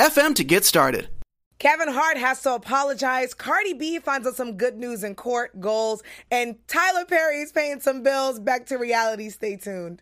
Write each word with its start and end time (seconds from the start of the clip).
FM 0.00 0.34
to 0.36 0.44
get 0.44 0.64
started. 0.64 1.10
Kevin 1.58 1.88
Hart 1.88 2.16
has 2.16 2.40
to 2.44 2.54
apologize. 2.54 3.34
Cardi 3.34 3.74
B 3.74 3.98
finds 3.98 4.26
out 4.26 4.34
some 4.34 4.56
good 4.56 4.78
news 4.78 5.04
in 5.04 5.14
court 5.14 5.60
goals, 5.60 6.02
and 6.30 6.56
Tyler 6.66 7.04
Perry 7.04 7.42
is 7.42 7.52
paying 7.52 7.80
some 7.80 8.02
bills. 8.02 8.40
Back 8.40 8.64
to 8.68 8.78
reality. 8.78 9.28
Stay 9.28 9.56
tuned. 9.56 10.00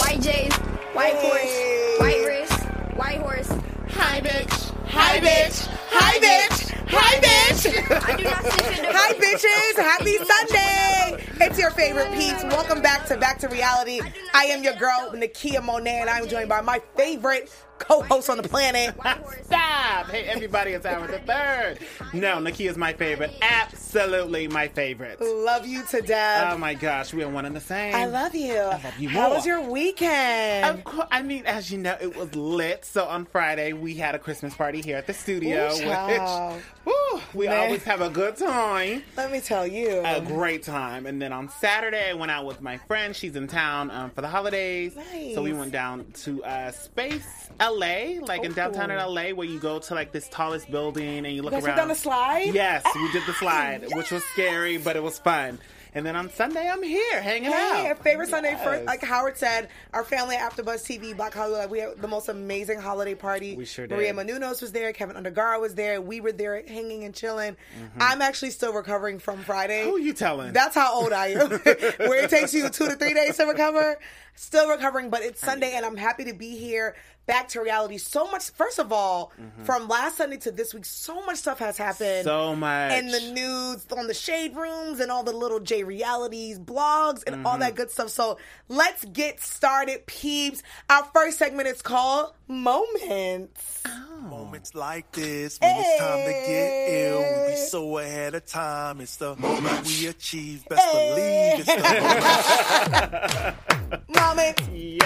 White 0.00 0.20
J's, 0.20 0.54
white 0.92 1.14
horse, 1.14 2.00
white 2.00 2.24
wrist, 2.26 2.64
white 2.96 3.20
horse. 3.20 3.48
Hi, 3.90 4.20
bitch. 4.20 4.74
Hi, 4.88 5.20
bitch. 5.20 5.68
Hi, 5.90 6.18
bitch. 6.18 6.83
Hi, 6.96 7.20
bitch. 7.20 7.66
I 8.08 8.16
do 8.16 8.24
not 8.24 8.44
sniff 8.44 8.78
in 8.78 8.84
Hi, 8.88 9.12
bitches. 9.14 9.76
Happy 9.82 10.16
Sunday. 10.16 11.44
It's 11.44 11.58
your 11.58 11.70
favorite 11.70 12.12
peeps. 12.12 12.44
Welcome 12.44 12.80
back 12.82 13.06
to 13.06 13.16
Back 13.16 13.38
to 13.40 13.48
Reality. 13.48 14.00
I 14.32 14.44
am 14.44 14.62
your 14.62 14.74
girl, 14.74 15.10
Nakia 15.12 15.62
Monet, 15.62 16.00
and 16.00 16.10
I'm 16.10 16.28
joined 16.28 16.48
by 16.48 16.60
my 16.60 16.80
favorite 16.96 17.52
co-host 17.78 18.30
on 18.30 18.36
the 18.36 18.48
planet. 18.48 18.94
Stop! 19.42 20.06
Hey, 20.08 20.22
everybody, 20.24 20.70
it's 20.72 20.86
Aaron 20.86 21.10
the 21.10 21.18
Third. 21.18 21.80
No, 22.12 22.38
Nikki 22.38 22.68
is 22.68 22.76
my 22.76 22.92
favorite. 22.92 23.32
Absolutely 23.42 24.46
my 24.46 24.68
favorite. 24.68 25.20
Love 25.20 25.66
you 25.66 25.82
to 25.90 26.00
death. 26.00 26.54
Oh 26.54 26.58
my 26.58 26.74
gosh, 26.74 27.12
we 27.12 27.24
are 27.24 27.28
one 27.28 27.44
and 27.44 27.54
the 27.54 27.60
same. 27.60 27.94
I 27.94 28.06
love 28.06 28.34
you. 28.34 28.54
I 28.54 28.82
love 28.82 28.98
you 28.98 29.10
more. 29.10 29.22
How 29.22 29.34
was 29.34 29.44
your 29.44 29.60
weekend? 29.60 30.78
Of 30.78 30.84
course, 30.84 31.08
I 31.10 31.22
mean, 31.22 31.44
as 31.46 31.70
you 31.70 31.78
know, 31.78 31.96
it 32.00 32.16
was 32.16 32.34
lit. 32.36 32.84
So 32.84 33.04
on 33.06 33.24
Friday, 33.26 33.72
we 33.72 33.94
had 33.94 34.14
a 34.14 34.18
Christmas 34.20 34.54
party 34.54 34.80
here 34.80 34.96
at 34.96 35.08
the 35.08 35.14
studio, 35.14 35.66
Ooh, 35.72 36.56
which 36.56 36.62
woo, 36.84 37.20
we 37.34 37.46
Man. 37.46 37.56
always 37.66 37.82
have 37.84 38.00
a 38.00 38.10
good 38.10 38.36
time. 38.36 39.02
Let 39.16 39.30
me 39.32 39.40
tell 39.40 39.66
you. 39.66 40.02
A 40.04 40.20
great 40.20 40.62
time. 40.62 41.06
And 41.06 41.20
then 41.20 41.32
on 41.32 41.48
Saturday, 41.48 42.10
I 42.10 42.14
went 42.14 42.30
out 42.30 42.46
with 42.46 42.60
my 42.60 42.78
friend. 42.78 43.14
She's 43.14 43.36
in 43.36 43.46
town 43.46 43.90
um, 43.90 44.10
for 44.10 44.20
the 44.20 44.28
holidays. 44.28 44.96
So 45.34 45.42
we 45.42 45.52
went 45.52 45.72
down 45.72 46.06
to 46.24 46.44
uh, 46.44 46.70
Space 46.72 47.26
LA, 47.60 48.20
like 48.20 48.44
in 48.44 48.52
downtown 48.52 48.90
in 48.90 48.98
Oh. 48.98 49.10
LA, 49.10 49.30
where 49.30 49.46
you 49.46 49.58
go 49.58 49.78
to 49.78 49.94
like 49.94 50.12
this 50.12 50.28
tallest 50.28 50.70
building 50.70 51.24
and 51.26 51.34
you 51.34 51.42
look 51.42 51.52
You 51.54 51.60
guys 51.60 51.76
around. 51.78 51.88
the 51.88 51.94
slide? 51.94 52.50
Yes, 52.54 52.84
we 52.94 53.12
did 53.12 53.22
the 53.26 53.32
slide, 53.38 53.86
which 53.94 54.10
was 54.10 54.22
scary, 54.32 54.76
but 54.78 54.96
it 54.96 55.02
was 55.02 55.18
fun. 55.18 55.58
And 55.96 56.04
then 56.04 56.16
on 56.16 56.28
Sunday, 56.28 56.68
I'm 56.68 56.82
here 56.82 57.22
hanging 57.22 57.52
Hey, 57.52 57.88
out. 57.90 58.02
favorite 58.02 58.28
Sunday 58.28 58.50
Yes. 58.50 58.64
first, 58.64 58.84
like 58.84 59.00
Howard 59.04 59.36
said, 59.38 59.68
our 59.92 60.02
family 60.02 60.34
at 60.34 60.50
AfterBuzz 60.52 60.82
TV, 60.84 61.16
Black 61.16 61.32
Hollywood, 61.32 61.60
like 61.60 61.70
we 61.70 61.78
had 61.78 62.02
the 62.02 62.08
most 62.08 62.28
amazing 62.28 62.80
holiday 62.80 63.14
party. 63.14 63.54
We 63.54 63.64
sure 63.64 63.86
did. 63.86 63.94
Maria 63.94 64.12
Menounos 64.12 64.60
was 64.60 64.72
there, 64.72 64.92
Kevin 64.92 65.14
Undergaro 65.14 65.60
was 65.60 65.76
there, 65.76 66.00
we 66.00 66.20
were 66.20 66.32
there 66.32 66.64
hanging 66.66 67.04
and 67.04 67.14
chilling. 67.14 67.52
Mm-hmm. 67.52 67.98
I'm 68.02 68.22
actually 68.22 68.50
still 68.50 68.72
recovering 68.72 69.20
from 69.20 69.44
Friday. 69.44 69.84
Who 69.84 69.98
you 70.00 70.14
telling? 70.14 70.52
That's 70.52 70.74
how 70.74 70.92
old 71.00 71.12
I 71.12 71.28
am. 71.28 71.48
Where 72.08 72.24
it 72.24 72.30
takes 72.30 72.52
you 72.52 72.68
two 72.70 72.86
to 72.88 72.96
three 72.96 73.14
days 73.14 73.36
to 73.36 73.44
recover. 73.44 73.96
Still 74.34 74.68
recovering, 74.68 75.10
but 75.10 75.22
it's 75.22 75.40
Sunday 75.40 75.74
and 75.76 75.86
I'm 75.86 75.96
happy 75.96 76.24
to 76.24 76.32
be 76.34 76.56
here. 76.56 76.96
Back 77.26 77.48
to 77.48 77.60
reality. 77.62 77.96
So 77.96 78.30
much, 78.30 78.50
first 78.50 78.78
of 78.78 78.92
all, 78.92 79.32
from 79.64 79.88
last 79.88 80.18
Sunday 80.18 80.36
to 80.38 80.50
this 80.50 80.74
week, 80.74 80.84
so 80.84 81.24
much 81.24 81.38
stuff 81.38 81.58
has 81.58 81.78
happened. 81.78 82.26
Mm-hmm. 82.26 82.28
So 82.28 82.54
much. 82.56 82.92
In 82.92 83.08
the 83.08 83.20
news, 83.32 83.86
on 83.96 84.06
the 84.08 84.14
shade 84.14 84.54
rooms, 84.54 85.00
and 85.00 85.10
all 85.10 85.22
the 85.24 85.32
little 85.32 85.60
J 85.60 85.84
realities, 85.84 86.58
blogs, 86.58 87.22
and 87.26 87.46
all 87.46 87.54
Mm-hmm. 87.54 87.60
that 87.62 87.74
good 87.76 87.90
stuff. 87.90 88.10
So 88.10 88.36
let's 88.68 89.04
get 89.06 89.40
started, 89.40 90.04
peeps. 90.06 90.62
Our 90.90 91.04
first 91.14 91.38
segment 91.38 91.66
is 91.68 91.80
called 91.80 92.32
Moments. 92.46 93.82
Moments 94.20 94.74
like 94.74 95.10
this, 95.12 95.58
when 95.60 95.74
it's 95.76 95.98
time 96.00 96.24
to 96.26 96.32
get 96.32 96.88
ill, 96.88 97.20
we 97.46 97.52
be 97.52 97.56
so 97.56 97.98
ahead 97.98 98.34
of 98.34 98.44
time. 98.46 99.00
It's 99.00 99.16
the 99.16 99.36
moment 99.36 99.86
we 99.86 100.06
achieve. 100.08 100.64
Best 100.68 100.92
believe 100.92 101.60
it's 101.60 101.66
the 101.66 103.54
Moments. 104.08 104.68
Yes. 104.72 105.02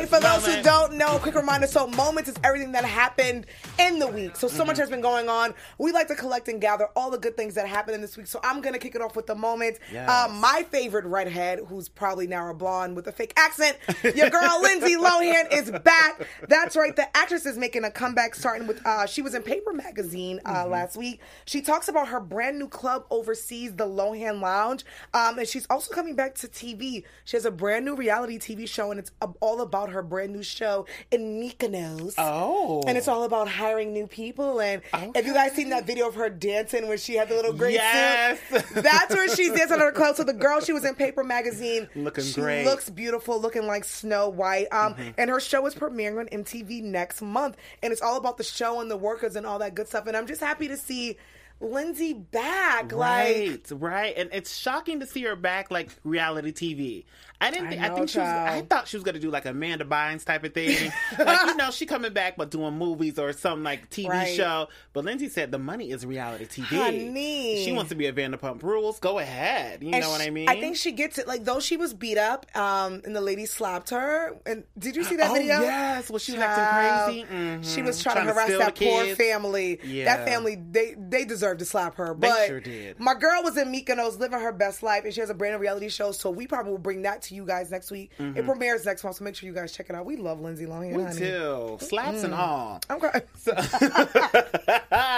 Hey, 0.00 0.06
for 0.06 0.20
those 0.20 0.46
who 0.46 0.62
don't 0.62 0.94
know, 0.94 1.18
quick 1.18 1.34
reminder 1.34 1.66
so 1.66 1.86
moments 1.86 2.28
is 2.28 2.36
everything 2.44 2.72
that 2.72 2.84
happened 2.84 3.46
in 3.78 3.98
the 3.98 4.06
week. 4.06 4.36
So, 4.36 4.48
so 4.48 4.64
much 4.64 4.74
Mm-hmm. 4.74 4.80
has 4.80 4.90
been 4.90 5.00
going 5.00 5.28
on. 5.28 5.54
We 5.78 5.92
like 5.92 6.08
to 6.08 6.14
collect 6.14 6.48
and 6.48 6.60
gather 6.60 6.86
all 6.96 7.10
the 7.10 7.18
good 7.18 7.36
things 7.36 7.54
that 7.56 7.66
happened 7.66 7.96
in 7.96 8.00
this 8.00 8.16
week. 8.16 8.26
So, 8.26 8.40
I'm 8.42 8.60
going 8.60 8.72
to 8.72 8.78
kick 8.78 8.94
it 8.94 9.02
off 9.02 9.16
with 9.16 9.26
the 9.26 9.34
moments. 9.34 9.80
Yes. 9.92 10.08
Um, 10.08 10.40
my 10.40 10.64
favorite 10.70 11.04
redhead, 11.04 11.60
who's 11.68 11.88
probably 11.88 12.26
now 12.26 12.48
a 12.50 12.54
blonde 12.54 12.96
with 12.96 13.06
a 13.08 13.12
fake 13.12 13.32
accent, 13.36 13.76
your 14.14 14.30
girl 14.30 14.58
Lindsay 14.62 14.94
Lohan 14.96 15.52
is 15.52 15.70
back. 15.70 16.26
That's 16.48 16.76
right. 16.76 16.94
The 16.94 17.14
actress 17.16 17.46
is 17.46 17.56
making 17.58 17.84
a 17.84 17.90
comeback 17.90 18.34
starting 18.34 18.66
with, 18.66 18.84
uh, 18.86 19.06
she 19.06 19.22
was 19.22 19.34
in 19.34 19.42
Paper 19.42 19.72
Magazine 19.72 20.40
uh, 20.44 20.50
Mm-hmm. 20.60 20.70
last 20.72 20.96
week. 20.96 21.20
She 21.46 21.62
talks 21.62 21.88
about 21.88 22.08
her 22.08 22.20
brand 22.20 22.58
new 22.58 22.68
club 22.68 23.04
overseas, 23.10 23.74
the 23.74 23.86
Lohan 23.86 24.40
Lounge. 24.40 24.84
Um, 25.14 25.38
and 25.38 25.48
she's 25.48 25.66
also 25.70 25.92
coming 25.92 26.14
back 26.16 26.34
to 26.36 26.48
TV. 26.48 27.04
She 27.24 27.36
has 27.36 27.44
a 27.44 27.50
brand 27.50 27.84
new 27.84 27.94
reality 27.96 28.19
TV 28.38 28.68
show, 28.68 28.90
and 28.90 28.98
it's 29.00 29.10
all 29.40 29.60
about 29.60 29.90
her 29.90 30.02
brand 30.02 30.32
new 30.32 30.42
show 30.42 30.86
in 31.10 31.40
Mykonos. 31.40 32.14
Oh. 32.18 32.82
And 32.86 32.96
it's 32.98 33.08
all 33.08 33.24
about 33.24 33.48
hiring 33.48 33.92
new 33.92 34.06
people. 34.06 34.60
And 34.60 34.82
have 34.92 35.26
you 35.26 35.34
guys 35.34 35.52
seen 35.52 35.70
that 35.70 35.86
video 35.86 36.08
of 36.08 36.14
her 36.16 36.28
dancing 36.30 36.88
when 36.88 36.98
she 36.98 37.14
had 37.14 37.28
the 37.28 37.34
little 37.34 37.52
gray 37.52 37.72
Yes. 37.74 38.38
suit, 38.48 38.64
that's 38.82 39.14
where 39.14 39.28
she's 39.34 39.52
dancing 39.52 39.74
on 39.74 39.80
her 39.80 39.92
clothes. 39.92 40.16
So 40.18 40.24
the 40.24 40.32
girl, 40.32 40.60
she 40.60 40.72
was 40.72 40.84
in 40.84 40.94
Paper 40.94 41.24
Magazine. 41.24 41.88
Looking 41.94 42.24
she 42.24 42.40
great. 42.40 42.64
looks 42.64 42.88
beautiful, 42.90 43.40
looking 43.40 43.66
like 43.66 43.84
Snow 43.84 44.28
White. 44.28 44.66
Um, 44.72 44.90
Mm-hmm. 44.94 45.10
And 45.18 45.30
her 45.30 45.38
show 45.40 45.64
is 45.66 45.74
premiering 45.74 46.18
on 46.18 46.26
MTV 46.26 46.82
next 46.82 47.22
month. 47.22 47.56
And 47.82 47.92
it's 47.92 48.02
all 48.02 48.16
about 48.16 48.38
the 48.38 48.44
show 48.44 48.80
and 48.80 48.90
the 48.90 48.96
workers 48.96 49.36
and 49.36 49.46
all 49.46 49.58
that 49.60 49.74
good 49.74 49.86
stuff. 49.88 50.06
And 50.06 50.16
I'm 50.16 50.26
just 50.26 50.40
happy 50.40 50.68
to 50.68 50.76
see 50.76 51.16
Lindsay 51.60 52.12
back. 52.14 52.92
Right, 52.92 53.60
Like, 53.70 53.80
right, 53.82 54.14
and 54.16 54.30
it's 54.32 54.56
shocking 54.56 55.00
to 55.00 55.06
see 55.06 55.22
her 55.24 55.36
back 55.36 55.70
like 55.70 55.90
reality 56.04 56.52
TV. 56.52 57.04
I 57.42 57.50
didn't. 57.50 57.68
I 57.68 57.70
Think, 57.70 57.82
I, 57.82 57.88
know, 57.88 57.94
think 57.96 58.08
she 58.10 58.18
was. 58.18 58.28
I 58.28 58.60
thought 58.68 58.86
she 58.86 58.96
was 58.98 59.04
gonna 59.04 59.18
do 59.18 59.30
like 59.30 59.46
Amanda 59.46 59.84
Bynes 59.86 60.24
type 60.26 60.44
of 60.44 60.52
thing. 60.52 60.92
like 61.18 61.46
you 61.46 61.54
know, 61.56 61.70
she 61.70 61.86
coming 61.86 62.12
back 62.12 62.36
but 62.36 62.50
doing 62.50 62.74
movies 62.76 63.18
or 63.18 63.32
some 63.32 63.62
like 63.62 63.88
TV 63.88 64.08
Right. 64.10 64.34
show. 64.36 64.68
But 64.92 65.06
Lindsay 65.06 65.30
said 65.30 65.50
the 65.50 65.58
money 65.58 65.90
is 65.90 66.04
reality 66.04 66.44
TV. 66.46 66.64
Honey. 66.76 67.64
she 67.64 67.72
wants 67.72 67.88
to 67.90 67.94
be 67.94 68.06
a 68.06 68.12
Vanderpump 68.12 68.62
Rules. 68.62 68.98
Go 68.98 69.18
ahead. 69.18 69.82
You 69.82 69.90
And 69.92 70.02
know 70.02 70.10
what 70.10 70.20
I 70.20 70.28
mean? 70.28 70.50
I 70.50 70.60
think 70.60 70.76
she 70.76 70.92
gets 70.92 71.16
it. 71.18 71.26
Like 71.26 71.44
though 71.44 71.60
she 71.60 71.78
was 71.78 71.94
beat 71.94 72.18
up, 72.18 72.44
um, 72.54 73.00
and 73.06 73.16
the 73.16 73.22
lady 73.22 73.46
slapped 73.46 73.88
her. 73.88 74.36
And 74.44 74.64
did 74.78 74.94
you 74.94 75.04
see 75.04 75.16
that 75.16 75.30
Oh, 75.30 75.34
video? 75.34 75.60
yes. 75.62 76.10
Was 76.10 76.22
she 76.22 76.32
Child, 76.34 76.42
acting 76.42 77.26
crazy? 77.26 77.34
Mhm. 77.34 77.74
She 77.74 77.80
was 77.80 78.02
trying, 78.02 78.16
Trying 78.16 78.26
to 78.26 78.32
to 78.32 78.34
harass 78.34 78.46
steal 78.48 78.58
that 78.58 78.76
poor 78.76 79.16
family. 79.16 79.80
Yeah. 79.82 80.04
That 80.16 80.26
family, 80.28 80.56
they 80.70 80.94
they 80.98 81.24
deserve 81.24 81.49
to 81.58 81.64
slap 81.64 81.96
her. 81.96 82.14
But 82.14 82.46
sure 82.46 82.62
my 82.98 83.14
girl 83.14 83.42
was 83.42 83.56
in 83.56 83.72
Mykonos 83.72 84.18
living 84.18 84.40
her 84.40 84.52
best 84.52 84.82
life, 84.82 85.04
and 85.04 85.12
she 85.12 85.20
has 85.20 85.30
a 85.30 85.34
brand 85.34 85.54
new 85.54 85.60
reality 85.60 85.88
show. 85.88 86.12
So 86.12 86.30
we 86.30 86.46
probably 86.46 86.72
will 86.72 86.78
bring 86.78 87.02
that 87.02 87.22
to 87.22 87.34
you 87.34 87.44
guys 87.44 87.70
next 87.70 87.90
week. 87.90 88.12
It 88.18 88.44
premieres 88.44 88.84
next 88.84 89.02
month, 89.04 89.16
so 89.16 89.24
make 89.24 89.34
sure 89.34 89.48
you 89.48 89.54
guys 89.54 89.72
check 89.72 89.90
it 89.90 89.96
out. 89.96 90.06
We 90.06 90.16
love 90.16 90.40
Lindsay 90.40 90.66
Lohan. 90.66 90.94
Mm-hmm. 90.94 91.06
Honey. 91.06 91.18
too. 91.18 91.78
Slaps 91.80 92.22
and 92.22 92.34
all. 92.34 92.80
Okay. 92.90 93.22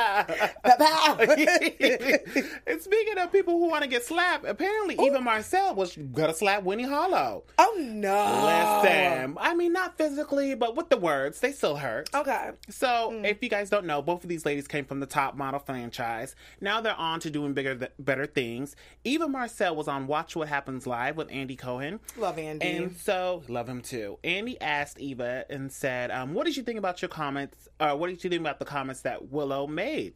and 2.67 2.81
speaking 2.81 3.19
of 3.19 3.33
people 3.33 3.59
who 3.59 3.69
want 3.69 3.83
to 3.83 3.89
get 3.89 4.05
slapped, 4.05 4.45
apparently 4.45 4.97
Eva 5.05 5.21
Marcille 5.21 5.75
was 5.75 5.97
gonna 5.97 6.35
slap 6.35 6.63
Winnie 6.63 6.85
Harlow. 6.85 7.45
oh 7.59 7.77
no. 7.79 8.83
Listen, 8.83 9.37
I 9.41 9.55
mean, 9.55 9.73
not 9.73 9.97
physically, 9.97 10.55
but 10.55 10.77
with 10.77 10.89
the 10.89 10.97
words, 10.97 11.41
they 11.41 11.53
still 11.53 11.77
hurt. 11.77 12.11
Okay. 12.15 12.51
So, 12.69 13.13
if 13.25 13.43
you 13.43 13.49
guys 13.49 13.71
don't 13.71 13.87
know, 13.87 14.03
both 14.03 14.23
of 14.23 14.29
these 14.29 14.47
ladies 14.47 14.69
came 14.69 14.85
from 14.85 15.01
the 15.01 15.07
top 15.07 15.37
model 15.37 15.61
franchise. 15.61 16.22
Now 16.61 16.81
they're 16.81 16.95
on 16.95 17.21
to 17.21 17.31
doing 17.31 17.53
bigger, 17.53 17.75
th- 17.75 17.93
better 17.99 18.27
things. 18.27 18.77
Eva 19.05 19.29
Marcille 19.29 19.75
was 19.75 19.89
on 19.89 20.07
Watch 20.07 20.37
What 20.37 20.49
Happens 20.49 20.87
Live 20.87 21.17
with 21.17 21.31
Andy 21.31 21.57
Cohen. 21.57 22.01
Love 22.17 22.39
Andy. 22.39 22.67
And 22.67 22.97
so, 22.97 23.43
love 23.49 23.69
him 23.69 23.81
too. 23.83 24.19
Andy 24.25 24.61
asked 24.61 24.99
Eva 25.01 25.45
and 25.51 25.71
said, 25.73 26.11
um, 26.11 26.35
What 26.35 26.47
did 26.47 26.57
you 26.57 26.63
think 26.63 26.79
about 26.79 27.03
your 27.03 27.09
comments? 27.09 27.69
Or 27.81 27.97
what 27.97 28.09
did 28.09 28.23
you 28.23 28.31
think 28.31 28.41
about 28.41 28.59
the 28.59 28.65
comments 28.65 29.03
that 29.03 29.31
Willow 29.31 29.67
made? 29.67 30.15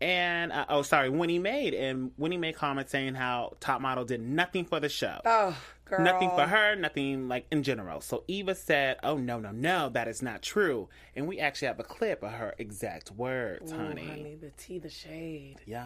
And, 0.00 0.52
uh, 0.52 0.66
oh, 0.68 0.82
sorry, 0.82 1.08
Winnie 1.08 1.38
made. 1.38 1.72
And 1.72 2.10
Winnie 2.18 2.36
made 2.36 2.56
comments 2.56 2.92
saying 2.92 3.14
how 3.14 3.56
Top 3.60 3.80
Model 3.80 4.04
did 4.04 4.20
nothing 4.20 4.64
for 4.64 4.80
the 4.80 4.88
show. 4.88 5.20
Oh, 5.24 5.56
girl. 5.96 6.04
Nothing 6.04 6.30
for 6.30 6.46
her, 6.46 6.74
nothing 6.76 7.28
like 7.28 7.46
in 7.50 7.62
general. 7.62 8.00
So 8.00 8.24
Eva 8.28 8.54
said, 8.54 8.96
Oh, 9.02 9.16
no, 9.16 9.38
no, 9.38 9.50
no, 9.50 9.88
that 9.90 10.08
is 10.08 10.22
not 10.22 10.42
true. 10.42 10.88
And 11.16 11.26
we 11.28 11.38
actually 11.40 11.68
have 11.68 11.80
a 11.80 11.84
clip 11.84 12.22
of 12.22 12.32
her 12.32 12.54
exact 12.58 13.10
words, 13.12 13.72
Ooh, 13.72 13.76
honey. 13.76 14.06
honey, 14.06 14.36
the 14.40 14.50
tea, 14.56 14.78
the 14.78 14.88
shade. 14.90 15.56
Yes. 15.66 15.82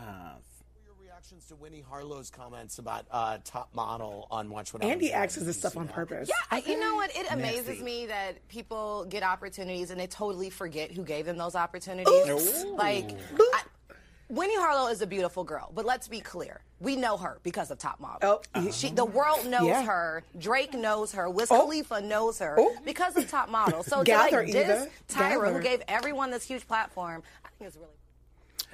reactions 1.02 1.46
to 1.46 1.56
Winnie 1.56 1.84
Harlow's 1.88 2.30
comments 2.30 2.78
about 2.78 3.06
uh, 3.10 3.38
top 3.44 3.74
model 3.74 4.26
on 4.30 4.50
Watch 4.50 4.72
What 4.72 4.82
Andy 4.84 5.12
acts 5.12 5.34
asks 5.34 5.38
us 5.42 5.46
this 5.46 5.58
stuff 5.58 5.76
on 5.76 5.88
purpose. 5.88 6.28
Yeah, 6.28 6.34
I, 6.50 6.62
you 6.66 6.78
know 6.78 6.94
what? 6.94 7.10
It 7.16 7.26
amazes 7.30 7.66
Nasty. 7.68 7.82
me 7.82 8.06
that 8.06 8.46
people 8.48 9.04
get 9.08 9.22
opportunities 9.22 9.90
and 9.90 9.98
they 10.00 10.06
totally 10.06 10.50
forget 10.50 10.92
who 10.92 11.02
gave 11.04 11.26
them 11.26 11.36
those 11.36 11.54
opportunities. 11.56 12.64
Like, 12.76 13.16
I, 13.38 13.62
Winnie 14.28 14.56
Harlow 14.56 14.88
is 14.90 15.00
a 15.00 15.06
beautiful 15.06 15.42
girl, 15.42 15.70
but 15.74 15.86
let's 15.86 16.06
be 16.06 16.20
clear. 16.20 16.60
We 16.80 16.96
know 16.96 17.16
her 17.16 17.38
because 17.42 17.70
of 17.70 17.78
Top 17.78 17.98
Model. 17.98 18.42
Oh. 18.54 18.70
She, 18.70 18.88
uh-huh. 18.88 18.96
the 18.96 19.04
world 19.06 19.46
knows 19.46 19.66
Yeah. 19.68 19.84
her. 19.84 20.22
Drake 20.38 20.74
knows 20.74 21.12
her. 21.12 21.30
Wiz 21.30 21.50
Oh. 21.50 21.62
Khalifa 21.62 22.02
knows 22.02 22.38
her 22.40 22.56
Oh. 22.58 22.76
because 22.84 23.16
of 23.16 23.30
Top 23.30 23.48
Model. 23.48 23.82
So 23.82 24.04
to 24.04 24.12
like 24.14 24.30
diss 24.46 24.54
Eva. 24.54 24.88
Tyra, 25.08 25.52
who 25.52 25.60
gave 25.62 25.82
everyone 25.88 26.30
this 26.30 26.44
huge 26.44 26.66
platform, 26.68 27.22
I 27.44 27.48
think 27.58 27.68
it's 27.68 27.76
really. 27.76 27.88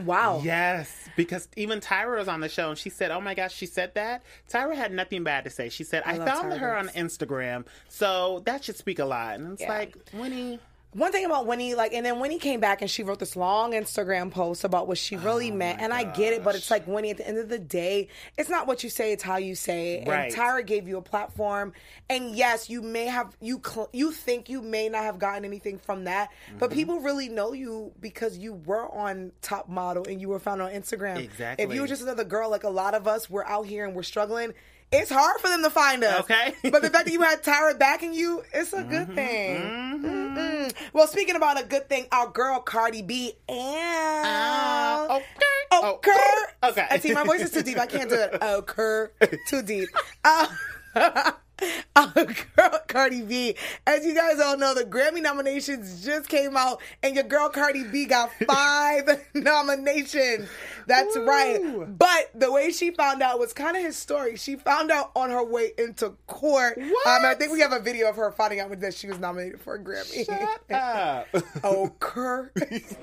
Wow. 0.01 0.41
Yes, 0.43 0.93
because 1.17 1.47
even 1.55 1.79
Tyra 1.79 2.19
was 2.19 2.27
on 2.27 2.41
the 2.41 2.49
show 2.49 2.71
and 2.71 2.77
she 2.77 2.91
said, 2.91 3.13
"Oh 3.13 3.21
my 3.21 3.35
gosh, 3.35 3.55
she 3.55 3.67
said 3.67 3.95
that." 3.95 4.25
Tyra 4.51 4.75
had 4.75 4.91
nothing 4.93 5.23
bad 5.23 5.45
to 5.45 5.51
say. 5.51 5.69
She 5.69 5.85
said, 5.85 6.03
"I, 6.05 6.17
love 6.17 6.27
found 6.27 6.53
Tyra 6.53 6.59
her 6.59 6.77
on 6.77 6.89
Instagram, 6.89 7.65
so 7.89 8.43
that 8.45 8.65
should 8.65 8.77
speak 8.77 8.99
a 8.99 9.05
lot." 9.05 9.37
And 9.37 9.53
it's 9.53 9.63
Yeah. 9.63 9.69
like 9.69 9.97
Winnie. 10.13 10.59
One 10.95 11.11
thing 11.11 11.25
about 11.27 11.47
Winnie, 11.47 11.75
like, 11.75 11.93
and 11.93 12.07
then 12.07 12.21
Winnie 12.21 12.39
came 12.39 12.61
back 12.61 12.81
and 12.81 12.89
she 12.91 13.03
wrote 13.03 13.19
this 13.19 13.35
long 13.35 13.73
Instagram 13.73 14.31
post 14.31 14.63
about 14.63 14.87
what 14.87 14.97
she 14.97 15.17
really 15.17 15.51
Oh 15.51 15.55
meant. 15.57 15.81
And 15.81 15.93
I 15.93 16.05
get 16.05 16.33
it, 16.33 16.45
but 16.45 16.55
it's 16.55 16.71
like 16.71 16.87
Winnie, 16.87 17.11
at 17.11 17.17
the 17.17 17.27
end 17.27 17.39
of 17.39 17.49
the 17.49 17.59
day, 17.59 18.09
it's 18.39 18.49
not 18.49 18.69
what 18.69 18.85
you 18.85 18.89
say, 18.91 19.13
it's 19.13 19.23
how 19.23 19.37
you 19.37 19.57
say 19.57 19.95
it. 19.95 20.09
Right. 20.09 20.27
And 20.27 20.35
Tyra 20.35 20.65
gave 20.65 20.87
you 20.87 20.97
a 20.97 21.03
platform. 21.03 21.73
And 22.09 22.37
yes, 22.37 22.71
you 22.71 22.81
may 22.81 23.07
have, 23.07 23.37
you 23.41 23.61
cl- 23.65 23.91
you 23.93 24.13
think 24.13 24.49
you 24.49 24.63
may 24.63 24.89
not 24.89 25.03
have 25.03 25.19
gotten 25.19 25.45
anything 25.45 25.79
from 25.79 26.05
that, 26.05 26.31
but 26.59 26.71
Mm-hmm. 26.71 26.79
people 26.79 27.01
really 27.01 27.29
know 27.29 27.53
you 27.53 27.93
because 28.01 28.39
you 28.39 28.55
were 28.55 28.89
on 28.95 29.33
Top 29.43 29.69
Model 29.69 30.05
and 30.09 30.21
you 30.21 30.29
were 30.29 30.39
found 30.39 30.63
on 30.63 30.71
Instagram. 30.71 31.17
Exactly. 31.19 31.65
If 31.65 31.75
you 31.75 31.81
were 31.81 31.89
just 31.89 32.03
another 32.03 32.25
girl, 32.25 32.51
like 32.51 32.65
a 32.65 32.69
lot 32.71 32.95
of 32.95 33.09
us, 33.09 33.29
we're 33.29 33.45
out 33.45 33.67
here 33.67 33.85
and 33.85 33.95
we're 33.97 34.03
struggling. 34.05 34.55
It's 34.93 35.11
hard 35.11 35.41
for 35.41 35.49
them 35.49 35.63
to 35.65 35.71
find 35.71 36.05
us. 36.05 36.21
Okay. 36.21 36.55
But 36.71 36.83
the 36.83 36.91
fact 36.91 37.07
that 37.07 37.13
you 37.13 37.23
had 37.23 37.43
Tyra 37.43 37.77
backing 37.79 38.15
you, 38.15 38.43
it's 38.53 38.73
a 38.73 38.85
good 38.85 39.09
Mm-hmm. 39.09 39.15
thing. 39.15 40.03
Mm-mm. 40.05 40.75
Well, 40.93 41.07
speaking 41.09 41.35
about 41.37 41.61
a 41.61 41.65
good 41.65 41.89
thing, 41.89 42.07
our 42.13 42.29
girl 42.29 42.61
Cardi 42.61 43.03
B 43.03 43.33
and 43.49 44.27
Uh, 44.27 45.07
okay. 45.17 45.25
oh, 45.73 45.99
Oh, 46.03 46.69
okay. 46.71 46.87
I 46.91 46.99
see 47.01 47.13
my 47.13 47.25
voice 47.25 47.41
is 47.41 47.51
too 47.51 47.63
deep. 47.63 47.79
I 47.79 47.87
can't 47.87 48.09
do 48.09 48.17
it. 48.17 48.39
Oh, 48.43 48.63
Kerr, 48.63 49.11
too 49.49 49.63
deep. 49.63 49.89
Uh, 50.25 51.33
our 51.97 52.13
girl 52.13 52.81
Cardi 52.89 53.23
B. 53.23 53.57
As 53.87 54.05
you 54.05 54.15
guys 54.15 54.41
all 54.41 54.57
know, 54.57 54.75
the 54.75 54.85
Grammy 54.85 55.23
nominations 55.23 56.05
just 56.05 56.29
came 56.29 56.57
out, 56.57 56.81
and 57.03 57.15
your 57.15 57.25
girl 57.25 57.49
Cardi 57.49 57.85
B 57.85 58.07
got 58.07 58.31
five 58.47 59.25
nominations. 59.35 60.49
That's 60.87 61.17
right. 61.17 61.61
But 61.99 62.31
the 62.35 62.53
way 62.53 62.71
she 62.71 62.91
found 62.91 63.23
out 63.23 63.39
was 63.39 63.53
kind 63.53 63.77
of 63.77 63.83
historic. 63.83 64.39
She 64.39 64.57
found 64.57 64.91
out 64.91 65.11
on 65.17 65.31
her 65.31 65.45
way 65.45 65.73
into 65.79 66.15
court. 66.27 66.79
Um, 66.79 66.93
I 67.07 67.35
think 67.39 67.53
we 67.53 67.61
have 67.61 67.73
a 67.73 67.81
video 67.81 68.09
of 68.09 68.17
her 68.17 68.31
finding 68.33 68.61
out 68.61 68.79
that 68.81 68.95
she 68.95 69.07
was 69.07 69.19
nominated 69.19 69.61
for 69.61 69.75
a 69.75 69.79
Grammy. 69.79 70.27
Shut 70.27 70.71
up. 70.71 71.29
oh, 71.63 71.93
Kerr. 72.01 72.51
Goals. 72.55 72.97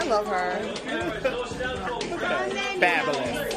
I 0.00 0.04
love 0.04 0.26
her. 0.28 0.58
Fabulous. 2.80 3.54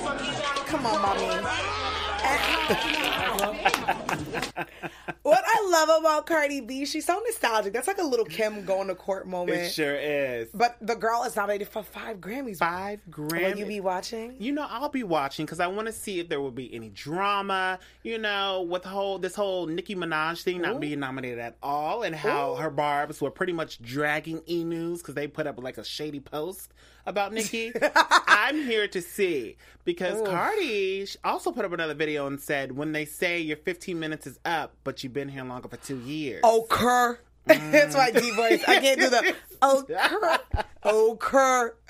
Come 0.67 0.85
on, 0.85 1.01
mommy. 1.01 1.23
what 5.23 5.42
I 5.63 5.69
love 5.69 6.01
about 6.01 6.25
Cardi 6.25 6.61
B, 6.61 6.85
she's 6.85 7.05
so 7.05 7.21
nostalgic. 7.25 7.73
That's 7.73 7.87
like 7.87 7.97
a 7.97 8.03
little 8.03 8.25
Kim 8.25 8.65
going 8.65 8.87
to 8.87 8.95
court 8.95 9.27
moment. 9.27 9.57
It 9.57 9.71
sure 9.71 9.95
is. 9.95 10.49
But 10.53 10.77
the 10.81 10.95
girl 10.95 11.23
is 11.23 11.35
nominated 11.35 11.69
for 11.69 11.83
five 11.83 12.17
Grammys. 12.17 12.57
Five 12.57 12.99
Will 13.17 13.57
you 13.57 13.65
be 13.65 13.79
watching? 13.79 14.35
You 14.39 14.51
know, 14.51 14.65
I'll 14.69 14.89
be 14.89 15.03
watching 15.03 15.45
because 15.45 15.59
I 15.59 15.67
want 15.67 15.87
to 15.87 15.93
see 15.93 16.19
if 16.19 16.29
there 16.29 16.41
will 16.41 16.51
be 16.51 16.73
any 16.73 16.89
drama. 16.89 17.79
You 18.03 18.17
know, 18.17 18.63
with 18.63 18.83
whole 18.83 19.19
this 19.19 19.35
whole 19.35 19.65
Nicki 19.67 19.95
Minaj 19.95 20.43
thing 20.43 20.61
not 20.61 20.79
being 20.79 20.99
nominated 20.99 21.39
at 21.39 21.55
all, 21.63 22.03
and 22.03 22.15
how 22.15 22.55
her 22.55 22.69
barbs 22.69 23.21
were 23.21 23.31
pretty 23.31 23.53
much 23.53 23.81
dragging 23.81 24.41
E 24.49 24.63
News 24.63 25.01
because 25.01 25.15
they 25.15 25.27
put 25.27 25.47
up 25.47 25.61
like 25.61 25.77
a 25.77 25.83
shady 25.83 26.19
post 26.19 26.73
about 27.05 27.33
Nikki. 27.33 27.71
I'm 28.27 28.57
here 28.63 28.87
to 28.89 29.01
see 29.01 29.57
because 29.85 30.21
Cardi 30.27 31.07
also 31.23 31.51
put 31.51 31.65
up 31.65 31.71
another 31.71 31.93
video 31.93 32.27
and 32.27 32.39
said 32.39 32.71
when 32.73 32.91
they 32.91 33.05
say 33.05 33.39
your 33.39 33.57
15 33.57 33.99
minutes 33.99 34.27
is 34.27 34.39
up, 34.45 34.73
but 34.83 35.03
you've 35.03 35.13
been 35.13 35.29
here 35.29 35.43
longer 35.43 35.67
for 35.67 35.77
two 35.77 35.99
years. 35.99 36.41
Oh, 36.43 36.65
Kerr. 36.69 37.19
That's 37.45 37.95
my 37.95 38.09
D 38.11 38.31
voice. 38.31 38.63
I 38.67 38.79
can't 38.79 38.99
do 38.99 39.09
the 39.09 39.35
oh 39.61 39.83
Kerr. 39.85 40.39
Oh 40.83 41.17
Kerr. 41.19 41.75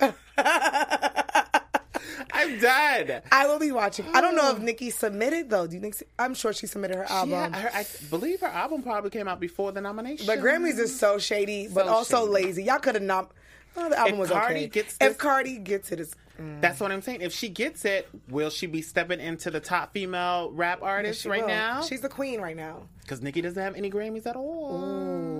I'm 2.32 2.58
done. 2.58 3.22
I 3.30 3.46
will 3.46 3.58
be 3.60 3.70
watching. 3.70 4.04
I 4.12 4.20
don't 4.20 4.34
know 4.34 4.50
if 4.50 4.58
Nikki 4.62 4.90
submitted 4.90 5.50
though. 5.50 5.66
Do 5.68 5.74
you 5.76 5.80
think? 5.80 5.94
I'm 6.18 6.34
sure 6.34 6.52
she 6.52 6.66
submitted 6.66 6.96
her 6.96 7.04
album. 7.08 7.30
Yeah, 7.30 7.50
her, 7.56 7.70
I 7.72 7.86
believe 8.10 8.40
her 8.40 8.48
album 8.48 8.82
probably 8.82 9.10
came 9.10 9.28
out 9.28 9.38
before 9.40 9.70
the 9.72 9.80
nomination. 9.80 10.26
But 10.26 10.40
Grammys 10.40 10.78
is 10.78 10.98
so 10.98 11.18
shady, 11.18 11.68
but 11.68 11.86
So 11.86 11.92
also 11.92 12.20
shady. 12.22 12.46
lazy. 12.46 12.64
Y'all 12.64 12.78
could 12.80 12.96
have 12.96 13.04
not. 13.04 13.30
Oh, 13.76 13.88
the 13.88 13.98
album 13.98 14.14
If 14.14 14.20
was 14.20 14.30
Cardi 14.30 14.54
okay. 14.56 14.66
gets 14.68 14.92
if 14.94 14.98
this- 14.98 15.16
Cardi 15.16 15.58
gets 15.58 15.90
it, 15.92 16.00
it's 16.00 16.14
That's 16.60 16.80
what 16.80 16.90
I'm 16.92 17.02
saying. 17.02 17.20
If 17.20 17.32
she 17.32 17.48
gets 17.48 17.84
it, 17.84 18.08
will 18.28 18.50
she 18.50 18.66
be 18.66 18.82
stepping 18.82 19.20
into 19.20 19.50
the 19.50 19.60
top 19.60 19.92
female 19.92 20.50
rap 20.52 20.80
artist 20.82 21.22
she 21.22 21.28
right 21.28 21.42
will. 21.42 21.48
now? 21.48 21.82
She's 21.82 22.00
the 22.00 22.08
queen 22.08 22.40
right 22.40 22.56
now. 22.56 22.88
Because 23.02 23.20
Nicki 23.22 23.40
doesn't 23.40 23.62
have 23.62 23.74
any 23.76 23.90
Grammys 23.90 24.26
at 24.26 24.34
all. 24.36 24.78
hmm 24.80 25.33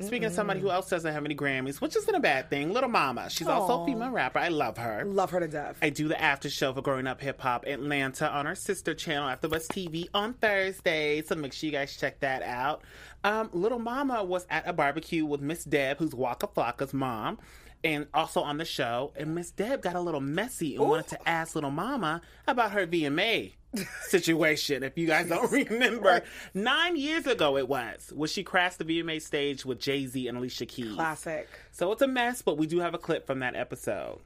Speaking 0.00 0.24
of 0.24 0.32
somebody 0.32 0.60
who 0.60 0.70
else 0.70 0.88
doesn't 0.88 1.12
have 1.12 1.24
any 1.24 1.34
Grammys, 1.34 1.80
which 1.80 1.96
isn't 1.96 2.14
a 2.14 2.20
bad 2.20 2.50
thing, 2.50 2.72
Little 2.72 2.88
Mama. 2.88 3.28
She's 3.30 3.46
also 3.46 3.82
a 3.82 3.86
female 3.86 4.10
rapper. 4.10 4.38
I 4.38 4.48
love 4.48 4.78
her. 4.78 5.04
Love 5.04 5.30
her 5.30 5.40
to 5.40 5.48
death. 5.48 5.78
I 5.82 5.90
do 5.90 6.08
the 6.08 6.20
after 6.20 6.48
show 6.48 6.72
for 6.72 6.82
Growing 6.82 7.06
Up 7.06 7.20
Hip 7.20 7.40
Hop 7.40 7.66
Atlanta 7.66 8.30
on 8.30 8.46
our 8.46 8.54
sister 8.54 8.94
channel, 8.94 9.28
AfterBuzz 9.28 9.66
TV, 9.68 10.08
on 10.14 10.34
Thursday. 10.34 11.22
So 11.22 11.34
make 11.34 11.52
sure 11.52 11.66
you 11.66 11.72
guys 11.72 11.96
check 11.96 12.20
that 12.20 12.42
out. 12.42 12.82
Um, 13.24 13.50
Little 13.52 13.78
Mama 13.78 14.24
was 14.24 14.46
at 14.50 14.66
a 14.66 14.72
barbecue 14.72 15.26
with 15.26 15.40
Miss 15.40 15.64
Deb, 15.64 15.98
who's 15.98 16.14
Waka 16.14 16.46
Flocka's 16.46 16.94
mom, 16.94 17.38
and 17.84 18.06
also 18.12 18.40
on 18.42 18.58
the 18.58 18.64
show. 18.64 19.12
And 19.16 19.34
Miss 19.34 19.50
Deb 19.50 19.82
got 19.82 19.96
a 19.96 20.00
little 20.00 20.20
messy 20.20 20.76
and 20.76 20.88
wanted 20.88 21.08
to 21.08 21.28
ask 21.28 21.54
Little 21.54 21.70
Mama 21.70 22.20
about 22.46 22.72
her 22.72 22.86
VMA 22.86 23.52
situation. 24.02 24.82
if 24.82 24.98
you 24.98 25.06
guys 25.06 25.28
don't 25.28 25.50
remember, 25.50 26.22
nine 26.54 26.96
years 26.96 27.26
ago 27.26 27.56
it 27.56 27.68
was 27.68 28.12
when 28.14 28.28
she 28.28 28.42
crashed 28.42 28.78
the 28.78 28.84
VMA 28.84 29.20
stage 29.22 29.64
with 29.64 29.78
Jay 29.80 30.06
Z 30.06 30.26
and 30.28 30.36
Alicia 30.38 30.66
Keys. 30.66 30.94
Classic. 30.94 31.48
So 31.72 31.92
it's 31.92 32.02
a 32.02 32.08
mess, 32.08 32.42
but 32.42 32.58
we 32.58 32.66
do 32.66 32.80
have 32.80 32.94
a 32.94 32.98
clip 32.98 33.26
from 33.26 33.40
that 33.40 33.54
episode. 33.56 34.18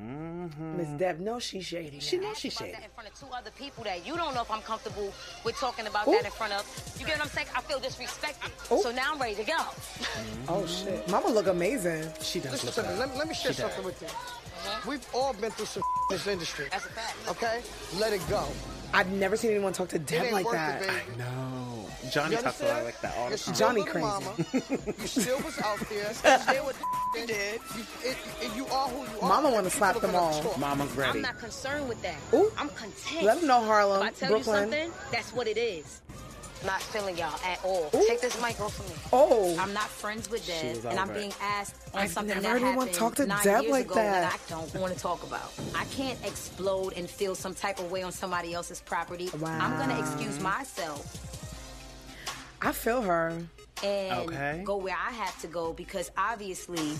Mm-hmm. 0.00 0.76
Miss 0.78 0.88
Deb, 0.98 1.20
no, 1.20 1.38
she's 1.38 1.66
shady. 1.66 2.00
She 2.00 2.16
knows 2.16 2.38
she's 2.38 2.54
shady. 2.54 2.72
that 2.72 2.82
in 2.82 2.90
front 2.90 3.10
of 3.10 3.14
two 3.18 3.26
other 3.34 3.50
people 3.50 3.84
that 3.84 4.06
you 4.06 4.16
don't 4.16 4.34
know 4.34 4.40
if 4.40 4.50
I'm 4.50 4.62
comfortable 4.62 5.12
with 5.44 5.54
talking 5.56 5.86
about 5.86 6.06
that 6.06 6.24
in 6.24 6.30
front 6.30 6.54
of. 6.54 6.96
You 6.98 7.04
get 7.06 7.18
what 7.18 7.26
I'm 7.26 7.30
saying? 7.30 7.48
I 7.54 7.60
feel 7.60 7.78
disrespected. 7.78 8.80
So 8.82 8.90
now 8.90 9.12
I'm 9.12 9.20
ready 9.20 9.34
to 9.36 9.44
go. 9.44 9.58
Oh 10.48 10.66
shit, 10.66 11.08
Mama 11.08 11.28
look 11.28 11.46
amazing. 11.46 12.08
She 12.20 12.40
does 12.40 12.64
Listen 12.64 12.84
look 12.84 12.94
to 12.94 13.00
Let, 13.06 13.16
let 13.16 13.28
me 13.28 13.34
share 13.34 13.52
She 13.52 13.62
does. 13.62 13.70
something 13.72 13.84
with 13.84 14.02
you. 14.02 14.08
Mm-hmm. 14.08 14.88
We've 14.88 15.06
all 15.14 15.32
been 15.34 15.50
through 15.52 15.66
some 15.66 15.82
in 16.10 16.16
this 16.16 16.26
industry. 16.26 16.66
That's 16.70 16.86
a 16.86 16.88
fact. 16.88 17.16
Okay? 17.28 17.60
Let 17.98 18.12
it 18.12 18.20
go. 18.28 18.44
I've 18.94 19.10
never 19.12 19.36
seen 19.36 19.50
anyone 19.52 19.72
talk 19.72 19.88
to 19.88 19.96
It 19.96 20.06
Deb 20.06 20.32
like 20.32 20.50
that. 20.50 20.82
I 20.82 21.16
know. 21.18 21.86
Johnny 22.10 22.36
You 22.36 22.42
talks 22.42 22.60
about 22.60 22.76
understand? 22.76 22.80
it 22.80 22.84
like 22.84 23.00
that 23.00 23.16
all 23.16 23.30
the 23.30 23.38
time. 23.38 23.54
Johnny 23.54 23.80
little 23.80 23.92
crazy. 23.94 24.06
Mama. 24.06 24.94
you 25.00 25.06
still 25.06 25.38
was 25.40 25.58
out 25.60 25.78
there. 25.88 26.12
You 26.48 26.52
did 26.54 26.62
what 26.64 26.76
you 27.14 27.26
did. 27.26 27.60
You, 27.76 27.84
it, 28.04 28.16
it, 28.42 28.56
you 28.56 28.66
are 28.66 28.88
who 28.88 29.00
you 29.14 29.20
are. 29.22 29.28
Mama 29.28 29.50
wanna 29.50 29.70
slap 29.70 29.98
them 30.00 30.14
all. 30.14 30.54
Mama's 30.58 30.90
ready. 30.92 31.18
I'm 31.18 31.22
not 31.22 31.38
concerned 31.38 31.88
with 31.88 32.02
that. 32.02 32.16
Ooh. 32.34 32.50
I'm 32.58 32.68
content. 32.70 33.22
Let 33.24 33.38
them 33.38 33.48
know 33.48 33.60
Harlem, 33.62 34.02
If 34.02 34.08
I 34.08 34.10
tell 34.10 34.28
Brooklyn. 34.30 34.56
you 34.56 34.60
something, 34.72 34.92
that's 35.10 35.32
what 35.32 35.46
it 35.46 35.56
is. 35.56 36.01
Not 36.64 36.80
feeling 36.82 37.16
y'all 37.18 37.38
at 37.44 37.64
all. 37.64 37.90
Take 37.90 38.20
this 38.20 38.40
mic 38.40 38.60
off 38.60 38.78
of 38.78 38.88
me. 38.88 38.94
Oh, 39.12 39.56
I'm 39.58 39.72
not 39.72 39.88
friends 39.88 40.30
with 40.30 40.46
Deb, 40.46 40.84
and 40.86 40.98
I'm 40.98 41.10
it. 41.10 41.14
being 41.14 41.32
asked 41.40 41.76
on 41.94 42.02
I've 42.02 42.10
something 42.10 42.40
never 42.40 42.58
that 42.58 42.66
happened 42.66 42.92
talk 42.92 43.16
to 43.16 43.26
nine 43.26 43.42
Deb 43.42 43.62
years 43.62 43.72
like 43.72 43.86
ago 43.86 43.94
that. 43.94 44.32
I 44.32 44.50
don't 44.50 44.74
want 44.76 44.94
to 44.94 44.98
talk 44.98 45.22
about. 45.24 45.52
I 45.74 45.84
can't 45.86 46.18
explode 46.24 46.92
and 46.96 47.08
feel 47.10 47.34
some 47.34 47.54
type 47.54 47.78
of 47.78 47.90
way 47.90 48.02
on 48.02 48.12
somebody 48.12 48.54
else's 48.54 48.80
property. 48.80 49.30
I'm 49.44 49.76
gonna 49.78 49.98
excuse 49.98 50.38
myself 50.40 51.32
I 52.64 52.70
feel 52.70 53.02
her. 53.02 53.42
And 53.82 54.30
Okay. 54.30 54.62
go 54.64 54.76
where 54.76 54.96
I 54.96 55.12
have 55.12 55.40
to 55.42 55.46
go 55.46 55.72
because 55.72 56.10
obviously 56.16 56.92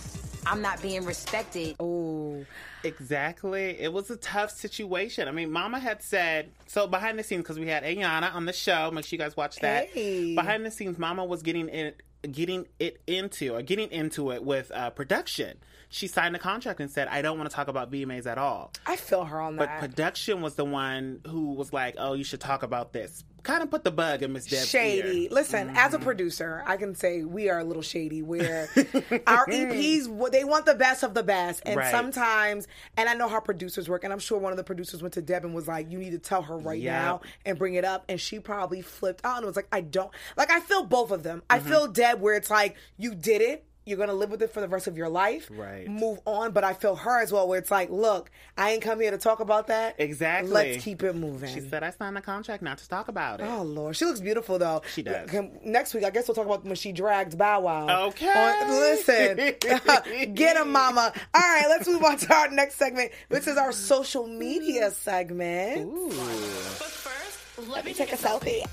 I'm 0.46 0.60
not 0.62 0.82
being 0.82 1.04
respected. 1.04 1.76
Oh, 1.80 2.44
Exactly. 2.84 3.80
It 3.80 3.92
was 3.92 4.10
a 4.10 4.16
tough 4.16 4.50
situation. 4.50 5.28
I 5.28 5.30
mean, 5.30 5.50
Mama 5.52 5.78
had 5.78 6.02
said 6.02 6.50
so 6.66 6.86
behind 6.88 7.18
the 7.18 7.22
scenes 7.22 7.42
because 7.42 7.58
we 7.58 7.68
had 7.68 7.84
Ayana 7.84 8.34
on 8.34 8.44
the 8.46 8.52
show. 8.52 8.90
Make 8.90 9.04
sure 9.04 9.16
you 9.16 9.22
guys 9.22 9.36
watch 9.36 9.56
that. 9.60 9.88
Hey. 9.90 10.34
Behind 10.34 10.66
the 10.66 10.70
scenes, 10.70 10.98
Mama 10.98 11.24
was 11.24 11.42
getting 11.42 11.68
it, 11.68 12.02
getting 12.30 12.66
it 12.80 13.00
into 13.06 13.54
or 13.54 13.62
getting 13.62 13.90
into 13.90 14.32
it 14.32 14.42
with 14.42 14.70
uh, 14.72 14.90
production. 14.90 15.58
She 15.90 16.06
signed 16.08 16.34
a 16.34 16.38
contract 16.38 16.80
and 16.80 16.90
said, 16.90 17.06
"I 17.08 17.20
don't 17.22 17.36
want 17.38 17.50
to 17.50 17.54
talk 17.54 17.68
about 17.68 17.90
VMAs 17.92 18.26
at 18.26 18.38
all." 18.38 18.72
I 18.86 18.96
feel 18.96 19.24
her 19.24 19.40
on 19.40 19.56
that. 19.56 19.80
But 19.80 19.88
production 19.88 20.40
was 20.40 20.54
the 20.54 20.64
one 20.64 21.20
who 21.26 21.52
was 21.52 21.72
like, 21.72 21.96
"Oh, 21.98 22.14
you 22.14 22.24
should 22.24 22.40
talk 22.40 22.62
about 22.62 22.92
this." 22.92 23.22
Kind 23.42 23.62
of 23.62 23.70
put 23.70 23.84
the 23.84 23.90
bug 23.90 24.22
in 24.22 24.32
Miss 24.32 24.46
Deb's 24.46 24.68
shady. 24.68 25.24
ear. 25.24 25.28
Listen, 25.30 25.70
as 25.76 25.92
a 25.94 25.96
Mm-hmm. 25.96 26.04
producer, 26.04 26.62
I 26.66 26.76
can 26.76 26.94
say 26.94 27.22
we 27.24 27.48
are 27.50 27.58
a 27.58 27.64
little 27.64 27.82
shady. 27.82 28.22
Where 28.22 28.68
our 29.26 29.46
EPs, 29.46 30.30
they 30.32 30.44
want 30.44 30.66
the 30.66 30.74
best 30.74 31.02
of 31.02 31.14
the 31.14 31.22
best, 31.22 31.62
and 31.66 31.76
Right. 31.76 31.90
sometimes, 31.90 32.68
and 32.96 33.08
I 33.08 33.14
know 33.14 33.28
how 33.28 33.40
producers 33.40 33.88
work, 33.88 34.04
and 34.04 34.12
I'm 34.12 34.18
sure 34.18 34.38
one 34.38 34.52
of 34.52 34.56
the 34.56 34.64
producers 34.64 35.02
went 35.02 35.14
to 35.14 35.22
Deb 35.22 35.44
and 35.44 35.54
was 35.54 35.66
like, 35.68 35.90
"You 35.90 35.98
need 35.98 36.10
to 36.12 36.18
tell 36.18 36.42
her 36.42 36.56
right 36.56 36.80
Yep. 36.80 36.92
now 37.02 37.20
and 37.44 37.58
bring 37.58 37.74
it 37.74 37.84
up," 37.84 38.04
and 38.08 38.20
she 38.20 38.38
probably 38.40 38.80
flipped 38.82 39.24
out 39.24 39.38
and 39.38 39.46
was 39.46 39.56
like, 39.56 39.68
"I 39.72 39.80
don't 39.80 40.10
like." 40.36 40.50
I 40.50 40.60
feel 40.60 40.84
both 40.84 41.10
of 41.10 41.22
them. 41.22 41.42
I 41.50 41.58
Mm-hmm. 41.58 41.68
feel 41.68 41.88
Deb 41.88 42.20
where 42.20 42.34
it's 42.34 42.50
like 42.50 42.76
you 42.96 43.14
did 43.14 43.40
it. 43.42 43.64
You're 43.84 43.98
gonna 43.98 44.14
live 44.14 44.30
with 44.30 44.42
it 44.42 44.50
for 44.52 44.60
the 44.60 44.68
rest 44.68 44.86
of 44.86 44.96
your 44.96 45.08
life. 45.08 45.48
Right. 45.52 45.88
Move 45.88 46.20
on. 46.24 46.52
But 46.52 46.62
I 46.64 46.72
feel 46.72 46.94
her 46.94 47.20
as 47.20 47.32
well, 47.32 47.48
where 47.48 47.58
it's 47.58 47.70
like, 47.70 47.90
look, 47.90 48.30
I 48.56 48.70
ain't 48.70 48.82
come 48.82 49.00
here 49.00 49.10
to 49.10 49.18
talk 49.18 49.40
about 49.40 49.66
that. 49.66 49.96
Exactly. 49.98 50.50
Let's 50.52 50.84
keep 50.84 51.02
it 51.02 51.14
moving. 51.16 51.52
She 51.52 51.60
said 51.60 51.82
I 51.82 51.90
signed 51.90 52.16
a 52.16 52.20
contract 52.20 52.62
not 52.62 52.78
to 52.78 52.88
talk 52.88 53.08
about 53.08 53.40
it. 53.40 53.44
Oh 53.44 53.62
Lord, 53.62 53.96
she 53.96 54.04
looks 54.04 54.20
beautiful 54.20 54.58
though. 54.58 54.82
She 54.92 55.02
does. 55.02 55.28
Next 55.64 55.94
week, 55.94 56.04
I 56.04 56.10
guess 56.10 56.28
we'll 56.28 56.34
talk 56.34 56.46
about 56.46 56.64
when 56.64 56.76
she 56.76 56.92
dragged 56.92 57.36
Bow 57.36 57.60
Wow. 57.62 58.06
Okay. 58.08 58.28
On- 58.28 58.70
listen, 58.70 59.36
get 60.34 60.56
him, 60.56 60.70
Mama. 60.70 61.12
All 61.34 61.40
right, 61.40 61.66
let's 61.68 61.88
move 61.88 62.02
on 62.04 62.16
to 62.18 62.34
our 62.34 62.48
next 62.50 62.76
segment. 62.76 63.10
This 63.28 63.46
is 63.46 63.56
our 63.56 63.72
social 63.72 64.26
media 64.26 64.90
segment. 64.90 65.90
But 66.08 66.86
first, 66.88 67.68
Let 67.68 67.84
me 67.84 67.94
Take 67.94 68.12
a 68.12 68.16
selfie. 68.16 68.64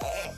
Hey, 0.00 0.30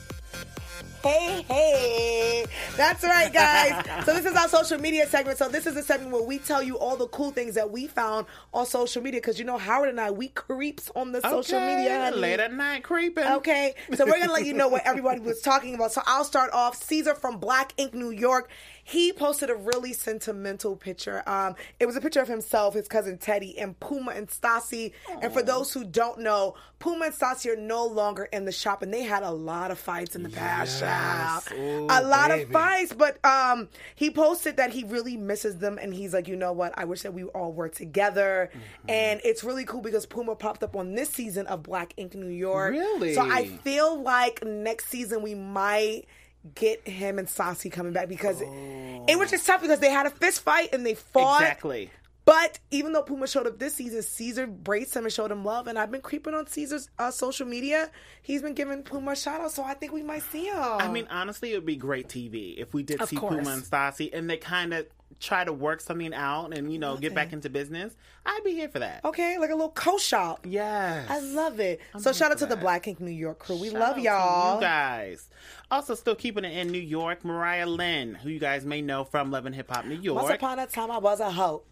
hey. 1.03 1.45
Hey. 1.49 2.45
That's 2.77 3.03
right, 3.05 3.33
guys. 3.33 3.85
so 4.07 4.15
this 4.15 4.25
is 4.25 4.35
our 4.35 4.49
social 4.49 4.79
media 4.79 5.07
segment. 5.07 5.39
So 5.39 5.49
this 5.49 5.67
is 5.67 5.77
a 5.77 5.83
segment 5.83 6.13
where 6.13 6.23
we 6.23 6.39
tell 6.39 6.63
you 6.63 6.79
all 6.79 6.97
the 6.97 7.09
cool 7.09 7.31
things 7.31 7.55
that 7.55 7.71
we 7.71 7.87
found 7.87 8.27
on 8.55 8.67
social 8.67 9.03
media. 9.03 9.21
Because 9.21 9.39
you 9.39 9.45
know, 9.45 9.59
Howard 9.59 9.89
and 9.91 10.01
I, 10.01 10.11
we 10.11 10.29
creeps 10.29 10.91
on 10.97 11.13
the 11.13 11.21
social 11.21 11.57
Okay, 11.59 11.77
media. 11.77 12.01
honey. 12.05 12.17
late 12.17 12.41
at 12.41 12.53
night 12.53 12.85
creeping. 12.85 13.25
Okay, 13.25 13.75
so 13.95 14.05
we're 14.07 14.19
gonna 14.19 14.33
let 14.33 14.47
you 14.47 14.55
know 14.55 14.69
what 14.69 14.83
everybody 14.87 15.21
was 15.21 15.41
talking 15.41 15.75
about. 15.75 15.93
So 15.93 16.03
I'll 16.07 16.25
start 16.25 16.51
off. 16.53 16.77
Caesar 16.83 17.15
from 17.15 17.39
Black 17.39 17.73
Ink, 17.77 17.95
New 17.95 18.11
York. 18.11 18.51
He 18.91 19.13
posted 19.13 19.51
a 19.51 19.55
really 19.55 19.93
sentimental 19.93 20.75
picture. 20.75 21.23
Um, 21.27 21.55
it 21.79 21.87
was 21.87 21.95
a 21.95 22.01
picture 22.01 22.21
of 22.21 22.27
himself, 22.27 22.75
his 22.75 22.89
cousin 22.89 23.19
Teddy, 23.19 23.57
and 23.57 23.79
Puma 23.79 24.11
and 24.13 24.29
Sassy. 24.29 24.93
And 25.23 25.33
for 25.33 25.43
those 25.43 25.73
who 25.73 25.85
don't 25.85 26.21
know, 26.21 26.55
Puma 26.81 27.07
and 27.07 27.15
Sassy 27.15 27.51
are 27.51 27.57
no 27.57 27.87
longer 27.87 28.25
in 28.25 28.47
the 28.47 28.53
shop, 28.53 28.83
and 28.83 28.93
they 28.93 29.03
had 29.03 29.23
a 29.23 29.31
lot 29.31 29.71
of 29.71 29.79
fights 29.79 30.17
in 30.17 30.25
the 30.25 30.29
past. 30.29 30.81
child. 30.81 31.45
a 31.53 32.03
lot 32.03 32.33
of 32.33 32.49
fights, 32.51 32.93
but 32.93 33.25
um, 33.25 33.69
he 33.95 34.11
posted 34.11 34.57
that 34.57 34.71
he 34.73 34.83
really 34.83 35.17
misses 35.17 35.59
them, 35.59 35.79
and 35.81 35.95
he's 35.95 36.13
like, 36.13 36.27
you 36.27 36.35
know 36.35 36.53
what? 36.53 36.73
I 36.77 36.85
wish 36.85 37.03
that 37.03 37.15
we 37.15 37.25
all 37.25 37.53
were 37.53 37.69
together. 37.69 38.51
And 38.89 39.21
it's 39.23 39.45
really 39.45 39.65
cool 39.65 39.83
because 39.83 40.05
Puma 40.07 40.35
popped 40.35 40.65
up 40.65 40.75
on 40.75 40.95
this 40.95 41.11
season 41.11 41.47
of 41.47 41.63
Black 41.63 41.95
Ink, 41.97 42.15
New 42.15 42.27
York. 42.27 42.73
Really? 42.73 43.15
So 43.15 43.23
I 43.23 43.47
feel 43.47 44.03
like 44.03 44.45
next 44.45 44.89
season 44.89 45.23
we 45.23 45.35
might 45.35 46.07
get 46.55 46.87
him 46.89 47.19
and 47.19 47.29
Sassy 47.29 47.71
coming 47.71 47.93
back 47.93 48.09
because 48.09 48.41
it 48.41 49.19
was 49.19 49.31
just 49.31 49.47
tough 49.47 49.61
because 49.61 49.81
they 49.81 49.91
had 49.91 50.07
a 50.07 50.11
fist 50.11 50.41
fight 50.43 50.71
and 50.73 50.85
they 50.85 50.95
fought. 50.95 51.43
Exactly. 51.43 51.91
But 52.27 52.61
even 52.71 52.93
though 52.93 53.03
Puma 53.03 53.27
showed 53.27 53.47
up 53.47 53.59
this 53.59 53.75
season, 53.75 54.03
Caesar 54.03 54.47
braced 54.47 54.95
him 54.95 55.05
and 55.05 55.13
showed 55.13 55.33
him 55.33 55.45
love. 55.45 55.67
And 55.67 55.79
I've 55.79 55.91
been 55.91 56.01
creeping 56.03 56.35
on 56.35 56.47
Caesar's 56.47 56.89
uh, 56.99 57.11
social 57.11 57.47
media. 57.47 57.91
He's 58.23 58.41
been 58.43 58.55
giving 58.55 58.83
Puma 58.83 59.13
a 59.13 59.17
shout 59.17 59.41
out, 59.41 59.51
so 59.51 59.65
I 59.65 59.75
think 59.75 59.93
we 59.93 60.03
might 60.03 60.23
see 60.23 60.45
him. 60.45 60.57
I 60.57 60.89
mean, 60.89 61.09
honestly, 61.11 61.53
it 61.53 61.57
would 61.57 61.67
be 61.67 61.77
great 61.77 62.09
TV 62.09 62.57
if 62.57 62.73
we 62.73 62.83
did 62.85 63.01
Of 63.01 63.09
see 63.09 63.17
course. 63.17 63.35
Puma 63.35 63.51
and 63.51 63.65
Sassy 63.65 64.13
and 64.13 64.31
they 64.31 64.37
kind 64.37 64.73
of 64.75 64.87
try 65.19 65.45
to 65.45 65.53
work 65.53 65.81
something 65.81 66.15
out 66.15 66.57
and, 66.57 66.73
you 66.73 66.79
know, 66.79 66.97
get 66.97 67.15
back 67.15 67.33
into 67.33 67.51
business. 67.51 67.95
I'd 68.25 68.43
be 68.45 68.53
here 68.53 68.69
for 68.69 68.79
that. 68.79 69.05
okay, 69.05 69.39
like 69.39 69.51
a 69.51 69.55
little 69.55 69.71
co-shop. 69.71 70.47
Yes. 70.49 71.11
I 71.11 71.19
love 71.21 71.59
it. 71.59 71.81
so 71.99 72.13
shout 72.13 72.31
out 72.31 72.39
to 72.39 72.47
the. 72.47 72.61
Black 72.61 72.87
Ink 72.87 73.01
New 73.01 73.11
York 73.11 73.39
crew. 73.39 73.57
We 73.57 73.71
Shout 73.71 73.81
love 73.81 73.99
y'all. 73.99 74.57
You 74.57 74.61
guys. 74.61 75.29
Also, 75.71 75.95
still 75.95 76.15
keeping 76.15 76.45
it 76.45 76.55
in 76.57 76.69
New 76.69 76.81
York, 76.81 77.25
Mariah 77.25 77.67
Lynn, 77.67 78.15
who 78.15 78.29
you 78.29 78.39
guys 78.39 78.67
may 78.67 78.83
know 78.83 79.05
from 79.05 79.31
Love 79.31 79.47
and 79.47 79.55
Hip 79.55 79.71
Hop 79.71 79.87
New 79.87 79.95
York. 79.95 80.23
Once 80.23 80.35
upon 80.35 80.59
a 80.59 80.67
time, 80.67 80.91
I 80.91 80.99
was 80.99 81.21
a 81.21 81.31
hoe. 81.31 81.63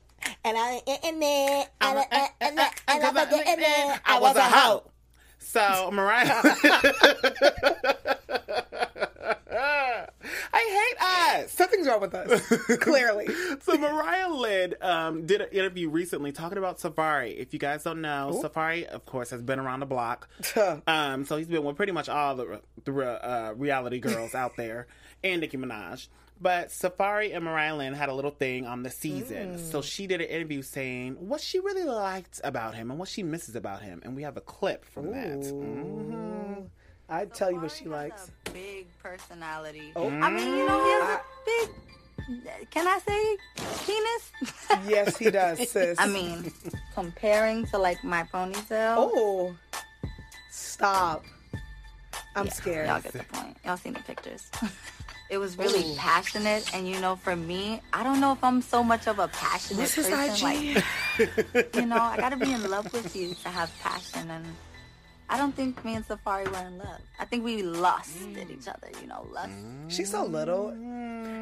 And 0.45 0.57
I 0.57 0.81
in 0.87 1.15
and 1.15 1.69
I 1.81 2.29
and 2.41 2.61
I 2.61 2.71
and 2.89 3.05
I 3.05 3.11
was 3.11 3.33
in. 3.33 3.99
I 4.05 4.19
was 4.19 4.37
a 4.37 4.43
hoe. 4.43 4.91
So 5.39 5.91
Mariah, 5.93 6.43
I 10.53 10.95
hate 10.97 11.43
us. 11.45 11.53
Something's 11.53 11.87
wrong 11.87 12.01
with 12.01 12.15
us. 12.15 12.47
Clearly. 12.79 13.27
So 13.63 13.77
Mariah 13.77 14.31
Lynn 14.33 14.75
um, 14.81 15.27
did 15.27 15.41
an 15.41 15.49
interview 15.51 15.89
recently 15.89 16.33
talking 16.33 16.59
about 16.59 16.79
Safaree. 16.79 17.37
If 17.37 17.53
you 17.53 17.59
guys 17.59 17.83
don't 17.85 18.01
know, 18.01 18.41
Safaree, 18.43 18.85
of 18.87 19.05
course, 19.07 19.31
has 19.31 19.43
been 19.43 19.59
around 19.59 19.81
the 19.81 19.87
block. 19.87 20.29
um, 20.87 21.25
so 21.25 21.37
he's 21.37 21.49
been 21.49 21.65
with 21.65 21.77
pretty 21.77 21.93
much 21.93 22.09
all 22.09 22.35
the, 22.37 22.61
the 22.85 22.93
uh, 22.93 23.53
reality 23.57 23.99
girls 23.99 24.35
out 24.35 24.57
there, 24.57 24.87
and 25.25 25.41
Nicki 25.41 25.57
Minaj. 25.57 26.09
But 26.41 26.69
Safaree 26.69 27.35
and 27.35 27.45
Mariah 27.45 27.75
Lynn 27.77 27.95
had 27.95 28.09
a 28.09 28.15
little 28.15 28.31
thing 28.31 28.65
on 28.65 28.85
the 28.85 28.91
season. 28.91 29.59
So 29.59 29.83
she 29.83 30.07
did 30.07 30.21
an 30.21 30.29
interview 30.29 30.63
saying 30.63 31.15
what 31.19 31.41
she 31.41 31.59
really 31.59 31.83
liked 31.83 32.41
about 32.45 32.77
him 32.77 32.91
and 32.93 32.99
what 33.01 33.09
she 33.09 33.25
misses 33.25 33.57
about 33.57 33.83
him. 33.83 34.01
And 34.05 34.15
we 34.15 34.23
have 34.23 34.37
a 34.37 34.41
clip 34.41 34.85
from 34.85 35.11
that. 35.11 36.69
Mhm. 37.09 37.15
I'd 37.15 37.35
tell 37.35 37.51
you 37.51 37.61
what 37.61 37.71
she 37.73 37.87
likes. 37.87 38.31
a 38.47 38.51
big 38.51 38.87
personality. 39.03 39.93
Oh. 39.97 40.09
I 40.09 40.31
mean, 40.31 40.49
you 40.57 40.67
know, 40.67 40.85
he 40.85 40.91
has 40.91 41.19
a 41.19 41.21
big. 41.47 42.71
Can 42.71 42.87
I 42.87 42.99
say 42.99 43.37
penis? 43.87 44.87
Yes, 44.89 45.17
he 45.17 45.31
does, 45.31 45.59
sis. 45.71 45.99
I 45.99 46.07
mean, 46.09 46.53
comparing 46.95 47.67
to 47.67 47.79
like 47.79 48.03
my 48.05 48.23
ponytail. 48.25 48.97
Oh. 48.99 49.57
Stop. 50.51 51.25
I'm 52.37 52.49
scared. 52.51 52.89
Y'all 52.89 53.01
get 53.01 53.13
the 53.13 53.25
point. 53.25 53.57
Y'all 53.65 53.77
seen 53.77 53.95
the 53.95 54.01
pictures. 54.01 54.51
it 55.31 55.39
was 55.39 55.57
really 55.57 55.95
passionate, 55.97 56.73
and 56.75 56.87
you 56.87 57.01
know, 57.01 57.17
for 57.17 57.35
me, 57.35 57.81
I 57.93 58.03
don't 58.03 58.21
know 58.21 58.33
if 58.33 58.45
I'm 58.45 58.61
so 58.61 58.83
much 58.85 59.07
of 59.09 59.19
a 59.19 59.29
passionate 59.29 59.81
What's 59.81 59.95
person. 59.97 60.43
Like, 60.43 61.75
you 61.75 61.87
know, 61.87 61.97
I 62.01 62.17
gotta 62.19 62.37
be 62.37 62.53
in 62.53 62.69
love 62.71 62.93
with 62.93 63.17
you 63.17 63.35
to 63.43 63.49
have 63.49 63.73
passion, 63.81 64.31
and 64.31 64.45
I 65.31 65.37
don't 65.37 65.55
think 65.55 65.85
me 65.85 65.95
and 65.95 66.07
Safaree 66.07 66.51
were 66.51 66.67
in 66.67 66.79
love. 66.79 67.01
I 67.19 67.25
think 67.27 67.45
we 67.45 67.63
lost 67.63 68.17
at 68.41 68.51
each 68.51 68.61
mm. 68.61 68.75
other. 68.75 68.91
You 69.01 69.09
know, 69.09 69.27
lust. 69.33 69.51
Mm. 69.51 69.91
She's 69.91 70.11
so 70.11 70.25
little. 70.25 70.71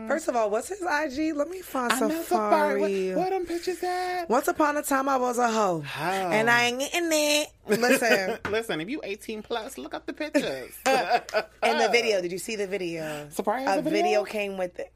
First 0.08 0.28
of 0.28 0.36
all, 0.36 0.50
what's 0.50 0.68
his 0.68 0.82
IG? 0.82 1.34
Let 1.36 1.48
me 1.48 1.60
find 1.60 1.92
I 1.92 2.00
know 2.00 2.08
Safaree. 2.22 2.26
Safaree. 2.26 3.08
What, 3.10 3.18
what 3.18 3.30
them 3.30 3.46
pictures 3.46 3.82
at? 3.82 4.28
Once 4.28 4.48
upon 4.48 4.76
a 4.76 4.82
time, 4.82 5.08
I 5.08 5.16
was 5.16 5.38
a 5.38 5.50
hoe. 5.50 5.80
How? 5.80 6.30
And 6.30 6.48
I 6.48 6.66
ain't 6.66 6.78
getting 6.80 7.10
it. 7.12 7.48
Listen, 7.68 8.38
Listen, 8.50 8.80
if 8.80 8.88
you 8.88 9.00
18 9.02 9.42
plus, 9.42 9.78
look 9.78 9.94
up 9.94 10.06
the 10.06 10.12
pictures. 10.12 10.72
in 10.86 11.78
the 11.78 11.88
video, 11.92 12.20
did 12.20 12.32
you 12.32 12.38
see 12.38 12.56
the 12.56 12.66
video? 12.66 13.26
Safaree 13.30 13.66
a 13.66 13.78
a 13.78 13.82
video? 13.82 13.90
video 13.90 14.24
came 14.24 14.56
with 14.56 14.78
it. 14.78 14.92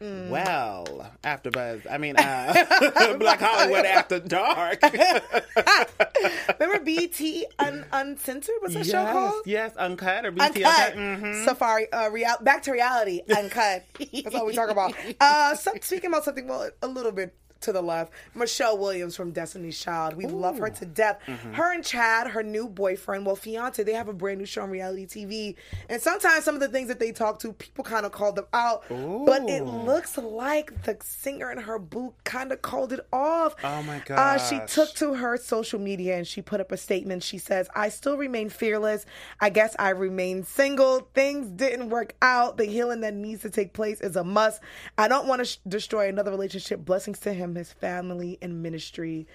Well, 0.00 1.10
after 1.22 1.50
Buzz, 1.50 1.80
I 1.90 1.98
mean, 1.98 2.16
uh, 2.18 3.16
Black 3.18 3.38
Hollywood 3.40 3.84
After 3.84 4.18
Dark. 4.18 4.80
Remember 6.60 6.82
BT 6.84 7.46
Un- 7.58 7.84
Uncensored? 7.92 8.54
What's 8.60 8.74
that 8.74 8.86
show 8.86 9.04
called? 9.04 9.42
yes, 9.46 9.76
uncut 9.76 10.24
or 10.24 10.30
BT 10.30 10.64
Uncut. 10.64 10.94
Mhm. 10.94 11.44
Safaree. 11.46 11.86
Uh, 11.92 12.08
real- 12.10 12.36
back 12.40 12.62
to 12.62 12.72
reality. 12.72 13.20
Uncut. 13.34 13.84
That's 14.12 14.34
all 14.34 14.46
we 14.46 14.54
talk 14.54 14.70
about. 14.70 14.94
Uh, 15.20 15.54
so, 15.54 15.72
speaking 15.82 16.08
about 16.08 16.24
something, 16.24 16.46
well, 16.48 16.70
a 16.82 16.86
little 16.88 17.12
bit 17.12 17.34
to 17.62 17.72
the 17.72 17.82
left, 17.82 18.12
Michelle 18.34 18.78
Williams 18.78 19.16
from 19.16 19.32
Destiny's 19.32 19.78
Child. 19.78 20.14
We 20.14 20.26
love 20.26 20.58
her 20.58 20.70
to 20.70 20.86
death. 20.86 21.20
Mm-hmm. 21.26 21.52
Her 21.52 21.72
and 21.74 21.84
Chad, 21.84 22.28
her 22.28 22.42
new 22.42 22.68
boyfriend, 22.68 23.26
well, 23.26 23.36
fiance, 23.36 23.82
they 23.82 23.92
have 23.92 24.08
a 24.08 24.12
brand 24.12 24.38
new 24.38 24.46
show 24.46 24.62
on 24.62 24.70
reality 24.70 25.06
TV. 25.06 25.56
And 25.88 26.00
sometimes 26.00 26.44
some 26.44 26.54
of 26.54 26.60
the 26.60 26.68
things 26.68 26.88
that 26.88 26.98
they 26.98 27.12
talk 27.12 27.38
to, 27.40 27.52
people 27.52 27.84
kind 27.84 28.06
of 28.06 28.12
call 28.12 28.32
them 28.32 28.46
out. 28.52 28.84
But 28.88 29.48
it 29.48 29.64
looks 29.64 30.16
like 30.18 30.82
the 30.84 30.96
singer 31.02 31.50
in 31.50 31.58
her 31.58 31.78
boot 31.78 32.14
kind 32.24 32.52
of 32.52 32.62
called 32.62 32.92
it 32.92 33.00
off. 33.12 33.54
Oh 33.62 33.82
my 33.82 34.02
Uh, 34.08 34.38
she 34.38 34.60
took 34.66 34.94
to 34.94 35.14
her 35.14 35.36
social 35.36 35.78
media 35.78 36.16
and 36.16 36.26
she 36.26 36.42
put 36.42 36.60
up 36.60 36.72
a 36.72 36.76
statement. 36.76 37.22
She 37.22 37.38
says, 37.38 37.68
I 37.74 37.88
still 37.88 38.16
remain 38.16 38.48
fearless. 38.48 39.06
I 39.40 39.50
guess 39.50 39.76
I 39.78 39.90
remain 39.90 40.44
single. 40.44 41.08
Things 41.14 41.48
didn't 41.48 41.90
work 41.90 42.14
out. 42.22 42.56
The 42.56 42.64
healing 42.64 43.00
that 43.02 43.14
needs 43.14 43.42
to 43.42 43.50
take 43.50 43.72
place 43.72 44.00
is 44.00 44.16
a 44.16 44.24
must. 44.24 44.60
I 44.98 45.08
don't 45.08 45.26
want 45.26 45.40
to 45.40 45.44
sh- 45.44 45.58
destroy 45.66 46.08
another 46.08 46.30
relationship. 46.30 46.84
Blessings 46.84 47.18
to 47.20 47.32
him, 47.32 47.49
his 47.54 47.72
family, 47.72 48.38
and 48.42 48.62
ministry. 48.62 49.26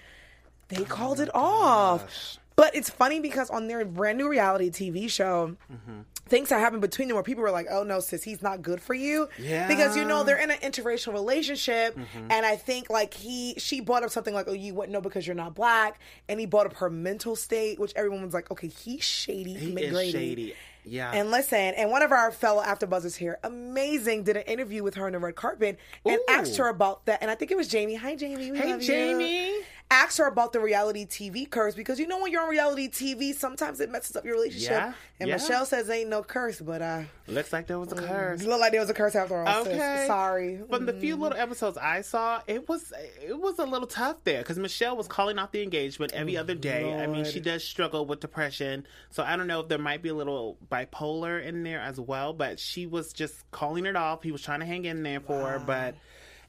They 0.69 0.81
Oh 0.81 0.85
called 0.85 1.19
it 1.19 1.29
off. 1.35 2.37
But 2.55 2.73
it's 2.73 2.89
funny 2.89 3.19
because 3.19 3.49
on 3.49 3.67
their 3.67 3.83
brand 3.83 4.17
new 4.17 4.29
reality 4.29 4.69
TV 4.69 5.09
show, 5.09 5.57
Mm-hmm. 5.71 5.99
things 6.27 6.51
are 6.53 6.59
happening 6.59 6.79
between 6.79 7.09
them 7.09 7.15
where 7.15 7.23
people 7.23 7.43
were 7.43 7.51
like, 7.51 7.67
oh 7.69 7.83
no, 7.83 7.99
sis, 7.99 8.23
he's 8.23 8.41
not 8.41 8.61
good 8.61 8.79
for 8.81 8.93
you. 8.93 9.27
yeah. 9.37 9.67
Because, 9.67 9.97
you 9.97 10.05
know, 10.05 10.23
they're 10.23 10.37
in 10.41 10.49
an 10.49 10.57
interracial 10.59 11.11
relationship. 11.11 11.95
Mm-hmm. 11.97 12.31
And 12.31 12.45
I 12.45 12.55
think 12.55 12.89
like 12.89 13.13
he, 13.13 13.55
she 13.57 13.81
brought 13.81 14.03
up 14.03 14.09
something 14.09 14.33
like, 14.33 14.47
oh, 14.47 14.53
you 14.53 14.73
wouldn't 14.73 14.93
know 14.93 15.01
because 15.01 15.27
you're 15.27 15.35
not 15.35 15.53
black. 15.53 15.99
And 16.29 16.39
he 16.39 16.45
brought 16.45 16.65
up 16.65 16.75
her 16.77 16.89
mental 16.89 17.35
state, 17.35 17.77
which 17.77 17.91
everyone 17.97 18.23
was 18.23 18.33
like, 18.33 18.49
okay, 18.49 18.67
he's 18.69 19.03
shady. 19.03 19.53
He 19.53 19.73
McGrady. 19.73 19.91
is 20.05 20.11
shady. 20.11 20.55
Yeah. 20.85 21.11
And 21.11 21.31
listen, 21.31 21.57
and 21.57 21.89
one 21.91 22.01
of 22.01 22.11
our 22.11 22.31
fellow 22.31 22.63
AfterBuzzers 22.63 23.15
here, 23.15 23.39
amazing, 23.43 24.23
did 24.23 24.37
an 24.37 24.43
interview 24.43 24.83
with 24.83 24.95
her 24.95 25.05
on 25.05 25.13
the 25.13 25.19
red 25.19 25.35
carpet 25.35 25.79
and 26.05 26.15
Ooh. 26.17 26.25
asked 26.29 26.57
her 26.57 26.67
about 26.69 27.05
that. 27.05 27.19
And 27.21 27.31
I 27.31 27.35
think 27.35 27.51
it 27.51 27.57
was 27.57 27.67
Jamie. 27.67 27.95
Hi, 27.95 28.15
Jamie. 28.15 28.51
We 28.51 28.57
Hey, 28.57 28.71
love 28.71 28.81
you. 28.83 29.63
Asked 29.91 30.17
her 30.17 30.25
about 30.27 30.51
the 30.51 30.59
reality 30.59 31.05
TV 31.05 31.47
curse 31.49 31.75
because 31.75 31.99
you 31.99 32.07
know 32.07 32.19
when 32.19 32.31
you're 32.31 32.41
on 32.41 32.49
reality 32.49 32.89
TV, 32.89 33.35
sometimes 33.35 33.79
it 33.79 33.91
messes 33.91 34.15
up 34.15 34.25
your 34.25 34.33
relationship. 34.33 34.71
Yeah, 34.71 34.93
And 35.19 35.29
yeah. 35.29 35.35
Michelle 35.35 35.63
says 35.65 35.89
ain't 35.91 36.09
no 36.09 36.23
curse, 36.23 36.59
but 36.59 36.81
uh, 36.81 37.03
Looks 37.27 37.53
like 37.53 37.67
there 37.67 37.77
was 37.77 37.91
a 37.91 37.95
curse. 37.95 38.41
it 38.41 38.47
looked 38.47 38.61
like 38.61 38.71
there 38.71 38.81
was 38.81 38.89
a 38.89 38.95
curse 38.95 39.15
after 39.15 39.37
all. 39.37 39.63
sis. 39.63 39.73
Okay. 39.73 40.03
Sorry. 40.07 40.59
From 40.69 40.87
the 40.87 40.93
few 40.93 41.15
little 41.15 41.37
episodes 41.37 41.77
I 41.77 42.01
saw, 42.01 42.41
it 42.47 42.67
was 42.67 42.91
it 43.21 43.39
was 43.39 43.59
a 43.59 43.63
little 43.65 43.87
tough 43.87 44.17
there 44.23 44.39
because 44.39 44.57
Michelle 44.57 44.97
was 44.97 45.07
calling 45.07 45.37
out 45.37 45.51
the 45.51 45.61
engagement 45.61 46.13
every 46.13 46.35
other 46.35 46.55
day. 46.55 46.91
I 46.91 47.05
mean, 47.05 47.23
she 47.23 47.39
does 47.39 47.63
struggle 47.63 48.07
with 48.07 48.19
depression, 48.21 48.87
so 49.11 49.21
I 49.23 49.35
don't 49.35 49.47
know 49.47 49.59
if 49.61 49.67
there 49.69 49.77
might 49.77 50.01
be 50.01 50.09
a 50.09 50.15
little 50.15 50.57
bipolar 50.71 51.41
in 51.43 51.61
there 51.63 51.79
as 51.79 51.99
well. 51.99 52.33
But 52.33 52.59
she 52.59 52.87
was 52.87 53.13
just 53.13 53.49
calling 53.51 53.85
it 53.85 53.95
off. 53.95 54.23
He 54.23 54.31
was 54.31 54.41
trying 54.41 54.61
to 54.61 54.65
hang 54.65 54.85
in 54.85 55.03
there 55.03 55.19
for 55.19 55.47
her, 55.47 55.59
but 55.59 55.95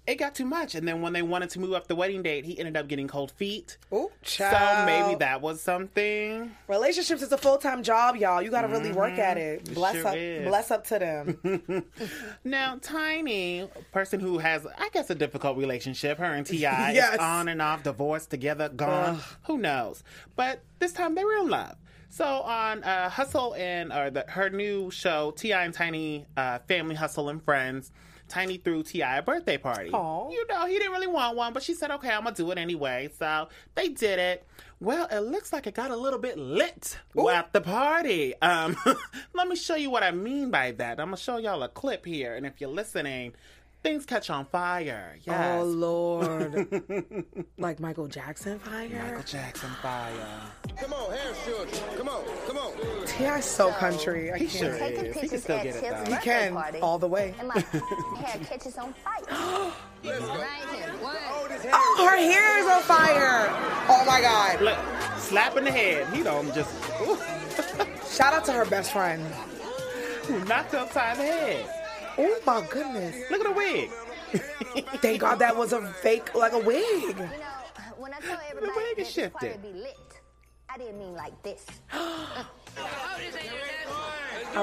it 0.07 0.17
got 0.17 0.35
too 0.35 0.45
much. 0.45 0.75
And 0.75 0.87
then 0.87 1.03
when 1.03 1.13
they 1.13 1.23
wanted 1.23 1.51
to 1.51 1.61
move 1.61 1.73
up 1.73 1.89
the 1.89 1.97
wedding 1.97 2.23
date, 2.23 2.45
he 2.45 2.59
ended 2.59 2.77
up 2.77 2.87
getting 2.89 3.09
cold 3.09 3.31
feet. 3.33 3.77
Ooh, 3.93 4.11
So 4.23 4.83
maybe 4.87 5.17
that 5.17 5.41
was 5.41 5.61
something. 5.61 6.51
Relationships 6.69 7.23
is 7.23 7.33
a 7.33 7.39
full 7.39 7.59
time 7.59 7.83
job, 7.83 8.17
y'all. 8.17 8.41
You 8.41 8.51
got 8.51 8.63
to 8.63 8.69
really 8.69 8.93
work 8.93 9.19
at 9.19 9.37
it. 9.39 9.65
Mm-hmm. 9.65 9.75
Bless 9.75 9.95
sure 9.97 10.07
up, 10.09 10.15
is. 10.17 10.47
bless 10.47 10.71
up 10.71 10.87
to 10.89 10.99
them. 10.99 11.85
Now, 12.45 12.79
Tiny, 12.81 13.69
person 13.93 14.21
who 14.21 14.39
has, 14.39 14.67
I 14.79 14.89
guess, 14.91 15.11
a 15.11 15.15
difficult 15.15 15.57
relationship, 15.59 16.19
her 16.19 16.25
and 16.25 16.47
T.I., 16.47 16.93
Yes. 16.93 17.15
is 17.15 17.19
on 17.21 17.49
and 17.49 17.61
off, 17.61 17.83
divorced, 17.83 18.31
together, 18.31 18.69
gone. 18.69 19.19
Who 19.45 19.59
knows? 19.59 20.05
But 20.37 20.61
this 20.79 20.93
time 20.93 21.15
they 21.15 21.25
were 21.25 21.37
in 21.39 21.49
love. 21.49 21.77
So 22.09 22.25
on 22.25 22.83
uh, 22.85 23.09
Hustle 23.09 23.55
and 23.55 23.93
or 23.93 24.11
the, 24.11 24.25
her 24.29 24.51
new 24.51 24.91
show, 24.91 25.33
T.I. 25.33 25.65
and 25.65 25.75
Tiny 25.75 26.27
uh, 26.37 26.61
Family 26.69 26.95
Hustle 26.95 27.29
and 27.29 27.43
Friends. 27.43 27.93
Tiny 28.29 28.57
threw 28.57 28.83
T.I. 28.83 29.19
a 29.19 29.23
birthday 29.23 29.57
party. 29.57 29.91
Aw. 29.93 30.31
You 30.31 30.47
know, 30.49 30.67
he 30.67 30.79
didn't 30.79 30.91
really 30.93 31.07
want 31.07 31.37
one, 31.37 31.53
but 31.53 31.63
she 31.63 31.75
said, 31.75 31.93
"Okay, 31.93 32.11
I'm 32.11 32.25
gonna 32.25 32.35
do 32.35 32.51
it 32.51 32.59
anyway." 32.59 33.09
So 33.17 33.49
they 33.77 33.89
did 33.89 34.19
it. 34.19 34.45
Well, 34.81 35.07
it 35.11 35.21
looks 35.21 35.53
like 35.53 35.67
it 35.69 35.75
got 35.75 35.93
a 35.93 35.97
little 35.97 36.19
bit 36.19 36.37
lit 36.37 36.99
at 37.31 37.53
the 37.53 37.61
party. 37.61 38.35
Um, 38.43 38.77
let 39.33 39.47
me 39.47 39.55
show 39.55 39.77
you 39.77 39.91
what 39.91 40.03
I 40.03 40.11
mean 40.11 40.51
by 40.51 40.73
that. 40.73 40.99
I'm 40.99 41.07
gonna 41.07 41.17
show 41.17 41.37
y'all 41.37 41.63
a 41.63 41.69
clip 41.69 42.05
here, 42.05 42.35
and 42.35 42.45
if 42.45 42.61
you're 42.61 42.69
listening, 42.69 43.35
things 43.87 44.05
catch 44.05 44.31
on 44.31 44.45
fire. 44.47 45.13
Oh, 45.15 45.21
yes. 45.25 45.61
Oh 45.61 45.65
Lord, 45.65 46.67
like 47.59 47.79
Michael 47.79 48.09
Jackson 48.09 48.59
fire. 48.59 48.89
Michael 48.89 49.23
Jackson 49.23 49.71
fire. 49.81 50.13
Come 50.77 50.93
on, 50.93 51.13
hair 51.13 51.33
children. 51.45 51.97
Come 51.97 52.09
on, 52.09 52.25
come 52.49 52.57
on. 52.59 52.73
T.I. 53.07 53.39
so 53.41 53.71
country. 53.71 54.33
I 54.33 54.39
He 54.39 54.47
can't. 54.49 54.59
sure 54.59 54.75
is. 54.75 55.17
He 55.21 55.29
can 55.29 55.39
still 55.39 55.63
get 55.63 55.77
it 55.77 55.83
though. 55.83 56.13
He 56.13 56.21
can 56.21 56.55
party. 56.55 56.81
all 56.81 56.99
the 56.99 57.07
way. 57.07 57.33
And 57.39 57.47
my 57.47 57.61
hair 58.19 58.45
catches 58.45 58.77
on 58.77 58.93
fire. 58.95 59.23
Let's 60.03 60.19
go. 60.21 60.27
right 60.37 60.65
here. 60.75 60.89
One. 61.01 61.17
Oh, 61.31 61.47
this 61.49 61.63
hair. 61.63 61.71
Oh, 61.73 62.09
her 62.11 62.17
hair 62.17 62.59
is 62.59 62.67
on 62.67 62.83
fire. 62.83 63.47
Oh 63.89 64.05
my 64.05 64.21
God. 64.21 64.61
Look, 64.63 65.19
slap 65.19 65.57
in 65.57 65.63
the 65.65 65.71
head. 65.71 66.13
He 66.13 66.25
don't 66.25 66.53
just 66.55 66.75
Shout 68.17 68.35
out 68.35 68.45
to 68.47 68.53
her 68.53 68.65
best 68.65 68.91
friend. 68.93 69.23
Who 70.25 70.45
knocked 70.47 70.75
upside 70.75 71.19
the 71.19 71.23
head. 71.23 71.71
Oh 72.19 72.39
my 72.47 72.67
goodness. 72.71 73.31
Look 73.31 73.41
at 73.41 73.47
the 73.47 73.53
wig. 73.53 73.91
Thank 75.01 75.21
God 75.21 75.39
that 75.39 75.57
was 75.57 75.73
a 75.73 75.87
fake, 75.95 76.35
like 76.35 76.53
a 76.53 76.59
wig. 76.59 76.85
You 77.09 77.15
know, 77.15 77.25
uh, 77.25 77.29
when 77.97 78.13
I 78.15 78.19
tell 78.21 78.39
everybody 78.51 78.73
wig 78.77 78.99
is 78.99 79.11
shifted. 79.11 79.63
be 79.63 79.73
lit, 79.73 79.97
I 80.69 80.77
didn't 80.79 80.99
mean 80.99 81.15
like 81.15 81.41
this. 81.43 81.65
I 81.93 82.45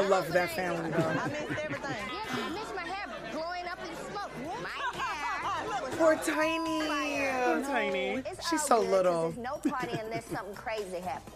love 0.07 0.31
that 0.33 0.51
family 0.55 0.89
though. 0.91 0.97
I 0.97 1.27
missed 1.27 1.59
everything. 1.63 1.95
Yes, 2.11 2.27
I 2.31 2.49
missed 2.49 2.75
my 2.75 2.81
hair 2.81 3.07
blowing 3.31 3.65
up 3.67 3.79
in 3.87 3.95
smoke. 4.11 4.31
My 4.61 4.69
hair. 4.99 5.91
Poor 5.97 6.15
Tiny. 6.15 6.81
fire. 6.87 7.61
Tiny. 7.63 8.07
It's 8.25 8.49
She's 8.49 8.61
so 8.63 8.77
good 8.81 8.85
'cause 8.85 8.91
little. 8.91 9.29
There's 9.31 9.37
no 9.37 9.57
party 9.71 9.97
unless 10.03 10.25
something 10.25 10.55
crazy 10.55 10.99
happens. 10.99 11.35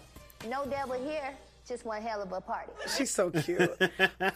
No 0.49 0.65
devil 0.65 0.95
here, 1.07 1.29
just 1.67 1.85
one 1.85 2.01
hell 2.01 2.21
of 2.21 2.31
a 2.31 2.39
party. 2.41 2.71
She's 2.97 3.11
so 3.11 3.29
cute. 3.29 3.71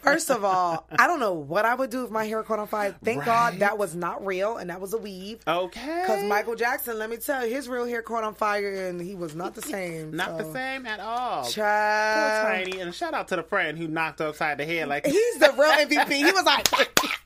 First 0.02 0.30
of 0.30 0.44
all, 0.44 0.86
I 0.98 1.08
don't 1.08 1.20
know 1.20 1.34
what 1.34 1.66
I 1.66 1.74
would 1.76 1.90
do 1.90 2.04
if 2.06 2.12
my 2.12 2.26
hair 2.26 2.44
caught 2.44 2.60
on 2.60 2.68
fire. 2.68 2.96
Thank 3.04 3.20
Right. 3.20 3.26
God 3.26 3.60
that 3.60 3.78
was 3.78 3.96
not 3.96 4.26
real 4.26 4.58
and 4.58 4.70
that 4.70 4.82
was 4.82 4.94
a 4.94 4.98
weave. 4.98 5.40
Okay. 5.48 6.00
Because 6.02 6.24
Michael 6.24 6.56
Jackson, 6.56 6.98
let 6.98 7.10
me 7.10 7.18
tell 7.18 7.46
you, 7.46 7.54
his 7.54 7.70
real 7.70 7.86
hair 7.86 8.02
caught 8.02 8.24
on 8.24 8.34
fire 8.34 8.88
and 8.88 9.00
he 9.02 9.16
was 9.16 9.36
not 9.36 9.56
the 9.56 9.62
same. 9.62 10.12
Not 10.22 10.38
the 10.38 10.52
same 10.52 10.86
at 10.86 11.00
all. 11.00 11.44
Poor 11.44 11.52
Child. 11.52 12.48
Tiny. 12.66 12.80
And 12.80 12.94
shout 12.94 13.14
out 13.14 13.28
to 13.30 13.36
the 13.36 13.44
friend 13.44 13.78
who 13.78 13.88
knocked 13.88 14.20
her 14.20 14.28
upside 14.28 14.58
the 14.58 14.66
head. 14.66 14.88
Like 14.88 15.06
He's 15.06 15.38
the 15.40 15.52
real 15.58 15.72
MVP. 15.72 16.12
He 16.12 16.32
was 16.32 16.44
like, 16.44 16.68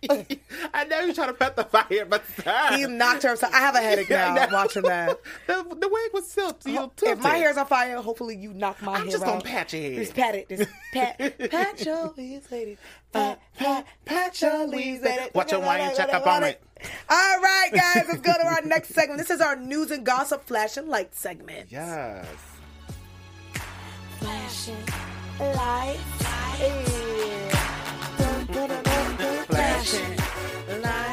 I 0.73 0.85
know 0.85 1.01
you're 1.01 1.13
trying 1.13 1.27
to 1.29 1.33
pet 1.33 1.55
the 1.55 1.63
fire, 1.63 2.05
but 2.05 2.23
he 2.75 2.85
knocked 2.85 3.23
her 3.23 3.29
upside. 3.29 3.53
I 3.53 3.59
have 3.59 3.75
a 3.75 3.81
headache 3.81 4.11
I 4.11 4.35
now 4.35 4.45
know. 4.45 4.53
watching 4.53 4.83
that. 4.83 5.19
the, 5.47 5.63
the 5.63 5.89
wig 5.89 6.11
was 6.13 6.31
tilt, 6.33 6.65
you 6.65 6.91
If 7.03 7.21
my 7.21 7.35
hair's 7.37 7.57
on 7.57 7.65
fire, 7.65 7.97
hopefully 8.01 8.35
you 8.35 8.53
knock 8.53 8.81
my 8.81 8.93
hair. 8.93 9.01
I'm 9.01 9.07
hair 9.07 9.11
just 9.11 9.25
gonna 9.25 9.41
pat 9.41 9.73
your 9.73 9.81
head. 9.81 9.94
Just 9.95 10.15
pat 10.15 10.35
it. 10.35 10.49
Just 10.49 10.69
pat, 10.93 11.49
pat 11.49 11.85
your 11.85 12.13
leaves, 12.17 12.51
lady. 12.51 12.77
Pat, 13.11 13.39
pat, 13.57 13.85
pat 14.05 14.41
your 14.41 14.67
leaves, 14.67 15.03
lady. 15.03 15.23
Watch 15.33 15.51
your 15.51 15.61
wine 15.61 15.81
and 15.81 15.95
check 15.95 16.13
up 16.13 16.27
on 16.27 16.43
it. 16.43 16.61
All 17.09 17.39
right, 17.39 17.69
guys, 17.73 18.05
let's 18.07 18.21
go 18.21 18.33
to 18.33 18.45
our 18.45 18.61
next 18.61 18.89
segment. 18.89 19.19
This 19.19 19.29
is 19.29 19.41
our 19.41 19.55
news 19.55 19.91
and 19.91 20.05
gossip 20.05 20.45
flash 20.45 20.77
and 20.77 20.87
light 20.89 21.15
segment. 21.15 21.71
Yes. 21.71 22.27
Flashing 24.19 24.85
lights. 25.39 26.01
Flashing 29.47 30.25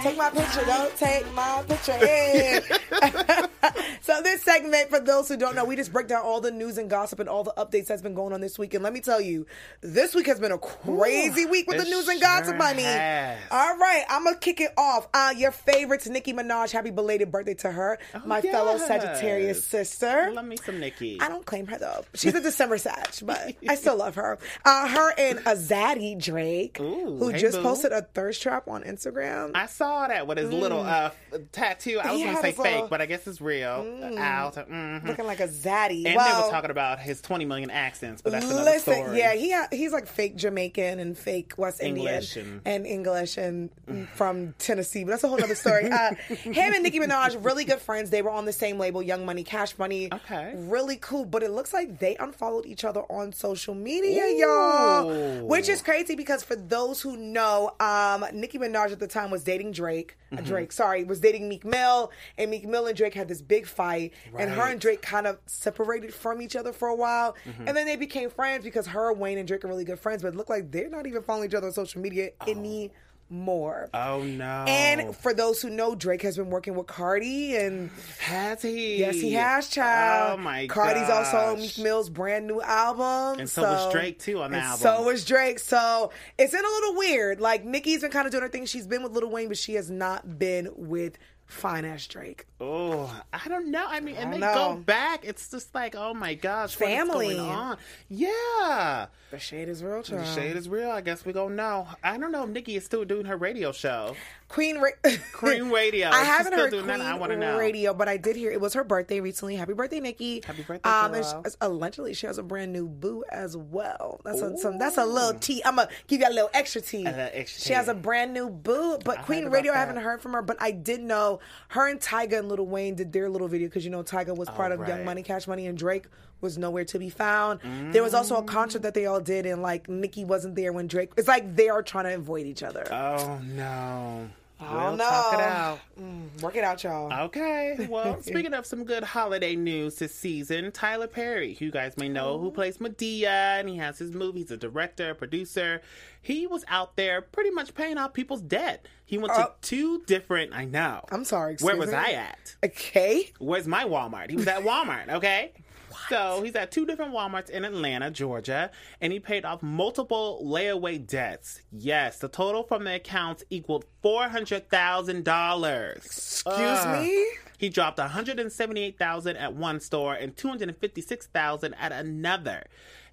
Take 0.03 0.17
my 0.17 0.31
picture, 0.31 0.65
don't 0.67 0.97
take 0.97 1.33
my 1.33 1.63
picture. 1.69 3.49
So 4.03 4.21
this 4.21 4.43
segment, 4.43 4.91
for 4.91 4.99
those 4.99 5.29
who 5.29 5.37
don't 5.37 5.55
know, 5.55 5.65
we 5.65 5.77
just 5.77 5.93
break 5.93 6.09
down 6.09 6.23
all 6.25 6.41
the 6.41 6.51
news 6.51 6.77
and 6.77 6.91
gossip 6.91 7.21
and 7.21 7.29
all 7.29 7.45
the 7.45 7.55
updates 7.57 7.87
that's 7.87 8.03
been 8.03 8.15
going 8.15 8.33
on 8.33 8.41
this 8.41 8.59
week. 8.59 8.75
And 8.75 8.83
let 8.83 8.93
me 8.93 9.01
tell 9.01 9.21
you, 9.21 9.47
this 9.81 10.13
week 10.13 10.27
has 10.27 10.41
been 10.41 10.51
a 10.51 10.59
crazy 10.59 11.47
week 11.47 11.69
with 11.69 11.79
the 11.79 11.85
news 11.85 12.09
and 12.09 12.19
sure 12.19 12.29
gossip, 12.29 12.57
honey. 12.57 12.83
has. 12.83 13.39
All 13.51 13.77
right, 13.79 14.05
I'm 14.11 14.25
gonna 14.25 14.37
kick 14.37 14.61
it 14.61 14.73
off. 14.77 15.07
Uh, 15.15 15.33
your 15.37 15.53
favorites, 15.53 16.09
Nicki 16.09 16.33
Minaj. 16.33 16.73
Happy 16.73 16.91
belated 16.91 17.31
birthday 17.31 17.55
to 17.55 17.71
her, 17.71 17.99
my 18.27 18.41
fellow 18.41 18.73
Oh. 18.75 18.79
Sagittarius 18.79 19.65
sister. 19.65 20.31
Love 20.33 20.47
me 20.47 20.57
some 20.57 20.81
Nikki. 20.81 21.19
I 21.21 21.29
don't 21.29 21.47
claim 21.47 21.67
her 21.69 21.79
though. 21.79 22.05
She's 22.15 22.35
a 22.35 22.41
December 22.41 22.79
Sag, 22.79 23.09
but 23.23 23.55
I 23.69 23.77
still 23.77 23.97
love 23.97 24.17
her. 24.17 24.39
Uh, 24.65 24.89
her 24.89 25.13
and 25.19 25.39
a 25.41 25.55
Zaddy 25.57 26.21
Drake, 26.21 26.79
Ooh, 26.81 27.17
who 27.19 27.29
hey, 27.29 27.39
just 27.39 27.57
boo. 27.59 27.63
posted 27.63 27.93
a 27.93 28.03
thirst 28.03 28.43
trap 28.43 28.69
on 28.69 28.83
Instagram. 28.85 29.53
I 29.55 29.67
saw 29.67 30.07
that 30.09 30.27
with 30.27 30.39
his 30.39 30.51
little 30.53 30.81
uh, 30.81 31.11
tattoo. 31.53 31.99
I 32.03 32.13
was 32.13 32.23
gonna 32.23 32.41
say 32.41 32.53
fake, 32.53 32.85
but 32.91 33.01
I 33.01 33.07
guess 33.07 33.27
it's 33.27 33.41
real. 33.41 33.52
Out. 33.61 34.55
mhm. 34.55 35.07
Looking 35.07 35.27
like 35.27 35.41
a 35.41 35.49
zaddy. 35.49 36.07
And 36.07 36.17
well, 36.17 36.41
they 36.41 36.47
were 36.47 36.51
talking 36.53 36.71
about 36.71 36.99
his 36.99 37.21
20 37.21 37.45
million 37.45 37.71
accents, 37.71 38.23
but 38.23 38.33
that's 38.33 38.47
another 38.47 38.65
listen, 38.65 38.95
story. 38.95 39.19
yeah, 39.19 39.35
he 39.35 39.53
ha- 39.53 39.69
he's 39.71 39.93
like 39.93 40.07
fake 40.07 40.37
Jamaican 40.37 40.99
and 40.99 41.17
fake 41.19 41.55
West 41.59 41.83
English 41.83 42.37
Indian 42.37 42.61
and- 42.65 42.87
English 42.87 43.37
and 43.37 43.71
from 44.15 44.55
Tennessee, 44.59 45.05
but 45.05 45.11
that's 45.11 45.25
a 45.25 45.29
whole 45.29 45.43
other 45.43 45.55
story. 45.55 45.91
Uh, 45.91 46.15
him 46.29 46.73
and 46.73 46.83
Nicki 46.83 46.99
Minaj, 47.01 47.45
really 47.45 47.65
good 47.65 47.81
friends. 47.81 48.11
They 48.11 48.23
were 48.23 48.31
on 48.31 48.45
the 48.47 48.53
same 48.53 48.79
label, 48.79 49.03
Young 49.03 49.27
Money, 49.27 49.43
Cash 49.45 49.77
Money. 49.79 50.13
Okay. 50.13 50.55
really 50.57 50.97
cool. 50.97 51.25
But 51.25 51.43
it 51.43 51.51
looks 51.51 51.73
like 51.75 51.99
they 51.99 52.17
unfollowed 52.17 52.67
each 52.67 52.85
other 52.85 53.01
on 53.11 53.33
social 53.33 53.75
media, 53.75 54.25
y'all, 54.37 55.47
which 55.47 55.69
is 55.69 55.83
crazy 55.83 56.15
because 56.15 56.43
for 56.43 56.57
those 56.57 57.01
who 57.03 57.17
know, 57.17 57.73
um, 57.81 58.25
Nicki 58.33 58.59
Minaj 58.59 58.93
at 58.93 59.01
the 59.01 59.07
time 59.09 59.31
was 59.31 59.43
dating 59.45 59.73
Drake. 59.73 60.17
uh, 60.17 60.37
Mm-hmm. 60.37 60.47
Drake, 60.47 60.73
sorry, 60.73 61.05
was 61.05 61.21
dating 61.21 61.47
Meek 61.49 61.63
Mill, 61.65 62.11
and 62.39 62.51
Meek 62.51 62.67
Mill 62.67 62.87
and 62.87 62.97
Drake 62.97 63.13
had 63.13 63.29
this 63.29 63.42
big 63.49 63.67
fight, 63.67 64.13
and 64.39 64.51
her 64.51 64.63
and 64.69 64.81
Drake 64.81 65.03
kind 65.03 65.27
of 65.27 65.39
separated 65.47 66.13
from 66.15 66.41
each 66.43 66.57
other 66.57 66.73
for 66.73 66.89
a 66.89 66.95
while, 66.97 67.35
Mm-hmm. 67.47 67.69
and 67.69 67.77
then 67.77 67.87
they 67.87 67.97
became 67.97 68.31
friends 68.31 68.65
because 68.65 68.87
her, 68.89 69.13
Wayne, 69.13 69.39
and 69.39 69.47
Drake 69.49 69.65
are 69.65 69.69
really 69.69 69.85
good 69.85 69.99
friends. 69.99 70.23
But 70.23 70.29
it 70.29 70.37
looked 70.37 70.51
like 70.51 70.71
they're 70.71 70.89
not 70.91 71.07
even 71.07 71.23
following 71.23 71.49
each 71.49 71.55
other 71.55 71.67
on 71.69 71.73
social 71.73 72.01
media 72.01 72.31
anymore. 72.47 73.89
Oh 73.95 74.23
no. 74.23 74.65
And 74.69 75.17
for 75.17 75.33
those 75.33 75.63
who 75.63 75.71
know, 75.71 75.95
Drake 75.95 76.23
has 76.23 76.37
been 76.37 76.51
working 76.51 76.75
with 76.75 76.87
Cardi, 76.87 77.57
and 77.57 77.91
has 78.21 78.61
he? 78.63 78.97
yes, 78.99 79.15
he 79.17 79.33
has, 79.33 79.69
child. 79.69 80.39
Oh 80.39 80.43
my 80.43 80.67
Cardi's 80.67 81.09
also 81.09 81.37
on 81.39 81.55
gosh. 81.57 81.79
Meek 81.79 81.85
Mill's 81.85 82.11
brand 82.11 82.47
new 82.47 82.61
album, 82.61 83.41
And 83.41 83.49
so 83.49 83.63
was 83.63 83.93
Drake, 83.93 84.19
too, 84.19 84.43
on 84.43 84.53
the 84.53 84.59
album. 84.59 84.79
So 84.81 85.03
was 85.03 85.25
Drake. 85.25 85.59
So 85.59 86.11
it's 86.39 86.53
been 86.53 86.65
a 86.65 86.69
little 86.69 86.97
weird. 86.97 87.41
Like 87.41 87.65
Nicki's 87.65 88.03
been 88.03 88.11
kind 88.11 88.27
of 88.27 88.33
doing 88.33 88.43
her 88.43 88.49
thing. 88.49 88.67
She's 88.67 88.87
been 88.87 89.03
with 89.03 89.13
Lil 89.13 89.31
Wayne, 89.31 89.49
but 89.49 89.57
she 89.59 89.75
has 89.75 89.91
not 89.91 90.39
been 90.39 90.69
with 90.77 91.17
fine 91.53 91.85
ass 91.85 92.07
Drake. 92.07 92.47
Oh, 92.61 93.15
I 93.33 93.47
don't 93.49 93.71
know. 93.71 93.85
I 93.89 94.01
mean, 94.01 94.17
and 94.17 94.31
I 94.31 94.33
they 94.33 94.41
don't 94.41 94.77
go 94.79 94.83
back. 94.83 95.25
It's 95.25 95.49
just 95.51 95.75
like, 95.75 95.95
oh 95.97 96.15
my 96.15 96.35
gosh, 96.35 96.75
Family. 96.77 97.35
going 97.37 97.41
on? 97.49 97.77
Yeah, 98.09 99.07
The 99.31 99.39
shade 99.39 99.69
is 99.69 99.83
real, 99.83 100.03
child. 100.03 100.23
the 100.23 100.35
shade 100.35 100.57
is 100.57 100.69
real. 100.69 100.91
I 100.91 101.01
guess 101.01 101.25
we 101.25 101.33
gonna 101.33 101.55
know. 101.55 101.89
I 102.03 102.19
don't 102.19 102.33
know 102.33 102.45
if 102.45 102.51
Nikki 102.51 102.77
is 102.77 102.85
still 102.85 103.05
doing 103.05 103.25
her 103.27 103.37
radio 103.37 103.73
show. 103.73 104.17
Queen 104.53 104.79
Ra- 104.79 104.91
Queen 105.33 105.71
Radio. 105.71 106.09
I 106.11 106.25
haven't 106.25 106.53
still 106.53 106.59
heard 106.65 106.71
doing 106.71 106.85
Queen 106.85 106.99
that? 106.99 107.07
I 107.07 107.15
wanna 107.17 107.37
know. 107.37 107.59
Radio, 107.59 107.95
but 107.95 108.07
I 108.09 108.17
did 108.19 108.37
hear 108.37 108.51
it 108.53 108.61
was 108.61 108.75
her 108.75 108.85
birthday 108.85 109.19
recently. 109.21 109.57
Happy 109.57 109.73
birthday, 109.73 109.99
Nikki! 109.99 110.43
Happy 110.45 110.63
birthday, 110.63 110.89
Um, 110.89 111.15
and 111.15 111.25
she- 111.25 111.57
allegedly, 111.63 112.13
she 112.15 112.27
has 112.27 112.37
a 112.39 112.43
brand 112.43 112.73
new 112.73 112.87
boo 112.87 113.25
as 113.31 113.57
well. 113.57 114.21
That's 114.25 114.43
a, 114.43 114.57
some. 114.59 114.79
That's 114.79 114.99
a 114.99 115.07
little 115.07 115.35
tea. 115.39 115.63
I'm 115.65 115.77
gonna 115.77 115.89
give 116.07 116.21
you 116.21 116.29
a 116.29 116.31
little 116.31 116.51
extra 116.53 116.81
tea. 116.83 117.05
little 117.05 117.29
extra 117.33 117.63
she 117.67 117.73
has 117.73 117.89
a 117.89 117.95
brand 117.95 118.35
new 118.35 118.51
boo, 118.51 118.99
but 119.05 119.21
I 119.21 119.23
Queen 119.23 119.47
Radio, 119.49 119.73
about 119.73 119.79
I 119.83 119.87
haven't 119.87 120.03
heard 120.03 120.21
from 120.21 120.33
her. 120.35 120.43
But 120.43 120.59
I 120.61 120.71
did 120.71 121.01
know 121.01 121.41
her 121.69 121.89
and 121.89 121.99
Tyga 121.99 122.39
and 122.41 122.49
Lil 122.49 122.67
Wayne 122.67 122.95
did 122.95 123.13
their 123.13 123.31
little 123.31 123.49
video 123.49 123.69
because 123.69 123.85
you 123.85 123.91
know 123.91 124.03
Tyga 124.03 124.37
was 124.37 124.49
part 124.51 124.71
of 124.73 124.87
Young 124.87 125.01
Oh. 125.01 125.05
Money, 125.05 125.23
Cash 125.23 125.49
Money, 125.49 125.67
and 125.67 125.79
Drake 125.79 126.05
was 126.43 126.59
nowhere 126.59 126.85
to 126.85 126.99
be 126.99 127.09
found. 127.09 127.61
There 127.93 128.03
was 128.03 128.13
also 128.15 128.37
a 128.37 128.43
concert 128.43 128.83
that 128.83 128.93
they 128.95 129.07
all 129.07 129.21
did, 129.21 129.47
and 129.47 129.63
like 129.63 129.89
Nicki 129.89 130.25
wasn't 130.25 130.57
there 130.57 130.73
when 130.73 130.89
Drake. 130.89 131.13
It's 131.17 131.29
like 131.29 131.57
they 131.57 131.69
are 131.71 131.83
trying 131.83 132.05
to 132.05 132.15
avoid 132.17 132.47
each 132.47 132.63
other. 132.63 132.85
Oh 132.93 133.41
no. 133.45 134.29
I 134.63 134.73
We'll 134.75 134.83
don't 134.91 134.99
know. 134.99 135.05
talk 135.05 135.35
it 135.35 135.41
out. 135.41 135.79
Mm, 136.01 136.43
work 136.43 136.57
it 136.57 136.65
out, 136.65 136.83
y'all. 136.85 137.25
Okay. 137.27 137.87
Well, 137.91 138.21
speaking 138.23 138.55
of 138.55 138.65
some 138.67 138.85
good 138.85 139.03
holiday 139.05 139.57
news 139.57 139.97
this 139.97 140.15
season, 140.15 140.73
Tyler 140.73 141.07
Perry, 141.09 141.55
who 141.55 141.67
you 141.67 141.71
guys 141.71 141.97
may 141.97 142.09
know, 142.09 142.39
who 142.39 142.51
plays 142.51 142.79
Madea, 142.79 143.59
and 143.61 143.69
he 143.69 143.77
has 143.77 143.99
his 143.99 144.13
movie. 144.13 144.41
He's 144.41 144.51
a 144.51 144.57
director, 144.57 145.15
producer. 145.15 145.83
He 146.21 146.47
was 146.47 146.65
out 146.69 146.97
there 146.97 147.21
pretty 147.23 147.51
much 147.51 147.75
paying 147.75 147.99
off 147.99 148.13
people's 148.13 148.43
debt. 148.43 148.87
He 149.05 149.19
went 149.19 149.35
to 149.35 149.49
Oh. 149.49 149.53
two 149.61 150.03
different. 150.07 150.53
I 150.55 150.65
know. 150.65 151.05
I'm 151.11 151.25
sorry. 151.25 151.57
Where 151.61 151.77
was 151.77 151.91
me? 151.91 151.97
I 151.97 152.13
at? 152.13 152.57
Okay. 152.65 153.31
Where's 153.39 153.67
my 153.67 153.85
Walmart? 153.85 154.31
He 154.31 154.37
was 154.37 154.47
at 154.47 154.63
Walmart, 154.63 155.09
okay? 155.11 155.53
So 156.09 156.43
he's 156.43 156.55
at 156.55 156.71
two 156.71 156.87
different 156.87 157.13
Walmarts 157.13 157.51
in 157.51 157.65
Atlanta, 157.65 158.11
Georgia, 158.11 158.71
and 159.01 159.13
he 159.13 159.21
paid 159.21 159.45
off 159.45 159.63
multiple 159.63 160.43
layaway 160.45 161.05
debts. 161.07 161.61
Yes, 161.71 162.19
the 162.19 162.29
total 162.29 162.63
from 162.63 162.85
the 162.85 162.97
accounts 162.97 163.45
equaled 163.51 163.85
four 164.03 164.29
hundred 164.29 164.69
thousand 164.69 165.25
dollars. 165.25 166.05
Excuse 166.05 166.87
me? 166.87 167.27
He 167.59 167.69
dropped 167.69 167.99
one 167.99 168.09
hundred 168.11 168.41
and 168.41 168.51
seventy-eight 168.51 168.99
thousand 168.99 169.37
at 169.37 169.55
one 169.55 169.81
store 169.81 170.15
and 170.15 170.37
two 170.37 170.49
hundred 170.49 170.69
and 170.69 170.77
fifty-six 170.77 171.27
thousand 171.27 171.75
at 171.75 171.93
another. 171.93 172.65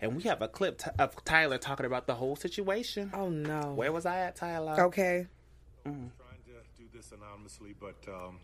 And 0.02 0.16
we 0.16 0.24
have 0.24 0.42
a 0.42 0.48
clip 0.48 0.78
t- 0.80 0.90
of 0.98 1.24
Tyler 1.26 1.58
talking 1.58 1.86
about 1.86 2.08
the 2.08 2.16
whole 2.16 2.36
situation. 2.36 3.12
Oh 3.14 3.30
no. 3.30 3.74
Where 3.76 3.92
was 3.92 4.06
I 4.06 4.20
at, 4.20 4.36
Tyler? 4.36 4.86
Okay. 4.86 5.28
trying 5.84 6.12
to 6.46 6.82
do 6.82 6.88
this 6.94 7.12
anonymously, 7.12 7.76
but 7.80 7.98
um, 8.08 8.38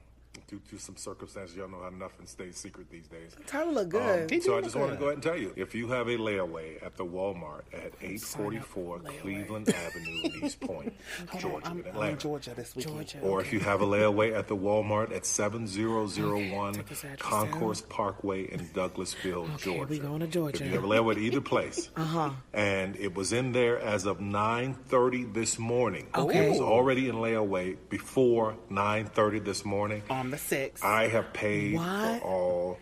due 0.48 0.62
to 0.70 0.78
some 0.78 0.96
circumstances, 0.96 1.56
y'all 1.56 1.68
know 1.70 1.82
how 1.82 1.90
nothing 1.90 2.26
stays 2.28 2.56
secret 2.58 2.90
these 2.92 3.08
days. 3.08 3.36
Tyler 3.48 3.72
look 3.72 3.86
Um, 3.86 3.90
good. 4.02 4.30
He 4.32 4.38
do 4.38 4.42
so 4.44 4.58
I 4.58 4.62
just 4.62 4.76
want 4.76 4.92
to 4.92 4.98
go 4.98 5.06
ahead 5.06 5.14
and 5.16 5.24
tell 5.24 5.38
you, 5.38 5.52
if 5.56 5.74
you 5.74 5.88
have 5.90 6.08
a 6.08 6.18
layaway 6.18 6.84
at 6.86 6.96
the 6.98 7.06
Walmart 7.06 7.62
at 7.74 7.94
844 8.02 9.00
Cleveland 9.22 9.70
Avenue 9.70 10.22
in 10.24 10.46
East 10.46 10.60
Point, 10.62 10.94
Georgia, 11.40 11.62
I'm, 11.68 11.80
in 11.80 11.80
I'm 11.80 11.80
in 11.80 11.88
Atlanta. 11.88 12.18
Georgia 12.18 12.54
this 12.56 12.76
weekend. 12.76 13.24
Or 13.24 13.42
if 13.42 13.52
you 13.52 13.60
have 13.62 13.82
a 13.82 13.86
layaway 13.86 14.38
at 14.38 14.48
the 14.48 14.56
Walmart 14.56 15.16
at 15.16 15.26
7001 15.26 16.74
this 16.88 17.04
address 17.04 17.18
Concourse 17.20 17.82
Parkway 17.82 18.44
in 18.52 18.60
Douglasville, 18.70 19.58
Georgia. 19.58 19.88
we 19.90 20.00
going 20.00 20.20
to 20.20 20.28
Georgia. 20.28 20.64
If 20.64 20.70
you 20.70 20.76
have 20.76 20.84
a 20.84 20.88
layaway 20.88 21.14
at 21.14 21.18
either 21.20 21.42
place, 21.42 21.90
Uh-huh. 21.98 22.30
and 22.54 22.96
it 22.98 23.16
was 23.16 23.34
in 23.34 23.52
there 23.52 23.80
as 23.80 24.06
of 24.06 24.20
9:30 24.20 25.34
this 25.34 25.58
morning. 25.58 26.08
Okay. 26.16 26.46
It 26.46 26.50
was 26.50 26.60
already 26.60 27.10
in 27.10 27.16
layaway 27.16 27.78
before 27.90 28.56
9:30 28.70 29.44
this 29.44 29.66
morning. 29.66 30.04
On 30.10 30.30
the 30.36 30.56
6th. 30.56 30.84
I 30.84 31.08
have 31.08 31.32
paid 31.34 31.76
What? 31.76 32.22
for 32.22 32.28
all 32.28 32.78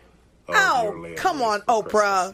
of 0.48 0.56
Oh, 0.56 1.14
come 1.16 1.42
on, 1.42 1.62
Oprah. 1.62 2.34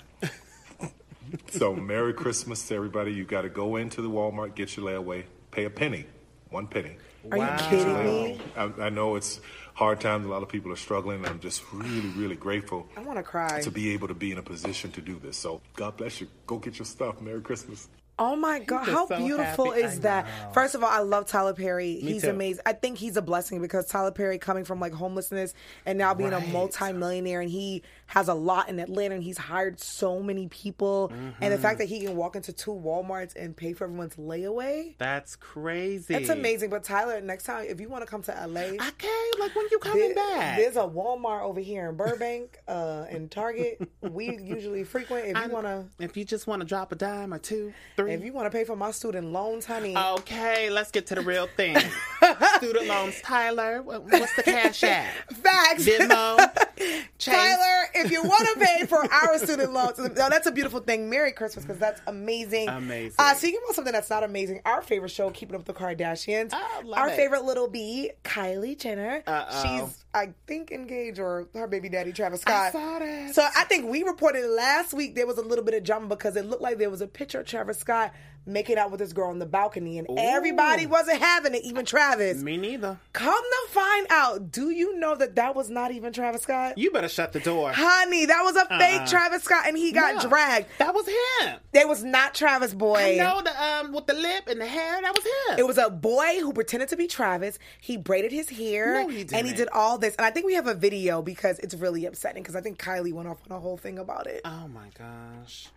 so 1.51 1.75
Merry 1.75 2.13
Christmas 2.13 2.67
to 2.67 2.75
everybody. 2.75 3.13
You 3.13 3.23
got 3.25 3.41
to 3.43 3.49
go 3.49 3.75
into 3.75 4.01
the 4.01 4.09
Walmart, 4.09 4.55
get 4.55 4.75
your 4.75 4.87
layaway, 4.87 5.23
pay 5.51 5.65
a 5.65 5.69
penny, 5.69 6.05
one 6.49 6.67
penny. 6.67 6.97
Are 7.31 7.37
you 7.37 7.69
kidding 7.69 8.03
me? 8.03 8.41
I, 8.55 8.63
I 8.79 8.89
know 8.89 9.15
it's 9.15 9.41
hard 9.73 9.99
times. 9.99 10.25
A 10.25 10.29
lot 10.29 10.41
of 10.41 10.47
people 10.49 10.71
are 10.71 10.77
struggling. 10.77 11.17
And 11.17 11.27
I'm 11.27 11.39
just 11.41 11.61
really, 11.73 12.07
really 12.09 12.35
grateful 12.37 12.87
I 12.95 13.01
want 13.01 13.17
to 13.19 13.23
cry. 13.23 13.59
to 13.61 13.69
be 13.69 13.91
able 13.93 14.07
to 14.07 14.13
be 14.13 14.31
in 14.31 14.37
a 14.37 14.41
position 14.43 14.91
to 14.93 15.01
do 15.01 15.19
this. 15.19 15.35
So 15.37 15.61
God 15.75 15.97
bless 15.97 16.21
you. 16.21 16.27
Go 16.47 16.57
get 16.57 16.79
your 16.79 16.85
stuff. 16.85 17.19
Merry 17.21 17.41
Christmas. 17.41 17.89
Oh 18.19 18.35
my 18.35 18.59
God, 18.59 18.85
how 18.87 19.07
so 19.07 19.17
beautiful 19.17 19.71
happy. 19.71 19.81
is 19.83 20.01
that? 20.01 20.27
First 20.53 20.75
of 20.75 20.83
all, 20.83 20.89
I 20.89 20.99
love 20.99 21.25
Tyler 21.25 21.53
Perry. 21.53 21.95
Me 22.03 22.11
he's 22.13 22.23
too. 22.23 22.29
amazing. 22.29 22.61
I 22.65 22.73
think 22.73 22.97
he's 22.97 23.15
a 23.17 23.21
blessing 23.21 23.61
because 23.61 23.85
Tyler 23.87 24.11
Perry 24.11 24.37
coming 24.37 24.65
from 24.65 24.79
like 24.81 24.93
homelessness 24.93 25.53
and 25.85 25.97
now 25.97 26.13
being 26.13 26.31
Right. 26.31 26.43
a 26.43 26.47
multimillionaire 26.51 27.39
and 27.41 27.49
he 27.49 27.81
has 28.09 28.27
a 28.27 28.33
lot 28.33 28.69
in 28.69 28.79
Atlanta 28.79 29.13
and 29.15 29.23
he's 29.23 29.37
hired 29.37 29.79
so 29.79 30.19
many 30.21 30.47
people. 30.47 31.09
And 31.11 31.33
the 31.39 31.45
Mm-hmm. 31.55 31.61
fact 31.61 31.77
that 31.79 31.85
he 31.87 31.99
can 32.01 32.15
walk 32.15 32.35
into 32.35 32.51
two 32.51 32.71
Walmarts 32.71 33.35
and 33.35 33.55
pay 33.55 33.73
for 33.73 33.83
everyone's 33.85 34.15
layaway. 34.15 34.95
That's 34.97 35.35
crazy. 35.35 36.13
That's 36.13 36.29
amazing. 36.29 36.69
But 36.71 36.83
Tyler, 36.83 37.21
next 37.21 37.43
time 37.43 37.65
if 37.69 37.79
you 37.79 37.87
want 37.87 38.03
to 38.03 38.09
come 38.09 38.21
to 38.23 38.31
LA, 38.31 38.61
Okay, 38.87 39.21
like 39.39 39.55
when 39.55 39.67
you 39.71 39.79
coming 39.79 40.13
there- 40.13 40.15
back? 40.15 40.57
There's 40.57 40.75
a 40.75 40.81
Walmart 40.87 41.43
over 41.43 41.59
here 41.59 41.89
in 41.89 41.95
Burbank 41.97 42.57
uh, 42.67 43.05
and 43.09 43.29
Target. 43.29 43.87
we 44.01 44.37
usually 44.39 44.83
frequent. 44.83 45.25
If 45.27 45.35
you 45.37 45.55
I'm- 45.55 45.63
to, 45.63 45.85
If 45.99 46.17
you 46.17 46.25
just 46.25 46.47
want 46.47 46.61
to 46.61 46.67
drop 46.67 46.91
a 46.91 46.95
dime 46.95 47.33
or 47.33 47.39
two, 47.39 47.73
three. 47.95 48.11
if 48.13 48.23
you 48.23 48.33
want 48.33 48.47
to 48.47 48.57
pay 48.57 48.63
for 48.63 48.75
my 48.75 48.91
student 48.91 49.31
loans, 49.31 49.65
honey. 49.65 49.95
Okay, 49.95 50.69
let's 50.71 50.89
get 50.91 51.05
to 51.07 51.15
the 51.15 51.21
real 51.21 51.47
thing. 51.57 51.77
Student 52.57 52.87
loans, 52.87 53.21
Tyler. 53.21 53.81
What's 53.81 54.35
the 54.35 54.43
cash 54.43 54.83
app? 54.83 55.05
Facts. 55.31 55.85
Venmo, 55.85 56.37
Chase. 57.17 57.33
Tyler, 57.35 57.98
if 57.99 58.11
you 58.11 58.23
want 58.23 58.47
to 58.53 58.65
pay 58.65 58.85
for 58.85 58.97
our 59.11 59.37
student 59.37 59.73
loans, 59.73 59.97
no, 59.99 60.29
that's 60.29 60.47
a 60.47 60.51
beautiful 60.51 60.79
thing. 60.79 61.09
Merry 61.09 61.31
Christmas, 61.31 61.65
because 61.65 61.79
that's 61.79 62.01
amazing. 62.07 62.67
Amazing. 62.69 63.15
Uh, 63.19 63.33
speaking 63.35 63.59
about 63.63 63.75
something 63.75 63.93
that's 63.93 64.09
not 64.09 64.23
amazing, 64.23 64.61
our 64.65 64.81
favorite 64.81 65.11
show, 65.11 65.29
Keeping 65.29 65.55
Up 65.55 65.67
with 65.67 65.77
the 65.77 65.81
Kardashians. 65.81 66.49
Oh, 66.53 66.81
love 66.85 66.99
our 66.99 67.09
it. 67.09 67.15
favorite 67.15 67.43
little 67.43 67.67
bee, 67.67 68.11
Kylie 68.23 68.77
Jenner. 68.77 69.23
Uh-oh. 69.27 69.81
She's, 69.85 70.05
I 70.13 70.33
think, 70.47 70.71
engaged 70.71 71.19
or 71.19 71.47
her 71.53 71.67
baby 71.67 71.89
daddy, 71.89 72.11
Travis 72.11 72.41
I 72.45 72.69
Scott. 72.69 72.71
saw 72.71 72.99
that. 72.99 73.35
So 73.35 73.45
I 73.55 73.63
think 73.65 73.89
we 73.89 74.03
reported 74.03 74.47
last 74.47 74.93
week 74.93 75.15
there 75.15 75.27
was 75.27 75.37
a 75.37 75.43
little 75.43 75.63
bit 75.63 75.73
of 75.73 75.83
drama 75.83 76.07
because 76.07 76.35
it 76.35 76.45
looked 76.45 76.61
like 76.61 76.77
there 76.77 76.89
was 76.89 77.01
a 77.01 77.07
picture 77.07 77.41
of 77.41 77.45
Travis 77.45 77.77
Scott 77.79 78.13
making 78.49 78.77
out 78.77 78.91
with 78.91 78.99
this 78.99 79.13
girl 79.13 79.29
on 79.29 79.39
the 79.39 79.45
balcony, 79.45 79.97
and 79.99 80.07
everybody 80.17 80.85
wasn't 80.85 81.21
having 81.21 81.53
it, 81.55 81.63
even 81.63 81.85
Travis. 81.85 82.41
Me 82.41 82.57
neither. 82.57 82.99
Come 83.13 83.41
to 83.43 83.67
find 83.73 84.07
out, 84.09 84.51
do 84.51 84.69
you 84.71 84.97
know 84.99 85.15
that 85.15 85.35
that 85.35 85.55
was 85.55 85.69
not 85.69 85.91
even 85.91 86.11
Travis 86.11 86.41
Scott? 86.41 86.77
You 86.77 86.91
better 86.91 87.07
shut 87.09 87.33
the 87.33 87.39
door. 87.39 87.71
Honey, 87.73 88.25
that 88.25 88.41
was 88.43 88.55
a 88.55 88.65
fake 88.77 89.01
Uh-uh. 89.01 89.07
Travis 89.07 89.43
Scott, 89.43 89.63
and 89.67 89.77
he 89.77 89.91
got 89.91 90.15
No, 90.23 90.29
dragged. 90.29 90.67
That 90.79 90.93
was 90.93 91.07
him. 91.07 91.59
It 91.73 91.87
was 91.87 92.03
not 92.03 92.33
Travis 92.33 92.73
boy. 92.73 93.19
I 93.21 93.23
know 93.23 93.41
the 93.41 93.63
um 93.63 93.93
with 93.93 94.07
the 94.07 94.13
lip 94.13 94.47
and 94.47 94.59
the 94.59 94.65
hair. 94.65 95.01
That 95.01 95.13
was 95.15 95.23
him. 95.23 95.59
It 95.59 95.67
was 95.67 95.77
a 95.77 95.89
boy 95.89 96.39
who 96.41 96.53
pretended 96.53 96.89
to 96.89 96.97
be 96.97 97.07
Travis. 97.07 97.59
He 97.79 97.97
braided 97.97 98.31
his 98.31 98.49
hair, 98.49 99.03
No, 99.03 99.07
he 99.09 99.25
and 99.33 99.47
he 99.47 99.53
did 99.53 99.69
all 99.69 99.97
this. 99.97 100.15
And 100.15 100.25
I 100.25 100.31
think 100.31 100.45
we 100.45 100.55
have 100.55 100.67
a 100.67 100.73
video 100.73 101.21
because 101.21 101.59
it's 101.59 101.75
really 101.75 102.05
upsetting. 102.05 102.43
Because 102.43 102.55
I 102.55 102.61
think 102.61 102.79
Kylie 102.79 103.13
went 103.13 103.27
off 103.27 103.39
on 103.49 103.55
a 103.55 103.59
whole 103.59 103.77
thing 103.77 103.99
about 103.99 104.27
it. 104.27 104.41
Oh 104.45 104.67
my 104.67 104.87
gosh. 104.97 105.69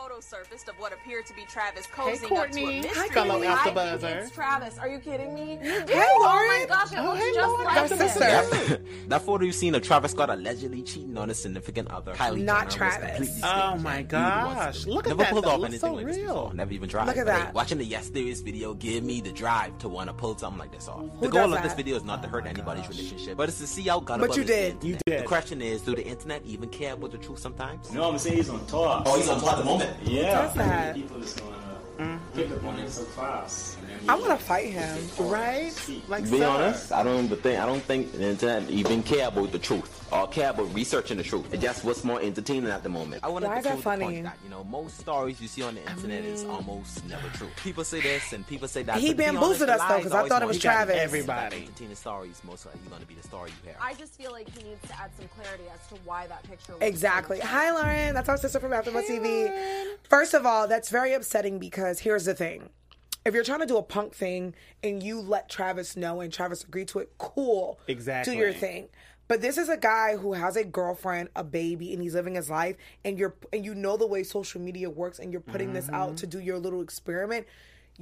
A 0.00 0.02
photo 0.02 0.20
surfaced 0.20 0.66
of 0.68 0.76
what 0.78 0.94
appeared 0.94 1.26
to 1.26 1.34
be 1.34 1.42
Travis 1.44 1.86
posing 1.92 2.14
up 2.14 2.20
to 2.22 2.28
Courtney. 2.28 2.62
a 2.78 2.82
mystery. 2.82 2.94
Hi, 3.02 3.08
fellow 3.08 3.42
I 3.42 3.70
Buzzer. 3.70 4.08
it's 4.20 4.30
Travis. 4.30 4.78
Are 4.78 4.88
you 4.88 4.98
kidding 4.98 5.34
me? 5.34 5.58
You 5.62 5.70
oh 5.72 5.86
Hey, 5.86 6.02
Oh 6.08 6.20
Lauren. 6.22 6.48
my 6.48 6.66
gosh, 6.66 6.92
it 6.92 6.98
Oh, 7.00 7.04
looks 7.04 7.18
hey, 7.18 7.32
just 7.34 7.48
Lauren. 7.48 7.64
like 7.66 7.88
That's 7.88 7.92
him. 7.92 8.08
sister. 8.08 8.82
that 9.08 9.22
photo 9.22 9.44
you 9.44 9.52
seen 9.52 9.74
of 9.74 9.82
Travis 9.82 10.12
Scott 10.12 10.30
allegedly 10.30 10.82
cheating 10.82 11.18
on 11.18 11.28
a 11.28 11.34
significant 11.34 11.90
other. 11.90 12.14
Kylie 12.14 12.42
Not 12.44 12.70
Jenner 12.70 12.90
Travis. 12.90 13.40
Oh 13.44 13.76
my 13.76 13.96
and 13.96 14.08
beauty 14.08 14.24
was 14.24 14.54
gosh. 14.54 14.86
Look 14.86 15.06
at 15.06 15.08
Never 15.10 15.22
that. 15.24 15.32
pulled 15.32 15.44
That 15.44 15.50
off 15.50 15.58
anything 15.64 15.80
so 15.80 15.92
like 15.92 16.06
this 16.06 16.16
real. 16.16 16.26
before. 16.34 16.54
Never 16.54 16.72
even 16.72 16.88
tried. 16.88 17.06
Look 17.06 17.16
at 17.18 17.26
But, 17.26 17.32
that. 17.32 17.46
hey, 17.48 17.52
watching 17.54 17.78
the 17.78 17.84
yesterday's 17.84 18.40
video 18.40 18.72
give 18.72 19.04
me 19.04 19.20
the 19.20 19.32
drive 19.32 19.76
to 19.78 19.88
want 19.90 20.08
to 20.08 20.14
pull 20.14 20.38
something 20.38 20.58
like 20.58 20.72
this 20.72 20.88
off. 20.88 21.00
Who 21.00 21.26
the 21.26 21.28
goal 21.28 21.48
does 21.48 21.58
of 21.58 21.62
this 21.62 21.74
video 21.74 21.96
is 21.96 22.04
not 22.04 22.22
to 22.22 22.28
oh 22.28 22.30
hurt 22.30 22.46
anybody's 22.46 22.88
relationship, 22.88 23.36
but 23.36 23.50
it's 23.50 23.58
to 23.58 23.66
see 23.66 23.90
out 23.90 24.06
God 24.06 24.20
But 24.20 24.34
you 24.34 24.44
did. 24.44 24.82
You 24.82 24.96
did. 25.04 25.20
The 25.20 25.24
question 25.24 25.60
is, 25.60 25.82
do 25.82 25.94
the 25.94 26.06
internet 26.06 26.40
even 26.46 26.70
care 26.70 26.94
about 26.94 27.10
the 27.10 27.18
truth 27.18 27.38
sometimes? 27.40 27.92
No, 27.92 28.08
I'm 28.10 28.16
saying 28.16 28.36
he's 28.38 28.48
on 28.48 28.64
top. 28.66 29.02
Oh, 29.06 29.18
he's 29.18 29.28
on 29.28 29.38
top 29.40 29.52
at 29.52 29.58
the 29.58 29.64
moment. 29.64 29.89
Yeah. 30.02 30.42
That's 30.42 30.54
sad. 30.54 30.94
People 30.94 31.20
just 32.00 32.20
gonna 32.36 32.48
pick 32.48 32.50
up 32.50 32.64
on 32.64 32.78
it 32.78 32.90
so 32.90 33.02
fast. 33.04 33.78
And 33.78 33.88
then 33.88 33.98
we 34.02 34.08
I 34.08 34.14
want 34.14 34.38
to 34.38 34.44
fight 34.44 34.66
him. 34.70 34.98
Right? 35.18 35.72
Like 36.08 36.24
be 36.24 36.38
sir. 36.38 36.46
honest, 36.46 36.92
I 36.92 37.02
don't 37.02 37.24
even 37.24 37.38
think 37.38 37.60
I 37.60 37.66
don't 37.66 37.82
think 37.82 38.12
the 38.12 38.24
internet 38.30 38.70
even 38.70 39.02
care 39.02 39.28
about 39.28 39.52
the 39.52 39.58
truth 39.58 39.96
or 40.12 40.26
care 40.28 40.50
about 40.50 40.72
researching 40.74 41.16
the 41.18 41.22
truth. 41.22 41.52
It's 41.52 41.62
just 41.62 41.84
what's 41.84 42.02
more 42.04 42.20
entertaining 42.20 42.70
at 42.70 42.82
the 42.82 42.88
moment. 42.88 43.22
I 43.24 43.28
wanted 43.28 43.48
Why 43.48 43.54
to 43.54 43.58
is 43.58 43.64
that 43.64 43.70
prove 43.72 43.84
the 43.84 43.90
point 43.90 44.02
funny? 44.02 44.22
that 44.22 44.38
you 44.44 44.50
know 44.50 44.64
most 44.64 44.98
stories 44.98 45.40
you 45.40 45.48
see 45.48 45.62
on 45.62 45.74
the 45.74 45.88
internet 45.90 46.24
is 46.24 46.44
almost 46.44 47.06
never 47.06 47.28
true. 47.28 47.48
People 47.62 47.84
say 47.84 48.00
this 48.00 48.32
and 48.32 48.46
people 48.46 48.68
say 48.68 48.82
that. 48.84 48.98
He 48.98 49.12
but 49.14 49.24
to 49.24 49.30
be 49.32 49.38
bamboozled 49.38 49.70
us, 49.70 49.80
though, 49.88 49.96
because 49.98 50.12
I 50.12 50.28
thought 50.28 50.42
it 50.42 50.48
was. 50.48 50.58
Travis. 50.58 50.96
Everybody. 50.96 51.56
Entertaining 51.62 51.94
story 51.96 52.28
is 52.28 52.42
most 52.44 52.66
likely 52.66 52.80
going 52.90 53.00
to 53.00 53.06
be 53.06 53.14
the 53.14 53.22
story 53.22 53.50
you 53.50 53.70
hear. 53.70 53.76
I 53.80 53.94
just 53.94 54.14
feel 54.14 54.30
like 54.30 54.48
he 54.56 54.62
needs 54.62 54.86
to 54.88 55.00
add 55.00 55.10
some 55.18 55.26
clarity 55.28 55.64
as 55.74 55.86
to 55.88 55.94
why 56.04 56.26
that 56.26 56.42
picture 56.44 56.74
was 56.74 56.82
Exactly. 56.82 57.40
Hi, 57.40 57.70
Lauren. 57.72 58.14
That's 58.14 58.28
our 58.28 58.36
sister 58.36 58.60
from 58.60 58.72
AfterBuzz 58.72 59.06
TV. 59.08 59.50
First 60.08 60.34
of 60.34 60.44
all, 60.44 60.68
that's 60.68 60.90
very 60.90 61.14
upsetting 61.14 61.58
because 61.58 61.89
here's 61.98 62.24
the 62.26 62.34
thing. 62.34 62.70
If 63.24 63.34
you're 63.34 63.44
trying 63.44 63.60
to 63.60 63.66
do 63.66 63.76
a 63.76 63.82
punk 63.82 64.14
thing 64.14 64.54
and 64.82 65.02
you 65.02 65.20
let 65.20 65.48
Travis 65.48 65.96
know 65.96 66.20
and 66.20 66.32
Travis 66.32 66.62
agreed 66.64 66.88
to 66.88 67.00
it, 67.00 67.12
cool. 67.18 67.78
Exactly. 67.88 68.34
Do 68.34 68.38
your 68.38 68.52
thing. 68.52 68.88
But 69.28 69.42
this 69.42 69.58
is 69.58 69.68
a 69.68 69.76
guy 69.76 70.16
who 70.16 70.32
has 70.32 70.56
a 70.56 70.64
girlfriend, 70.64 71.28
a 71.36 71.44
baby, 71.44 71.92
and 71.92 72.02
he's 72.02 72.14
living 72.14 72.34
his 72.34 72.48
life. 72.48 72.76
And 73.04 73.18
you're 73.18 73.34
and 73.52 73.64
you 73.64 73.74
know 73.74 73.96
the 73.96 74.06
way 74.06 74.22
social 74.22 74.60
media 74.60 74.88
works, 74.90 75.18
and 75.18 75.32
you're 75.32 75.40
putting 75.42 75.72
this 75.72 75.86
Mm-hmm. 75.86 75.94
out 75.94 76.16
to 76.18 76.26
do 76.26 76.40
your 76.40 76.58
little 76.58 76.80
experiment. 76.82 77.46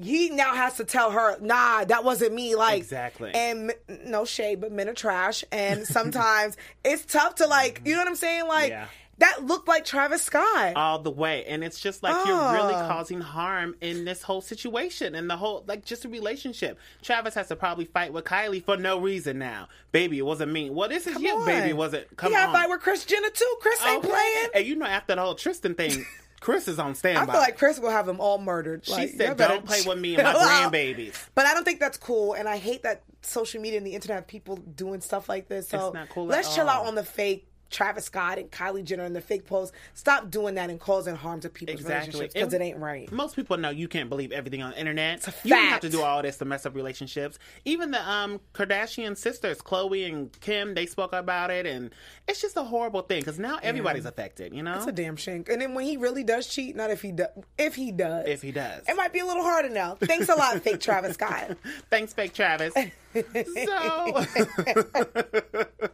he 0.01 0.31
now 0.31 0.55
has 0.55 0.77
to 0.77 0.85
tell 0.85 1.11
her, 1.11 1.37
nah, 1.40 1.85
that 1.85 2.05
wasn't 2.05 2.33
me. 2.33 2.55
Like 2.55 2.79
Exactly. 2.79 3.33
And 3.35 3.74
no 4.07 4.24
shade, 4.24 4.61
but 4.61 4.70
men 4.72 4.88
are 4.88 4.94
trash, 4.94 5.42
and 5.51 5.85
sometimes 5.87 6.57
it's 6.85 7.05
tough 7.05 7.35
to 7.37 7.46
like, 7.46 7.83
you 7.85 7.92
know 7.94 7.98
what 7.98 8.09
I'm 8.09 8.14
saying? 8.14 8.46
Like 8.46 8.70
Yeah. 8.70 8.87
That 9.18 9.44
looked 9.44 9.66
like 9.66 9.85
Travis 9.85 10.22
Scott. 10.22 10.74
all 10.76 11.00
the 11.00 11.11
way 11.11 11.44
and 11.46 11.64
it's 11.64 11.81
just 11.81 12.02
like 12.02 12.14
you're 12.26 12.52
really 12.52 12.74
Ah. 12.74 12.87
causing 12.88 13.20
harm 13.20 13.74
in 13.81 14.04
this 14.04 14.22
whole 14.22 14.40
situation 14.40 15.14
and 15.14 15.28
the 15.28 15.37
whole 15.37 15.64
like 15.66 15.85
just 15.85 16.04
a 16.04 16.09
relationship 16.09 16.78
travis 17.02 17.35
has 17.35 17.48
to 17.48 17.57
probably 17.57 17.85
fight 17.87 18.12
with 18.12 18.24
kylie 18.24 18.64
for 18.64 18.76
no 18.76 18.98
reason 19.00 19.38
now 19.38 19.68
baby 19.92 20.18
it 20.18 20.22
wasn't 20.22 20.50
me 20.52 20.70
well 20.70 20.88
this 20.88 21.07
is 21.07 21.14
Come 21.14 21.22
you 21.24 21.35
on. 21.37 21.46
baby 21.46 21.70
it 21.70 21.76
wasn't 21.76 22.16
come 22.16 22.33
got 22.33 22.48
on 22.48 22.54
to 22.54 22.59
fight 22.61 22.68
with 22.70 22.81
Kris 22.81 23.04
Jenner 23.04 23.31
too. 23.31 23.57
Kris 23.61 23.85
ain't 23.85 24.02
playing. 24.04 24.46
and 24.54 24.66
you 24.66 24.76
know 24.76 24.87
after 24.87 25.14
the 25.16 25.20
whole 25.20 25.35
tristan 25.35 25.74
thing 25.74 26.04
kris 26.40 26.68
is 26.68 26.78
on 26.78 26.94
standby 26.94 27.22
I 27.22 27.26
feel 27.26 27.40
like 27.40 27.59
Kris 27.59 27.81
will 27.81 27.90
have 27.90 28.07
them 28.07 28.20
all 28.20 28.38
murdered. 28.38 28.87
she 28.87 28.92
Like, 28.92 29.09
said 29.11 29.37
don't 29.37 29.64
play 29.66 29.81
with 29.85 29.98
me 29.98 30.14
and 30.14 30.22
my 30.22 30.33
chill 30.33 30.40
out." 30.42 30.72
grandbabies 30.72 31.14
But 31.35 31.46
I 31.46 31.54
don't 31.54 31.64
think 31.64 31.81
that's 31.81 31.98
cool, 31.98 32.35
and 32.35 32.48
I 32.48 32.57
hate 32.59 32.85
that 32.85 33.02
social 33.22 33.61
media 33.61 33.78
and 33.78 33.87
the 33.87 33.94
internet 33.94 34.14
have 34.14 34.26
people 34.28 34.57
doing 34.57 35.00
stuff 35.00 35.28
like 35.28 35.48
this. 35.48 35.68
So 35.68 35.92
cool 36.11 36.26
let's 36.26 36.54
chill 36.54 36.68
out 36.68 36.87
on 36.87 36.94
the 36.94 37.02
fake 37.02 37.47
Travis 37.70 38.04
Scott 38.07 38.38
and 38.38 38.50
Kylie 38.50 38.85
Jenner 38.85 39.04
and 39.04 39.14
the 39.14 39.20
fake 39.20 39.46
posts. 39.46 39.76
Stop 39.94 40.31
doing 40.31 40.54
that 40.54 40.70
and 40.70 40.81
causing 40.81 41.14
harm 41.16 41.40
to 41.40 41.48
people's 41.48 41.81
Exactly. 41.81 42.12
relationships 42.12 42.35
because 42.35 42.52
it 42.54 42.61
ain't 42.62 42.78
right. 42.78 43.11
Most 43.12 43.37
people 43.37 43.57
know 43.59 43.70
you 43.70 43.88
can't 43.88 44.09
believe 44.09 44.33
everything 44.33 44.62
on 44.62 44.70
the 44.70 44.78
internet. 44.81 45.26
a 45.28 45.35
You 45.44 45.54
don't 45.54 45.66
have 45.66 45.81
to 45.81 45.88
do 45.90 46.02
all 46.02 46.22
this 46.22 46.38
to 46.38 46.44
mess 46.44 46.64
up 46.66 46.74
relationships. 46.74 47.38
Even 47.64 47.90
the 47.90 48.11
um 48.11 48.40
Kardashian 48.54 49.16
sisters, 49.16 49.59
Khloé 49.59 50.09
and 50.09 50.40
Kim, 50.40 50.74
they 50.74 50.87
spoke 50.87 51.12
about 51.12 51.50
it, 51.50 51.66
and 51.66 51.90
it's 52.26 52.40
just 52.40 52.57
a 52.57 52.62
horrible 52.62 53.02
thing 53.02 53.20
because 53.20 53.38
now 53.38 53.59
everybody's 53.62 54.07
affected. 54.07 54.54
You 54.54 54.62
know, 54.62 54.76
It's 54.76 54.87
a 54.87 54.92
damn 54.92 55.16
shame. 55.16 55.44
And 55.50 55.61
then 55.61 55.74
when 55.74 55.85
he 55.85 55.96
really 55.96 56.24
does 56.24 56.46
cheat, 56.46 56.74
not 56.76 56.90
if 56.90 57.02
he 57.02 57.12
does, 57.12 57.28
if 57.59 57.74
he 57.74 57.92
does, 57.92 58.26
if 58.28 58.42
he 58.42 58.50
does. 58.52 58.83
it 58.88 58.96
might 58.96 59.12
be 59.12 59.18
a 59.18 59.26
little 59.26 59.42
harder 59.42 59.68
now. 59.68 59.94
Thanks 60.00 60.28
a 60.28 60.35
lot, 60.35 60.59
fake 60.62 60.81
Travis 60.81 61.14
Scott. 61.14 61.57
Thanks, 61.90 62.12
fake 62.12 62.33
Travis. 62.33 62.72
so 63.14 64.24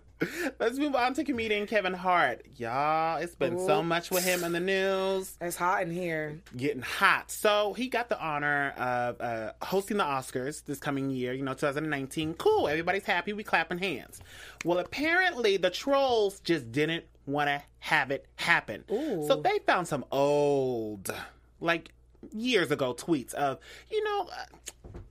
let's 0.61 0.79
move 0.79 0.95
on 0.95 1.15
to 1.15 1.25
comedian 1.25 1.67
Kevin 1.67 1.95
Hart. 1.95 2.45
Y'all, 2.57 3.19
it's 3.19 3.35
been 3.35 3.59
so 3.59 3.83
much 3.83 4.11
with 4.11 4.25
him 4.25 4.45
in 4.45 4.53
the 4.53 4.61
news. 4.61 5.37
It's 5.41 5.57
hot 5.57 5.83
in 5.83 5.91
here. 5.91 6.41
getting 6.57 6.83
hot. 6.83 7.31
So 7.31 7.73
he 7.75 7.89
got 7.89 8.09
the 8.09 8.21
honor 8.21 8.71
of 8.77 9.21
uh, 9.21 9.53
hosting 9.63 9.97
the 9.97 10.05
Oscars 10.05 10.65
this 10.65 10.79
coming 10.79 11.11
year, 11.11 11.33
you 11.33 11.43
know, 11.43 11.55
2019. 11.55 12.35
Cool, 12.35 12.69
everybody's 12.69 13.05
happy. 13.05 13.33
We 13.33 13.45
clapping 13.45 13.79
hands. 13.79 14.21
Well, 14.65 14.79
apparently 14.79 15.57
the 15.57 15.71
trolls 15.71 16.41
just 16.41 16.71
didn't 16.73 17.05
want 17.27 17.49
to 17.49 17.63
have 17.79 18.11
it 18.11 18.27
happen. 18.37 18.85
So 18.89 19.37
they 19.37 19.59
found 19.67 19.89
some 19.89 20.05
old, 20.13 21.13
like 21.61 21.91
years 22.33 22.71
ago, 22.71 22.95
tweets 22.95 23.35
of, 23.35 23.59
you 23.91 24.03
know. 24.05 24.29
Uh, 24.31 24.45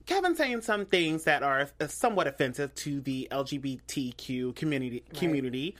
Kevin 0.06 0.36
saying 0.36 0.60
some 0.60 0.84
things 0.84 1.24
that 1.24 1.42
are 1.42 1.70
somewhat 1.88 2.26
offensive 2.26 2.74
to 2.74 3.00
the 3.00 3.26
LGBTQ 3.30 4.54
community 4.54 5.02
community. 5.14 5.76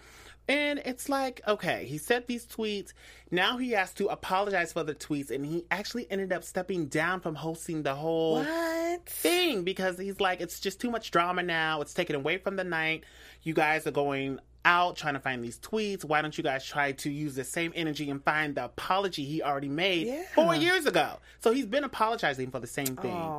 And 0.47 0.81
it's 0.85 1.09
like, 1.09 1.41
okay, 1.49 1.87
he 1.87 1.97
said 1.97 2.27
these 2.27 2.47
tweets. 2.47 2.93
Now 3.31 3.57
he 3.57 3.71
has 3.71 3.95
to 3.95 4.09
apologize 4.09 4.73
for 4.75 4.83
the 4.85 4.95
tweets, 4.95 5.31
and 5.31 5.45
he 5.47 5.65
actually 5.71 6.07
ended 6.11 6.33
up 6.33 6.45
stepping 6.45 6.87
down 6.87 7.21
from 7.21 7.35
hosting 7.35 7.83
the 7.83 7.95
whole 7.95 8.37
What? 8.45 9.07
thing 9.09 9.63
because 9.65 9.99
he's 9.99 10.21
like, 10.21 10.41
it's 10.43 10.61
just 10.61 10.81
too 10.81 10.91
much 10.91 11.11
drama 11.11 11.43
now. 11.43 11.81
It's 11.81 11.95
taken 11.95 12.15
away 12.15 12.37
from 12.39 12.57
the 12.57 12.65
night. 12.65 13.05
You 13.43 13.55
guys 13.55 13.87
are 13.87 13.91
going 13.91 14.39
out 14.67 14.97
trying 14.97 15.15
to 15.15 15.21
find 15.21 15.43
these 15.45 15.59
tweets. 15.59 16.05
Why 16.05 16.23
don't 16.23 16.37
you 16.37 16.45
guys 16.45 16.65
try 16.65 16.93
to 16.93 17.11
use 17.11 17.35
the 17.35 17.45
same 17.45 17.73
energy 17.75 18.09
and 18.11 18.23
find 18.25 18.55
the 18.55 18.65
apology 18.67 19.23
he 19.25 19.43
already 19.43 19.69
made 19.69 20.07
Yeah. 20.07 20.23
four 20.35 20.55
years 20.55 20.87
ago? 20.87 21.19
So 21.41 21.53
he's 21.53 21.67
been 21.67 21.85
apologizing 21.85 22.51
for 22.51 22.61
the 22.61 22.67
same 22.67 22.97
thing. 22.97 23.31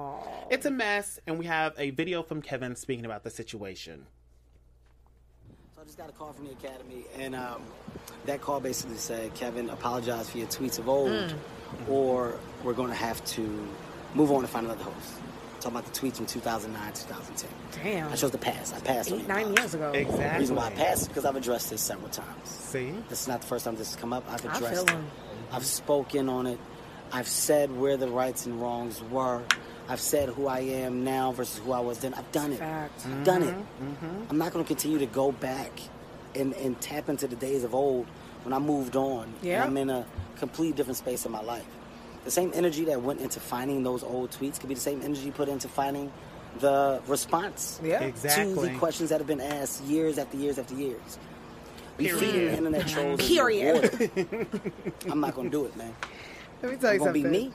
It's 0.51 0.65
a 0.65 0.71
mess, 0.71 1.19
and 1.27 1.37
we 1.39 1.45
have 1.45 1.73
a 1.77 1.89
video 1.91 2.21
from 2.23 2.41
Kevin 2.41 2.75
speaking 2.75 3.05
about 3.05 3.23
the 3.23 3.29
situation. 3.31 4.05
So 5.85 5.91
I 5.91 5.93
just 5.93 5.97
got 5.99 6.09
a 6.09 6.13
call 6.13 6.33
from 6.33 6.45
the 6.45 6.51
academy, 6.51 7.05
and 7.19 7.35
um, 7.35 7.61
that 8.25 8.41
call 8.41 8.59
basically 8.59 8.97
said, 8.97 9.33
"Kevin, 9.35 9.69
apologize 9.69 10.29
for 10.29 10.39
your 10.39 10.47
tweets 10.47 10.79
of 10.79 10.89
old, 10.89 11.11
Mm. 11.11 11.35
or 11.89 12.33
we're 12.63 12.73
going 12.73 12.89
to 12.89 12.95
have 12.95 13.23
to 13.25 13.67
move 14.15 14.31
on 14.31 14.39
and 14.39 14.49
find 14.49 14.65
another 14.65 14.83
host." 14.83 15.13
Talking 15.59 15.77
about 15.77 15.93
the 15.93 15.99
tweets 15.99 16.15
from 16.17 16.25
2009, 16.25 16.93
2010. 16.93 17.49
Damn. 17.83 18.11
I 18.11 18.15
chose 18.15 18.31
to 18.31 18.37
pass. 18.37 18.73
I 18.73 18.79
passed. 18.79 19.11
Eight, 19.11 19.21
the 19.21 19.27
nine 19.27 19.53
years 19.55 19.73
ago. 19.75 19.91
Exactly. 19.91 20.27
The 20.33 20.39
reason 20.39 20.55
why 20.55 20.67
I 20.67 20.69
passed 20.71 21.01
is 21.03 21.07
because 21.07 21.25
I've 21.25 21.35
addressed 21.35 21.69
this 21.69 21.81
several 21.81 22.09
times. 22.09 22.49
See? 22.49 22.91
This 23.09 23.21
is 23.21 23.27
not 23.27 23.41
the 23.41 23.47
first 23.47 23.65
time 23.65 23.75
this 23.75 23.93
has 23.93 23.95
come 24.01 24.11
up. 24.13 24.23
I've 24.29 24.45
I 24.45 24.55
addressed 24.55 24.73
feel 24.73 24.83
it. 24.83 24.89
him. 24.89 25.07
I've 25.51 25.65
spoken 25.65 26.29
on 26.29 26.45
it. 26.47 26.59
I've 27.11 27.27
said 27.27 27.71
where 27.75 27.95
the 27.97 28.07
rights 28.07 28.45
and 28.47 28.59
wrongs 28.61 29.01
were. 29.03 29.43
I've 29.87 29.99
said 30.01 30.29
who 30.29 30.47
I 30.47 30.59
am 30.59 31.03
now 31.03 31.31
versus 31.31 31.59
who 31.63 31.71
I 31.71 31.79
was 31.79 31.99
then. 31.99 32.13
I've 32.13 32.31
done 32.31 32.53
it. 32.53 32.59
Fact. 32.59 33.05
I've 33.05 33.23
done 33.23 33.43
it. 33.43 33.53
Mm-hmm. 33.55 34.23
I'm 34.29 34.37
not 34.37 34.51
going 34.51 34.63
to 34.65 34.67
continue 34.67 34.97
to 34.99 35.05
go 35.05 35.31
back 35.31 35.71
and, 36.33 36.53
and 36.53 36.79
tap 36.81 37.07
into 37.09 37.27
the 37.27 37.35
days 37.35 37.63
of 37.63 37.75
old 37.75 38.07
when 38.43 38.53
I 38.53 38.59
moved 38.59 38.95
on. 38.95 39.31
Yeah. 39.41 39.61
And 39.61 39.69
I'm 39.71 39.77
in 39.77 39.89
a 39.89 40.05
completely 40.37 40.75
different 40.75 40.97
space 40.97 41.25
in 41.25 41.31
my 41.31 41.41
life. 41.41 41.65
The 42.23 42.31
same 42.31 42.51
energy 42.55 42.85
that 42.85 43.01
went 43.01 43.21
into 43.21 43.39
finding 43.39 43.83
those 43.83 44.03
old 44.03 44.31
tweets 44.31 44.59
could 44.59 44.69
be 44.69 44.75
the 44.75 44.81
same 44.81 45.01
energy 45.03 45.29
put 45.29 45.47
into 45.49 45.67
finding 45.67 46.11
the 46.59 47.01
response 47.07 47.79
Yeah. 47.83 47.99
to 48.09 48.55
the 48.55 48.73
questions 48.79 49.09
that 49.11 49.19
have 49.19 49.27
been 49.27 49.41
asked 49.41 49.83
years 49.83 50.17
after 50.17 50.37
years 50.37 50.57
after 50.57 50.73
years. 50.73 51.19
We 51.97 52.05
Period. 52.05 52.19
feed 52.19 52.33
the 52.33 52.57
internet 52.57 52.87
trolls 52.87 53.27
Period. 53.27 54.11
I'm 55.09 55.19
not 55.19 55.35
going 55.35 55.51
to 55.51 55.57
do 55.57 55.65
it, 55.65 55.77
man. 55.77 55.93
Let 56.63 56.71
me 56.71 56.77
tell 56.77 56.93
you 56.93 56.99
I'm 57.05 57.05
going 57.05 57.13
to 57.13 57.19
something. 57.21 57.31
be 57.31 57.45
me. 57.49 57.53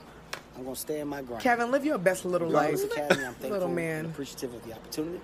I'm 0.55 0.63
going 0.63 0.75
to 0.75 0.79
stay 0.81 0.99
in 0.99 1.07
my 1.07 1.21
grind. 1.21 1.41
Kevin, 1.43 1.71
live 1.71 1.85
your 1.85 1.97
best 1.97 2.25
little 2.25 2.49
life. 2.49 2.71
Regardless 2.73 2.93
Academy, 2.93 3.25
I'm 3.25 3.33
thankful 3.33 3.49
Little 3.51 3.67
man. 3.69 4.05
appreciative 4.05 4.53
of 4.53 4.63
the 4.65 4.73
opportunity. 4.73 5.19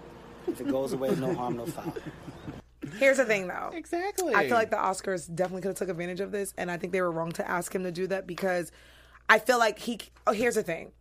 If 0.48 0.62
it 0.62 0.70
goes 0.70 0.94
away, 0.94 1.14
no 1.16 1.34
harm, 1.36 1.58
no 1.58 1.66
foul. 1.66 1.94
Here's 2.98 3.18
the 3.18 3.26
thing, 3.26 3.48
though. 3.48 3.72
Exactly. 3.74 4.34
I 4.34 4.48
feel 4.48 4.56
like 4.56 4.70
the 4.70 4.78
Oscars 4.78 5.34
definitely 5.34 5.62
could 5.62 5.70
have 5.70 5.78
took 5.78 5.90
advantage 5.90 6.22
of 6.22 6.32
this, 6.32 6.54
and 6.58 6.72
I 6.72 6.78
think 6.78 6.94
they 6.94 7.02
were 7.02 7.12
wrong 7.12 7.34
to 7.34 7.48
ask 7.50 7.76
him 7.76 7.84
to 7.84 7.92
do 7.92 8.08
that 8.08 8.26
because 8.26 8.72
I 9.28 9.40
feel 9.40 9.60
like 9.60 9.80
he. 9.80 10.00
Oh, 10.26 10.32
here's 10.32 10.56
the 10.56 10.64
thing. 10.64 10.92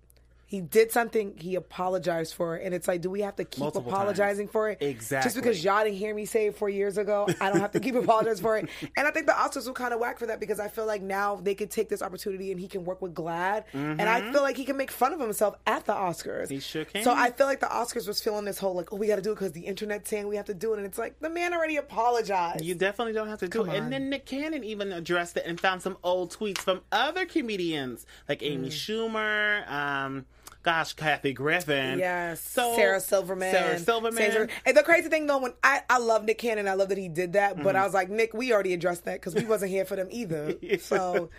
He 0.48 0.60
did 0.60 0.92
something. 0.92 1.34
He 1.36 1.56
apologized 1.56 2.34
for 2.34 2.56
it, 2.56 2.64
and 2.64 2.72
it's 2.72 2.86
like, 2.86 3.00
do 3.00 3.10
we 3.10 3.22
have 3.22 3.34
to 3.36 3.44
keep 3.44 3.58
Multiple 3.60 3.90
apologizing 3.90 4.46
times. 4.46 4.52
for 4.52 4.70
it? 4.70 4.78
Exactly. 4.80 5.26
Just 5.26 5.34
because 5.36 5.64
y'all 5.64 5.82
didn't 5.82 5.96
hear 5.96 6.14
me 6.14 6.24
say 6.24 6.46
it 6.46 6.56
four 6.56 6.68
years 6.68 6.98
ago, 6.98 7.26
I 7.40 7.50
don't 7.50 7.60
have 7.60 7.72
to 7.72 7.80
keep 7.80 7.94
apologizing 7.96 8.42
for 8.42 8.56
it. 8.56 8.68
And 8.96 9.08
I 9.08 9.10
think 9.10 9.26
the 9.26 9.32
Oscars 9.32 9.66
were 9.66 9.72
kind 9.72 9.92
of 9.92 9.98
whack 9.98 10.20
for 10.20 10.26
that 10.26 10.38
because 10.38 10.60
I 10.60 10.68
feel 10.68 10.86
like 10.86 11.02
now 11.02 11.34
they 11.34 11.56
could 11.56 11.70
take 11.72 11.88
this 11.88 12.00
opportunity 12.00 12.52
and 12.52 12.60
he 12.60 12.68
can 12.68 12.84
work 12.84 13.02
with 13.02 13.12
GLAAD, 13.12 13.64
and 13.74 14.00
I 14.02 14.30
feel 14.32 14.42
like 14.42 14.56
he 14.56 14.64
can 14.64 14.76
make 14.76 14.92
fun 14.92 15.12
of 15.12 15.18
himself 15.18 15.56
at 15.66 15.84
the 15.84 15.92
Oscars. 15.94 16.44
Mm-hmm. 16.44 16.54
He 16.54 16.60
sure 16.60 16.84
can. 16.84 17.02
So 17.02 17.12
I 17.12 17.30
feel 17.32 17.46
like 17.46 17.58
the 17.60 17.66
Oscars 17.66 18.06
was 18.06 18.22
feeling 18.22 18.44
this 18.44 18.58
whole 18.58 18.74
like, 18.74 18.92
oh, 18.92 18.96
we 18.96 19.08
got 19.08 19.16
to 19.16 19.22
do 19.22 19.32
it 19.32 19.34
because 19.34 19.50
the 19.52 19.62
internet's 19.62 20.08
saying 20.08 20.28
we 20.28 20.36
have 20.36 20.46
to 20.46 20.54
do 20.54 20.72
it, 20.74 20.76
and 20.76 20.86
it's 20.86 20.98
like 20.98 21.18
the 21.18 21.28
man 21.30 21.54
already 21.54 21.76
apologized. 21.76 22.64
You 22.64 22.76
definitely 22.76 23.14
don't 23.14 23.28
have 23.28 23.40
to 23.40 23.48
do 23.48 23.58
Come 23.58 23.70
it. 23.70 23.76
on. 23.78 23.82
And 23.84 23.92
then 23.92 24.10
Nick 24.10 24.26
Cannon 24.26 24.62
even 24.62 24.92
addressed 24.92 25.36
it 25.36 25.44
and 25.44 25.60
found 25.60 25.82
some 25.82 25.98
old 26.04 26.32
tweets 26.32 26.58
from 26.58 26.82
other 26.92 27.26
comedians 27.26 28.06
like 28.28 28.44
Amy 28.44 28.68
Schumer, 28.70 29.68
um, 29.68 30.24
gosh, 30.66 30.94
Kathy 30.94 31.32
Griffin. 31.32 31.98
Yes. 32.00 32.40
So 32.40 32.74
Sarah 32.74 33.00
Silverman. 33.00 33.52
Sarah 33.52 33.78
Silverman. 33.78 34.50
And 34.66 34.76
the 34.76 34.82
crazy 34.82 35.08
thing 35.08 35.26
though, 35.28 35.38
when 35.38 35.54
I, 35.62 35.82
I 35.88 35.98
love 35.98 36.24
Nick 36.24 36.38
Cannon, 36.38 36.66
I 36.66 36.74
love 36.74 36.88
that 36.90 36.98
he 36.98 37.08
did 37.08 37.34
that, 37.34 37.54
Mm-hmm. 37.54 37.62
but 37.62 37.76
I 37.76 37.84
was 37.84 37.94
like, 37.94 38.10
Nick, 38.10 38.34
we 38.34 38.52
already 38.52 38.74
addressed 38.74 39.04
that 39.04 39.20
because 39.20 39.34
we 39.36 39.44
wasn't 39.46 39.70
here 39.70 39.84
for 39.84 39.94
them 39.96 40.08
either. 40.10 40.54
So 40.80 41.30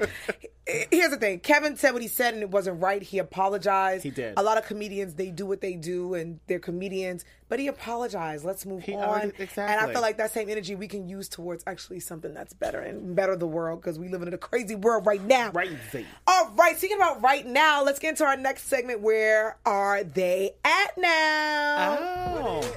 here's 0.65 1.11
the 1.11 1.17
thing. 1.17 1.39
Kevin 1.41 1.75
said 1.77 1.91
what 1.91 2.01
he 2.01 2.07
said 2.07 2.33
and 2.33 2.41
it 2.43 2.49
wasn't 2.49 2.81
right. 2.81 3.01
He 3.03 3.19
apologized. 3.19 4.03
He 4.03 4.09
did. 4.09 4.33
A 4.37 4.41
lot 4.43 4.57
of 4.57 4.65
comedians, 4.65 5.15
they 5.15 5.29
do 5.29 5.45
what 5.45 5.61
they 5.61 5.73
do 5.75 6.13
and 6.13 6.39
they're 6.47 6.59
comedians, 6.59 7.23
but 7.49 7.59
he 7.59 7.67
apologized. 7.67 8.43
Let's 8.45 8.65
move 8.65 8.83
He 8.83 8.93
on. 8.93 9.03
already- 9.03 9.31
And 9.57 9.79
I 9.79 9.91
feel 9.91 10.01
like 10.01 10.17
that 10.17 10.31
same 10.31 10.49
energy 10.49 10.75
we 10.75 10.87
can 10.87 11.07
use 11.07 11.29
towards 11.29 11.63
actually 11.67 11.99
something 11.99 12.33
that's 12.33 12.53
better 12.53 12.79
and 12.79 13.15
better 13.15 13.35
the 13.35 13.47
world 13.47 13.81
because 13.81 13.97
we 13.97 14.09
live 14.09 14.21
in 14.21 14.33
a 14.33 14.37
crazy 14.37 14.75
world 14.75 15.05
right 15.05 15.21
now. 15.21 15.51
Crazy. 15.51 16.05
All 16.27 16.51
right, 16.55 16.77
speaking 16.77 16.97
about 16.97 17.21
right 17.21 17.45
now, 17.45 17.83
let's 17.83 17.99
get 17.99 18.09
into 18.09 18.25
our 18.25 18.37
next 18.37 18.63
segment. 18.67 19.01
Where 19.01 19.57
are 19.65 20.03
they 20.03 20.51
at 20.65 20.97
now? 20.97 21.97
Oh. 22.41 22.73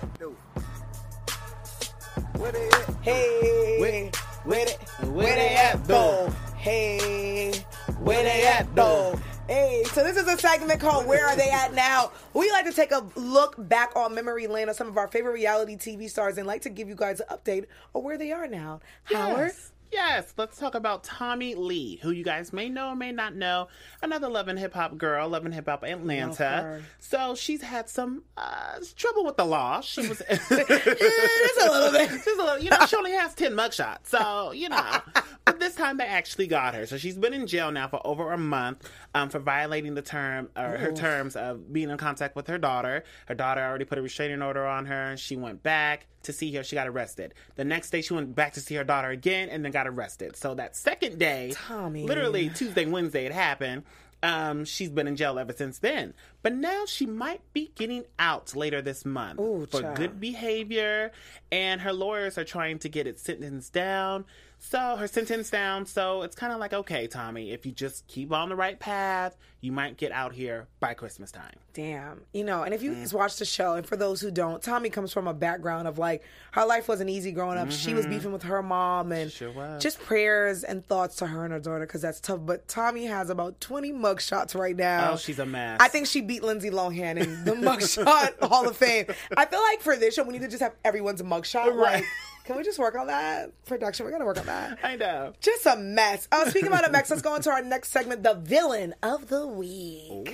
Hey, 3.02 3.78
Where- 3.80 4.10
where 4.44 4.64
they, 4.64 4.72
where 5.02 5.10
where 5.12 5.34
they 5.34 5.40
they 5.40 5.54
at, 5.56 5.74
at 5.74 5.84
though? 5.86 6.32
Hey, 6.56 7.52
where 8.00 8.22
they 8.22 8.46
at 8.46 8.74
though? 8.74 9.18
Hey, 9.50 9.82
so 9.86 10.04
this 10.04 10.16
is 10.16 10.28
a 10.28 10.38
segment 10.38 10.78
called 10.78 11.06
Where 11.06 11.26
Are 11.26 11.34
They 11.34 11.50
At 11.50 11.74
Now? 11.74 12.12
We 12.34 12.52
like 12.52 12.66
to 12.66 12.72
take 12.72 12.92
a 12.92 13.04
look 13.16 13.56
back 13.58 13.90
on 13.96 14.14
memory 14.14 14.46
lane 14.46 14.68
of 14.68 14.76
some 14.76 14.86
of 14.86 14.96
our 14.96 15.08
favorite 15.08 15.32
reality 15.32 15.74
TV 15.74 16.08
stars 16.08 16.38
and 16.38 16.46
like 16.46 16.62
to 16.62 16.70
give 16.70 16.88
you 16.88 16.94
guys 16.94 17.18
an 17.18 17.36
update 17.36 17.66
on 17.92 18.04
where 18.04 18.16
they 18.16 18.30
are 18.30 18.46
now. 18.46 18.78
Howard? 19.02 19.50
Yes. 19.92 20.32
Let's 20.36 20.58
talk 20.58 20.74
about 20.74 21.04
Tommie 21.04 21.54
Lee, 21.54 21.96
who 22.02 22.10
you 22.10 22.24
guys 22.24 22.52
may 22.52 22.68
know 22.68 22.88
or 22.88 22.96
may 22.96 23.12
not 23.12 23.34
know. 23.34 23.68
Another 24.02 24.28
Love 24.28 24.48
and 24.48 24.58
Hip 24.58 24.74
Hop 24.74 24.96
girl, 24.96 25.28
Love 25.28 25.44
and 25.44 25.54
Hip 25.54 25.66
Hop 25.68 25.82
Atlanta. 25.84 26.82
So 26.98 27.34
she's 27.34 27.62
had 27.62 27.88
some 27.88 28.22
uh, 28.36 28.78
trouble 28.96 29.24
with 29.24 29.36
the 29.36 29.44
law. 29.44 29.80
She 29.80 30.06
was 30.06 30.18
Just 30.28 30.50
a 30.50 31.70
little 31.70 31.92
bit. 31.92 32.10
Just 32.10 32.26
a 32.26 32.34
little, 32.36 32.58
you 32.58 32.70
know, 32.70 32.86
she 32.86 32.96
only 32.96 33.12
has 33.12 33.34
10 33.34 33.52
mugshots. 33.52 34.06
So, 34.06 34.52
you 34.52 34.68
know. 34.68 34.98
but 35.44 35.58
this 35.58 35.74
time 35.74 35.96
they 35.96 36.06
actually 36.06 36.46
got 36.46 36.74
her. 36.74 36.86
So 36.86 36.96
she's 36.96 37.16
been 37.16 37.34
in 37.34 37.46
jail 37.46 37.72
now 37.72 37.88
for 37.88 38.04
over 38.06 38.32
a 38.32 38.38
month 38.38 38.88
um, 39.14 39.28
for 39.28 39.38
violating 39.38 39.94
the 39.94 40.02
term 40.02 40.48
or 40.56 40.76
her 40.76 40.92
terms 40.92 41.36
of 41.36 41.72
being 41.72 41.90
in 41.90 41.98
contact 41.98 42.36
with 42.36 42.46
her 42.46 42.58
daughter. 42.58 43.04
Her 43.26 43.34
daughter 43.34 43.60
already 43.60 43.84
put 43.84 43.98
a 43.98 44.02
restraining 44.02 44.42
order 44.42 44.66
on 44.66 44.86
her. 44.86 45.16
She 45.16 45.36
went 45.36 45.62
back 45.62 46.06
to 46.22 46.32
see 46.32 46.54
her. 46.54 46.62
She 46.62 46.76
got 46.76 46.86
arrested. 46.86 47.34
The 47.56 47.64
next 47.64 47.90
day 47.90 48.02
she 48.02 48.14
went 48.14 48.34
back 48.34 48.52
to 48.54 48.60
see 48.60 48.74
her 48.76 48.84
daughter 48.84 49.08
again 49.08 49.48
and 49.48 49.64
then 49.64 49.72
got 49.72 49.79
arrested. 49.86 50.36
So 50.36 50.54
that 50.54 50.76
second 50.76 51.18
day, 51.18 51.52
Tommie. 51.54 52.04
literally 52.04 52.48
Tuesday, 52.50 52.86
Wednesday, 52.86 53.26
it 53.26 53.32
happened. 53.32 53.84
Um, 54.22 54.64
she's 54.66 54.90
been 54.90 55.08
in 55.08 55.16
jail 55.16 55.38
ever 55.38 55.52
since 55.52 55.78
then. 55.78 56.12
But 56.42 56.54
now 56.54 56.84
she 56.86 57.06
might 57.06 57.40
be 57.52 57.72
getting 57.74 58.04
out 58.18 58.54
later 58.54 58.82
this 58.82 59.04
month 59.04 59.38
for 59.38 59.80
child. 59.80 59.96
good 59.96 60.20
behavior, 60.20 61.12
and 61.50 61.80
her 61.80 61.92
lawyers 61.92 62.36
are 62.36 62.44
trying 62.44 62.78
to 62.80 62.88
get 62.88 63.06
it 63.06 63.18
sentenced 63.18 63.72
down. 63.72 64.26
So 64.62 64.96
her 64.96 65.06
sentence 65.08 65.48
down. 65.48 65.86
So 65.86 66.20
it's 66.22 66.36
kind 66.36 66.52
of 66.52 66.60
like, 66.60 66.72
okay, 66.74 67.06
Tommie, 67.06 67.50
if 67.50 67.64
you 67.64 67.72
just 67.72 68.06
keep 68.06 68.30
on 68.30 68.50
the 68.50 68.54
right 68.56 68.78
path, 68.78 69.36
you 69.62 69.72
might 69.72 69.96
get 69.96 70.12
out 70.12 70.32
here 70.34 70.68
by 70.80 70.92
Christmas 70.94 71.32
time. 71.32 71.54
Damn. 71.72 72.20
You 72.32 72.44
know, 72.44 72.62
and 72.62 72.74
if 72.74 72.82
you 72.82 72.92
Mm. 72.92 73.00
guys 73.00 73.14
watch 73.14 73.36
the 73.36 73.44
show, 73.46 73.74
and 73.74 73.86
for 73.86 73.96
those 73.96 74.20
who 74.20 74.30
don't, 74.30 74.62
Tommie 74.62 74.90
comes 74.90 75.12
from 75.12 75.26
a 75.26 75.32
background 75.34 75.88
of 75.88 75.98
like 75.98 76.22
her 76.52 76.64
life 76.66 76.88
wasn't 76.88 77.08
easy 77.10 77.32
growing 77.32 77.56
up. 77.58 77.70
She 77.70 77.94
was 77.94 78.04
Mhm. 78.06 78.10
beefing 78.10 78.32
with 78.32 78.42
her 78.44 78.62
mom, 78.62 79.12
and 79.12 79.32
Sure 79.32 79.78
just 79.78 79.98
prayers 80.00 80.62
and 80.62 80.86
thoughts 80.86 81.16
to 81.16 81.26
her 81.26 81.44
and 81.44 81.52
her 81.54 81.60
daughter 81.60 81.86
because 81.86 82.02
that's 82.02 82.20
tough. 82.20 82.40
But 82.42 82.68
Tommie 82.68 83.06
has 83.06 83.30
about 83.30 83.60
20 83.60 83.92
mugshots 83.92 84.54
right 84.54 84.76
now. 84.76 85.12
Oh, 85.12 85.16
she's 85.16 85.38
a 85.38 85.46
mess. 85.46 85.78
I 85.80 85.88
think 85.88 86.06
she 86.06 86.20
beat 86.20 86.42
Lindsay 86.42 86.70
Lohan 86.70 87.18
in 87.18 87.44
the 87.44 87.52
mugshot 87.52 88.38
Hall 88.46 88.68
of 88.68 88.76
Fame. 88.76 89.06
I 89.36 89.46
feel 89.46 89.60
like 89.62 89.80
for 89.80 89.96
this 89.96 90.14
show, 90.14 90.22
we 90.22 90.32
need 90.34 90.42
to 90.42 90.48
just 90.48 90.62
have 90.62 90.74
everyone's 90.84 91.22
mugshot. 91.22 91.74
Right. 91.74 91.94
Like, 91.96 92.04
can 92.44 92.56
we 92.56 92.62
just 92.62 92.78
work 92.78 92.94
on 92.96 93.06
that? 93.08 93.52
Production, 93.66 94.06
we 94.06 94.12
gotta 94.12 94.24
work 94.24 94.38
on 94.38 94.46
that. 94.46 94.78
I 94.84 94.96
know. 94.96 95.32
Just 95.40 95.66
a 95.66 95.76
mess. 95.76 96.28
Oh, 96.32 96.48
speaking 96.48 96.68
about 96.68 96.88
a 96.88 96.90
mess, 96.90 97.10
let's 97.10 97.22
go 97.22 97.34
into 97.34 97.50
our 97.50 97.62
next 97.62 97.90
segment, 97.90 98.22
the 98.22 98.34
villain 98.34 98.94
of 99.02 99.28
the 99.28 99.46
week. 99.46 100.30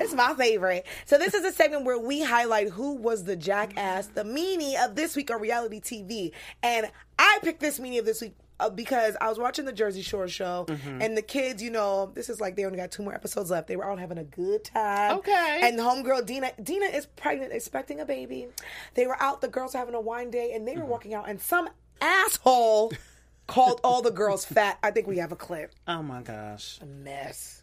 it's 0.00 0.14
my 0.14 0.34
favorite. 0.36 0.86
So 1.06 1.18
this 1.18 1.34
is 1.34 1.44
a 1.44 1.52
segment 1.52 1.84
where 1.84 1.98
we 1.98 2.22
highlight 2.22 2.70
who 2.70 2.94
was 2.94 3.24
the 3.24 3.36
jackass, 3.36 4.06
the 4.08 4.24
meanie 4.24 4.82
of 4.82 4.94
this 4.96 5.16
week 5.16 5.30
on 5.30 5.40
reality 5.40 5.80
TV. 5.80 6.32
And 6.62 6.90
I 7.18 7.38
picked 7.42 7.60
this 7.60 7.78
meanie 7.78 7.98
of 7.98 8.04
this 8.04 8.20
week 8.20 8.34
uh, 8.60 8.70
because 8.70 9.16
I 9.20 9.28
was 9.28 9.38
watching 9.38 9.64
the 9.64 9.72
Jersey 9.72 10.02
Shore 10.02 10.28
show, 10.28 10.64
Mhm. 10.68 11.02
and 11.04 11.16
the 11.16 11.22
kids, 11.22 11.62
you 11.62 11.70
know, 11.70 12.10
this 12.14 12.28
is 12.28 12.40
like 12.40 12.56
they 12.56 12.64
only 12.64 12.78
got 12.78 12.90
two 12.90 13.02
more 13.02 13.14
episodes 13.14 13.50
left. 13.50 13.68
They 13.68 13.76
were 13.76 13.84
all 13.86 13.96
having 13.96 14.18
a 14.18 14.24
good 14.24 14.64
time. 14.64 15.18
Okay. 15.18 15.60
And 15.62 15.78
homegirl 15.78 16.26
Deena, 16.26 16.52
Deena 16.62 16.86
is 16.86 17.06
pregnant, 17.06 17.52
expecting 17.52 18.00
a 18.00 18.04
baby. 18.04 18.48
They 18.94 19.06
were 19.06 19.20
out. 19.22 19.40
The 19.40 19.48
girls 19.48 19.74
were 19.74 19.78
having 19.78 19.94
a 19.94 20.00
wine 20.00 20.30
day, 20.30 20.52
and 20.54 20.66
they 20.66 20.76
were 20.76 20.84
walking 20.86 21.14
out, 21.14 21.28
and 21.28 21.40
some 21.40 21.68
asshole 22.00 22.92
called 23.46 23.80
all 23.84 24.02
the 24.02 24.10
girls 24.10 24.44
fat. 24.44 24.78
I 24.82 24.90
think 24.90 25.06
we 25.06 25.18
have 25.18 25.32
a 25.32 25.36
clip. 25.36 25.72
Oh 25.86 26.02
my 26.02 26.22
gosh. 26.22 26.78
A 26.82 26.86
mess. 26.86 27.57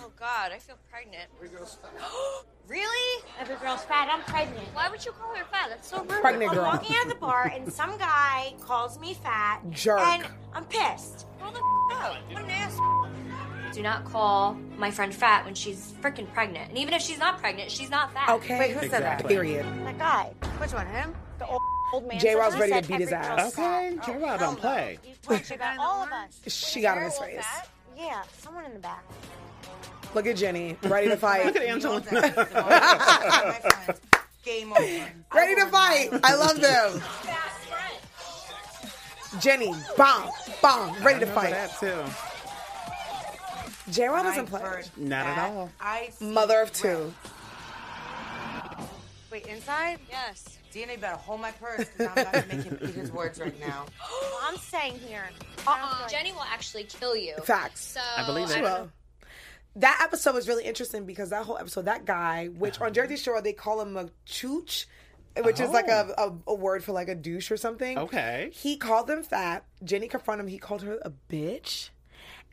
Oh 0.00 0.10
God, 0.18 0.52
I 0.52 0.58
feel 0.58 0.76
pregnant. 0.90 1.28
really? 2.68 3.24
Every 3.40 3.56
girl's 3.56 3.82
fat. 3.84 4.08
I'm 4.10 4.22
pregnant. 4.22 4.66
Why 4.74 4.88
would 4.88 5.04
you 5.04 5.12
call 5.12 5.34
her 5.34 5.44
fat? 5.50 5.68
That's 5.70 5.88
so 5.88 5.98
rude. 6.04 6.20
Pregnant 6.20 6.50
I'm 6.50 6.56
girl. 6.56 6.64
walking 6.66 6.96
out 6.96 7.04
of 7.04 7.08
the 7.10 7.18
bar 7.18 7.50
and 7.54 7.72
some 7.72 7.96
guy 7.98 8.54
calls 8.60 8.98
me 9.00 9.14
fat. 9.14 9.60
Jerk. 9.70 10.00
And 10.00 10.24
I'm 10.54 10.64
pissed. 10.66 11.26
Grow 11.40 11.50
the 11.50 11.58
f- 11.58 12.02
up. 12.04 12.16
What 12.32 12.44
an 12.44 12.50
ass. 12.50 12.78
Do 13.74 13.82
not 13.82 14.04
call 14.04 14.54
my 14.76 14.90
friend 14.90 15.14
fat 15.14 15.44
when 15.44 15.54
she's 15.54 15.92
freaking 16.00 16.32
pregnant. 16.32 16.70
And 16.70 16.78
even 16.78 16.94
if 16.94 17.02
she's 17.02 17.18
not 17.18 17.38
pregnant, 17.38 17.70
she's 17.70 17.90
not 17.90 18.12
fat. 18.14 18.28
Okay. 18.30 18.58
Wait, 18.58 18.70
who 18.72 18.88
said 18.88 19.02
that? 19.02 19.26
Period. 19.26 19.66
That 19.84 19.98
guy. 19.98 20.32
Which 20.58 20.72
one? 20.72 20.86
Him? 20.86 21.14
The 21.38 21.46
old, 21.46 21.60
old 21.92 22.08
man. 22.08 22.18
J. 22.18 22.34
Rod's 22.34 22.56
ready 22.56 22.80
to 22.80 22.88
beat 22.88 23.00
his 23.00 23.12
ass. 23.12 23.26
girl's 23.40 23.52
Okay, 23.58 23.96
fat. 23.96 24.06
J. 24.06 24.12
Oh, 24.16 24.20
Rod 24.20 24.40
don't 24.40 24.54
no. 24.54 24.60
play. 24.60 24.98
You 25.06 25.14
talked 25.22 25.50
about 25.50 25.78
all 25.80 26.02
of 26.02 26.10
us. 26.12 26.40
She 26.46 26.80
got 26.80 26.96
in 26.98 27.04
his 27.04 27.18
face. 27.18 27.36
fat. 27.44 27.68
Yeah, 27.96 28.22
someone 28.38 28.64
in 28.64 28.72
the 28.72 28.78
back. 28.78 29.04
Look 30.14 30.26
at 30.26 30.36
Jenni, 30.36 30.76
ready 30.90 31.08
to 31.08 31.16
fight. 31.26 31.46
Look 31.46 31.56
at 31.56 31.62
Angela. 31.62 32.00
Game 34.44 34.72
over. 34.72 35.06
ready 35.34 35.54
to 35.56 35.66
fight. 35.66 36.08
I 36.24 36.34
love 36.34 36.60
them. 36.60 37.00
Jenni, 39.40 39.74
bomb, 39.96 40.30
bomb, 40.62 40.94
ready 41.04 41.20
to 41.20 41.26
I 41.26 41.28
remember 41.28 41.34
fight. 41.34 41.50
That 41.50 41.78
too. 41.78 42.02
J. 43.92 44.06
Rod 44.08 44.22
doesn't 44.22 44.46
play. 44.46 44.62
Not 44.96 45.26
at 45.26 45.50
all. 45.50 45.70
I 45.80 46.10
Mother 46.20 46.60
of 46.62 46.72
two. 46.72 47.12
Wait, 49.30 49.46
inside? 49.46 49.98
Yes. 50.10 50.58
DNA 50.72 50.98
better 51.00 51.16
hold 51.16 51.40
my 51.40 51.50
purse 51.52 51.86
because 51.96 52.08
I'm 52.16 52.24
not 52.24 52.32
going 52.32 52.48
to 52.48 52.56
make 52.56 52.64
him 52.66 52.78
eat 52.82 52.94
his 52.94 53.10
words 53.12 53.38
right 53.40 53.58
now. 53.60 53.86
I'm 54.42 54.56
staying 54.58 54.98
here. 54.98 55.24
Uh-uh. 55.66 56.08
Jenni 56.08 56.32
will 56.34 56.44
actually 56.50 56.84
kill 56.84 57.16
you. 57.16 57.34
Facts. 57.44 57.80
So 57.94 58.00
I 58.16 58.24
believe 58.26 58.50
She 58.50 58.58
it. 58.58 58.62
That 59.76 60.00
episode 60.02 60.34
was 60.34 60.48
really 60.48 60.64
interesting 60.64 61.06
because 61.06 61.30
that 61.30 61.44
whole 61.44 61.58
episode, 61.58 61.84
that 61.84 62.04
guy, 62.04 62.46
which 62.46 62.80
on 62.80 62.86
uh-huh. 62.86 62.90
Jersey 62.90 63.16
Shore 63.16 63.40
they 63.40 63.52
call 63.52 63.80
him 63.80 63.96
a 63.96 64.08
chooch, 64.26 64.86
which 65.36 65.60
is 65.60 65.70
like 65.70 65.88
a, 65.88 66.12
oh. 66.18 66.40
a, 66.46 66.50
a 66.50 66.54
word 66.54 66.82
for 66.82 66.92
like 66.92 67.08
a 67.08 67.14
douche 67.14 67.50
or 67.50 67.56
something. 67.56 67.96
Okay. 67.98 68.50
He 68.52 68.76
called 68.76 69.06
them 69.06 69.22
fat. 69.22 69.64
Jenni 69.84 70.10
confronted 70.10 70.46
him. 70.46 70.50
He 70.50 70.58
called 70.58 70.82
her 70.82 70.98
a 71.02 71.12
bitch. 71.30 71.90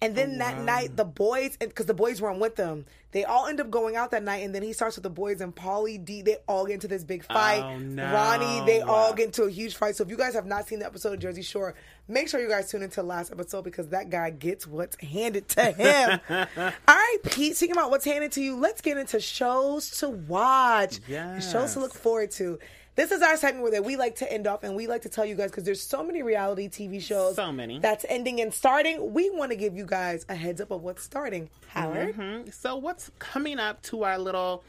And 0.02 0.14
then 0.14 0.34
oh, 0.36 0.38
that 0.40 0.60
night, 0.60 0.98
the 0.98 1.06
boys, 1.06 1.56
because 1.58 1.86
the 1.86 1.94
boys 1.94 2.22
weren't 2.22 2.40
with 2.40 2.58
them, 2.58 2.86
they 3.12 3.24
all 3.24 3.48
end 3.48 3.62
up 3.62 3.70
going 3.70 3.96
out 3.96 4.12
that 4.12 4.24
night. 4.24 4.44
And 4.44 4.54
then 4.54 4.62
he 4.62 4.74
starts 4.74 4.98
with 4.98 5.04
the 5.04 5.10
boys 5.10 5.40
and 5.40 5.56
Pauly 5.56 6.04
D. 6.04 6.22
They 6.22 6.36
all 6.48 6.66
get 6.66 6.74
into 6.74 6.90
this 6.90 7.06
big 7.06 7.24
fight. 7.24 7.62
Oh, 7.64 7.78
no. 7.80 8.12
Ronnie, 8.12 8.66
they 8.66 8.82
all 8.82 9.14
get 9.14 9.28
into 9.28 9.44
a 9.44 9.50
huge 9.50 9.76
fight. 9.76 9.96
So 9.96 10.04
if 10.04 10.10
you 10.10 10.18
guys 10.18 10.34
have 10.34 10.46
not 10.46 10.68
seen 10.68 10.80
the 10.80 10.86
episode 10.86 11.14
of 11.14 11.20
Jersey 11.20 11.44
Shore, 11.44 11.76
make 12.08 12.28
sure 12.30 12.40
you 12.40 12.48
guys 12.50 12.70
tune 12.70 12.84
into 12.84 12.98
the 12.98 13.04
last 13.04 13.32
episode 13.32 13.64
because 13.64 13.88
that 13.90 14.10
guy 14.10 14.30
gets 14.30 14.68
what's 14.68 14.96
handed 14.98 15.48
to 15.50 15.72
him. 15.72 16.20
all 16.30 16.72
right, 16.88 17.18
Pete. 17.26 17.56
Speaking 17.58 17.76
about 17.76 17.90
what's 17.92 18.06
handed 18.06 18.32
to 18.34 18.42
you, 18.42 18.56
let's 18.58 18.82
get 18.82 18.98
into 18.98 19.20
shows 19.20 19.90
to 20.00 20.10
watch. 20.10 21.00
Yes. 21.08 21.52
Shows 21.52 21.74
to 21.74 21.80
look 21.80 21.94
forward 21.94 22.32
to. 22.32 22.60
This 22.96 23.12
is 23.12 23.22
our 23.22 23.36
segment 23.36 23.62
where 23.64 23.72
that 23.74 23.84
we 23.84 23.98
like 23.98 24.16
to 24.18 24.32
end 24.32 24.48
off, 24.48 24.64
and 24.64 24.74
we 24.74 24.88
like 24.88 25.02
to 25.02 25.10
tell 25.10 25.26
you 25.26 25.36
guys 25.36 25.52
because 25.52 25.66
there's 25.66 25.82
so 25.82 26.02
many 26.02 26.24
reality 26.24 26.70
TV 26.70 27.02
shows, 27.02 27.36
So 27.36 27.52
many. 27.52 27.80
that's 27.80 28.06
ending 28.08 28.40
and 28.40 28.54
starting. 28.54 29.14
We 29.14 29.30
want 29.32 29.52
to 29.52 29.58
give 29.58 29.76
you 29.76 29.86
guys 29.86 30.26
a 30.30 30.36
heads 30.36 30.62
up 30.62 30.72
of 30.72 30.82
what's 30.82 31.04
starting. 31.04 31.50
Howard, 31.68 32.16
Mhm. 32.16 32.54
So 32.54 32.78
what's 32.78 33.12
coming 33.20 33.60
up 33.60 33.82
to 33.84 34.04
our 34.06 34.18
little 34.18 34.64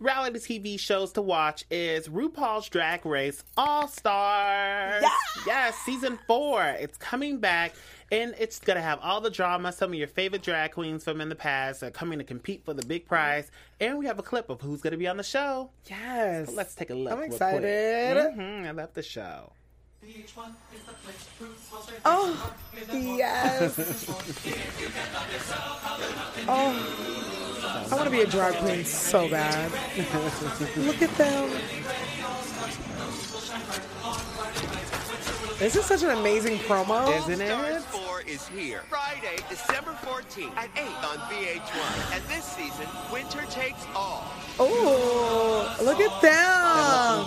reality 0.00 0.58
TV 0.60 0.80
shows 0.80 1.12
to 1.12 1.22
watch 1.22 1.64
is 1.70 2.08
RuPaul's 2.08 2.68
Drag 2.68 3.06
Race 3.06 3.44
All 3.56 3.86
Stars. 3.86 5.04
Yes, 5.46 5.76
season 5.84 6.18
four. 6.26 6.64
It's 6.64 6.98
coming 6.98 7.38
back. 7.38 7.74
And 8.12 8.34
it's 8.40 8.58
gonna 8.58 8.80
have 8.82 8.98
all 9.02 9.20
the 9.20 9.30
drama. 9.30 9.70
Some 9.70 9.90
of 9.90 9.94
your 9.94 10.08
favorite 10.08 10.42
drag 10.42 10.72
queens 10.72 11.04
from 11.04 11.20
in 11.20 11.28
the 11.28 11.36
past 11.36 11.84
are 11.84 11.92
coming 11.92 12.18
to 12.18 12.24
compete 12.24 12.64
for 12.64 12.74
the 12.74 12.84
big 12.84 13.06
prize, 13.06 13.52
and 13.78 13.98
we 13.98 14.06
have 14.06 14.18
a 14.18 14.22
clip 14.22 14.50
of 14.50 14.60
who's 14.60 14.80
gonna 14.80 14.96
be 14.96 15.06
on 15.06 15.16
the 15.16 15.22
show. 15.22 15.70
yes, 15.88 16.48
So 16.48 16.54
let's 16.54 16.74
take 16.74 16.90
a 16.90 16.94
look. 16.94 17.12
I'm 17.12 17.22
excited. 17.22 18.16
Mhm, 18.36 18.66
I 18.66 18.70
love 18.72 18.92
the 18.94 19.02
show. 19.04 19.52
Oh, 22.04 22.52
yes. 22.92 24.10
Oh, 26.48 27.39
I 27.72 27.94
want 27.94 28.04
to 28.04 28.10
be 28.10 28.22
a 28.22 28.26
drag 28.26 28.54
queen 28.56 28.84
so 28.84 29.28
bad. 29.28 29.70
Look 30.76 31.02
at 31.02 31.16
them. 31.16 31.50
This 35.58 35.76
is 35.76 35.84
such 35.84 36.02
an 36.02 36.10
amazing 36.10 36.56
promo. 36.58 37.16
Isn't 37.18 37.40
it? 37.40 37.82
4 37.82 38.22
is 38.22 38.48
here. 38.48 38.82
Friday, 38.88 39.36
December 39.48 39.92
14th 40.02 40.56
at 40.56 40.70
8 40.76 40.82
on 41.04 41.18
VH1. 41.28 42.14
And 42.16 42.24
this 42.24 42.44
season, 42.44 42.86
Winter 43.12 43.44
Takes 43.50 43.84
All. 43.94 44.24
Oh, 44.58 45.76
look 45.82 46.00
at 46.00 46.22
them. 46.22 47.26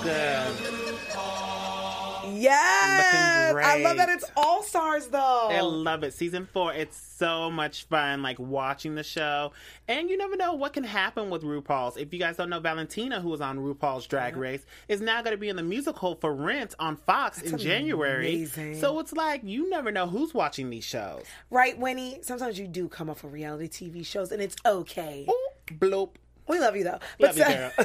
Yes. 2.44 3.56
I 3.56 3.82
love 3.82 3.98
that 3.98 4.10
it's 4.10 4.26
all 4.36 4.64
stars 4.64 5.08
though. 5.08 5.50
I 5.50 5.62
love 5.62 6.04
it. 6.04 6.14
Season 6.14 6.46
four, 6.52 6.74
it's 6.74 6.98
so 6.98 7.50
much 7.50 7.86
fun, 7.86 8.22
like 8.22 8.38
watching 8.38 8.96
the 8.96 9.04
show. 9.04 9.54
And 9.88 10.10
you 10.10 10.18
never 10.18 10.36
know 10.36 10.54
what 10.54 10.74
can 10.74 10.84
happen 10.84 11.30
with 11.30 11.44
RuPaul's. 11.44 11.96
If 11.98 12.14
you 12.14 12.20
guys 12.20 12.38
don't 12.38 12.50
know, 12.50 12.60
Valentina, 12.60 13.22
who 13.22 13.30
was 13.30 13.42
on 13.42 13.60
RuPaul's 13.60 14.08
Drag 14.08 14.36
Race, 14.36 14.66
is 14.88 15.00
now 15.00 15.22
going 15.22 15.34
to 15.34 15.38
be 15.38 15.50
in 15.50 15.56
the 15.56 15.64
musical 15.64 16.16
for 16.16 16.34
Rent 16.34 16.76
on 16.80 16.98
Fox 16.98 17.42
in 17.42 17.58
January. 17.58 18.46
So 18.80 19.00
it's 19.00 19.14
like 19.14 19.42
you 19.44 19.70
never 19.70 19.92
know 19.92 20.08
who's 20.08 20.34
watching 20.34 20.70
these 20.70 20.84
shows. 20.84 21.24
Right, 21.50 21.78
Winnie? 21.78 22.20
Sometimes 22.24 22.60
you 22.60 22.68
do 22.68 22.90
come 22.90 23.10
off 23.10 23.24
of 23.24 23.32
reality 23.32 23.68
TV 23.70 24.06
shows 24.06 24.32
and 24.32 24.42
it's 24.42 24.56
okay. 24.66 25.28
Bloop. 25.68 26.16
We 26.48 26.60
love 26.60 26.76
you 26.76 26.84
though. 26.84 27.00
Love 27.20 27.38
you, 27.38 27.44
so- 27.44 27.50
girl. 27.54 27.72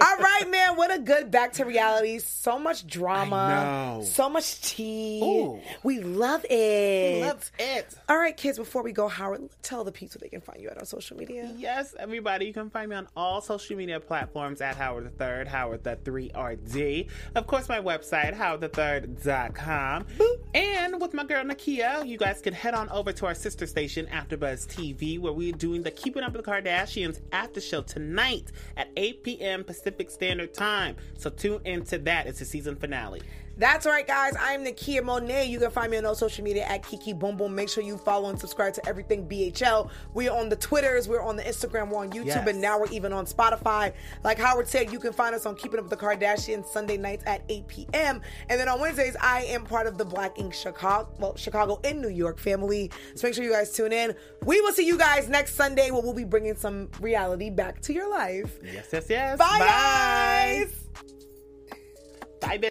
All 0.00 0.16
right, 0.18 0.44
man. 0.48 0.76
What 0.76 0.94
a 0.94 0.98
good 0.98 1.30
back 1.30 1.52
to 1.54 1.64
reality. 1.64 2.18
So 2.20 2.58
much 2.58 2.86
drama. 2.86 4.00
So 4.04 4.28
much 4.28 4.60
tea. 4.62 5.20
Ooh. 5.22 5.60
We 5.82 6.00
love 6.00 6.44
it. 6.48 7.20
We 7.20 7.24
Love 7.26 7.50
it. 7.58 7.94
All 8.08 8.16
right, 8.18 8.36
kids. 8.36 8.58
Before 8.58 8.82
we 8.82 8.92
go, 8.92 9.08
Howard, 9.08 9.48
tell 9.62 9.82
the 9.84 9.92
peeps 9.92 10.14
where 10.14 10.20
they 10.20 10.28
can 10.28 10.40
find 10.40 10.60
you 10.60 10.68
at 10.68 10.78
on 10.78 10.84
social 10.86 11.16
media. 11.16 11.52
Yes, 11.56 11.94
everybody, 11.98 12.46
you 12.46 12.52
can 12.52 12.70
find 12.70 12.90
me 12.90 12.96
on 12.96 13.08
all 13.16 13.40
social 13.40 13.76
media 13.76 13.98
platforms 14.00 14.60
at 14.60 14.76
Howard 14.76 15.06
the 15.06 15.10
Third, 15.10 15.48
Howard 15.48 15.82
the 15.84 15.96
Three 15.96 16.30
RD. 16.38 17.06
Of 17.34 17.46
course, 17.46 17.68
my 17.68 17.80
website, 17.80 18.34
howardthethird.com. 18.36 20.06
And 20.54 21.00
with 21.00 21.14
my 21.14 21.24
girl 21.24 21.44
Nakia, 21.44 22.06
you 22.06 22.18
guys 22.18 22.40
can 22.40 22.54
head 22.54 22.74
on 22.74 22.88
over 22.90 23.12
to 23.12 23.26
our 23.26 23.34
sister 23.34 23.66
station, 23.66 24.06
AfterBuzz 24.06 24.66
TV, 24.66 25.18
where 25.18 25.32
we're 25.32 25.52
doing 25.52 25.82
the 25.82 25.90
Keeping 25.90 26.22
Up 26.22 26.32
with 26.32 26.44
the 26.44 26.50
Kardashians 26.50 27.15
after 27.32 27.60
show 27.60 27.82
tonight 27.82 28.52
at 28.76 28.88
8 28.96 29.22
p.m. 29.22 29.64
Pacific 29.64 30.10
Standard 30.10 30.54
Time. 30.54 30.96
So 31.18 31.30
tune 31.30 31.60
into 31.64 31.98
that. 31.98 32.26
It's 32.26 32.38
the 32.38 32.44
season 32.44 32.76
finale. 32.76 33.22
That's 33.58 33.86
right, 33.86 34.06
guys. 34.06 34.34
I'm 34.38 34.62
Nakia 34.64 35.02
Monet. 35.02 35.46
You 35.46 35.58
can 35.58 35.70
find 35.70 35.90
me 35.90 35.96
on 35.96 36.04
all 36.04 36.14
social 36.14 36.44
media 36.44 36.64
at 36.64 36.86
Kiki 36.86 37.14
Boom 37.14 37.38
Boom. 37.38 37.54
Make 37.54 37.70
sure 37.70 37.82
you 37.82 37.96
follow 37.96 38.28
and 38.28 38.38
subscribe 38.38 38.74
to 38.74 38.86
everything 38.86 39.26
BHL. 39.26 39.88
We're 40.12 40.30
on 40.30 40.50
the 40.50 40.56
Twitters, 40.56 41.08
we're 41.08 41.22
on 41.22 41.36
the 41.36 41.42
Instagram, 41.42 41.88
we're 41.88 42.00
on 42.00 42.10
YouTube, 42.10 42.26
Yes. 42.26 42.46
and 42.46 42.60
now 42.60 42.78
we're 42.78 42.90
even 42.90 43.14
on 43.14 43.24
Spotify. 43.24 43.94
Like 44.24 44.38
Howard 44.38 44.68
said, 44.68 44.92
you 44.92 44.98
can 44.98 45.14
find 45.14 45.34
us 45.34 45.46
on 45.46 45.54
Keeping 45.56 45.78
Up 45.78 45.86
with 45.88 45.98
the 45.98 46.04
Kardashians 46.06 46.66
Sunday 46.66 46.98
nights 46.98 47.24
at 47.26 47.40
8 47.48 47.66
p.m. 47.66 48.20
And 48.50 48.60
then 48.60 48.68
on 48.68 48.78
Wednesdays, 48.78 49.16
I 49.22 49.44
am 49.44 49.64
part 49.64 49.86
of 49.86 49.96
the 49.96 50.04
Black 50.04 50.38
Ink 50.38 50.52
Chicago, 50.52 51.08
well, 51.18 51.34
Chicago 51.36 51.80
and 51.82 52.02
New 52.02 52.10
York 52.10 52.38
family. 52.38 52.90
So 53.14 53.26
make 53.26 53.34
sure 53.34 53.42
you 53.44 53.52
guys 53.52 53.72
tune 53.72 53.92
in. 53.92 54.14
We 54.44 54.60
will 54.60 54.72
see 54.72 54.86
you 54.86 54.98
guys 54.98 55.30
next 55.30 55.54
Sunday 55.54 55.90
where 55.90 56.02
we'll 56.02 56.12
be 56.12 56.24
bringing 56.24 56.56
some 56.56 56.90
reality 57.00 57.48
back 57.48 57.80
to 57.82 57.94
your 57.94 58.10
life. 58.10 58.58
Yes, 58.62 58.88
yes, 58.92 59.06
yes. 59.08 59.38
Bye, 59.38 59.58
guys. 59.58 60.74
Bye, 62.42 62.58
bitch. 62.58 62.70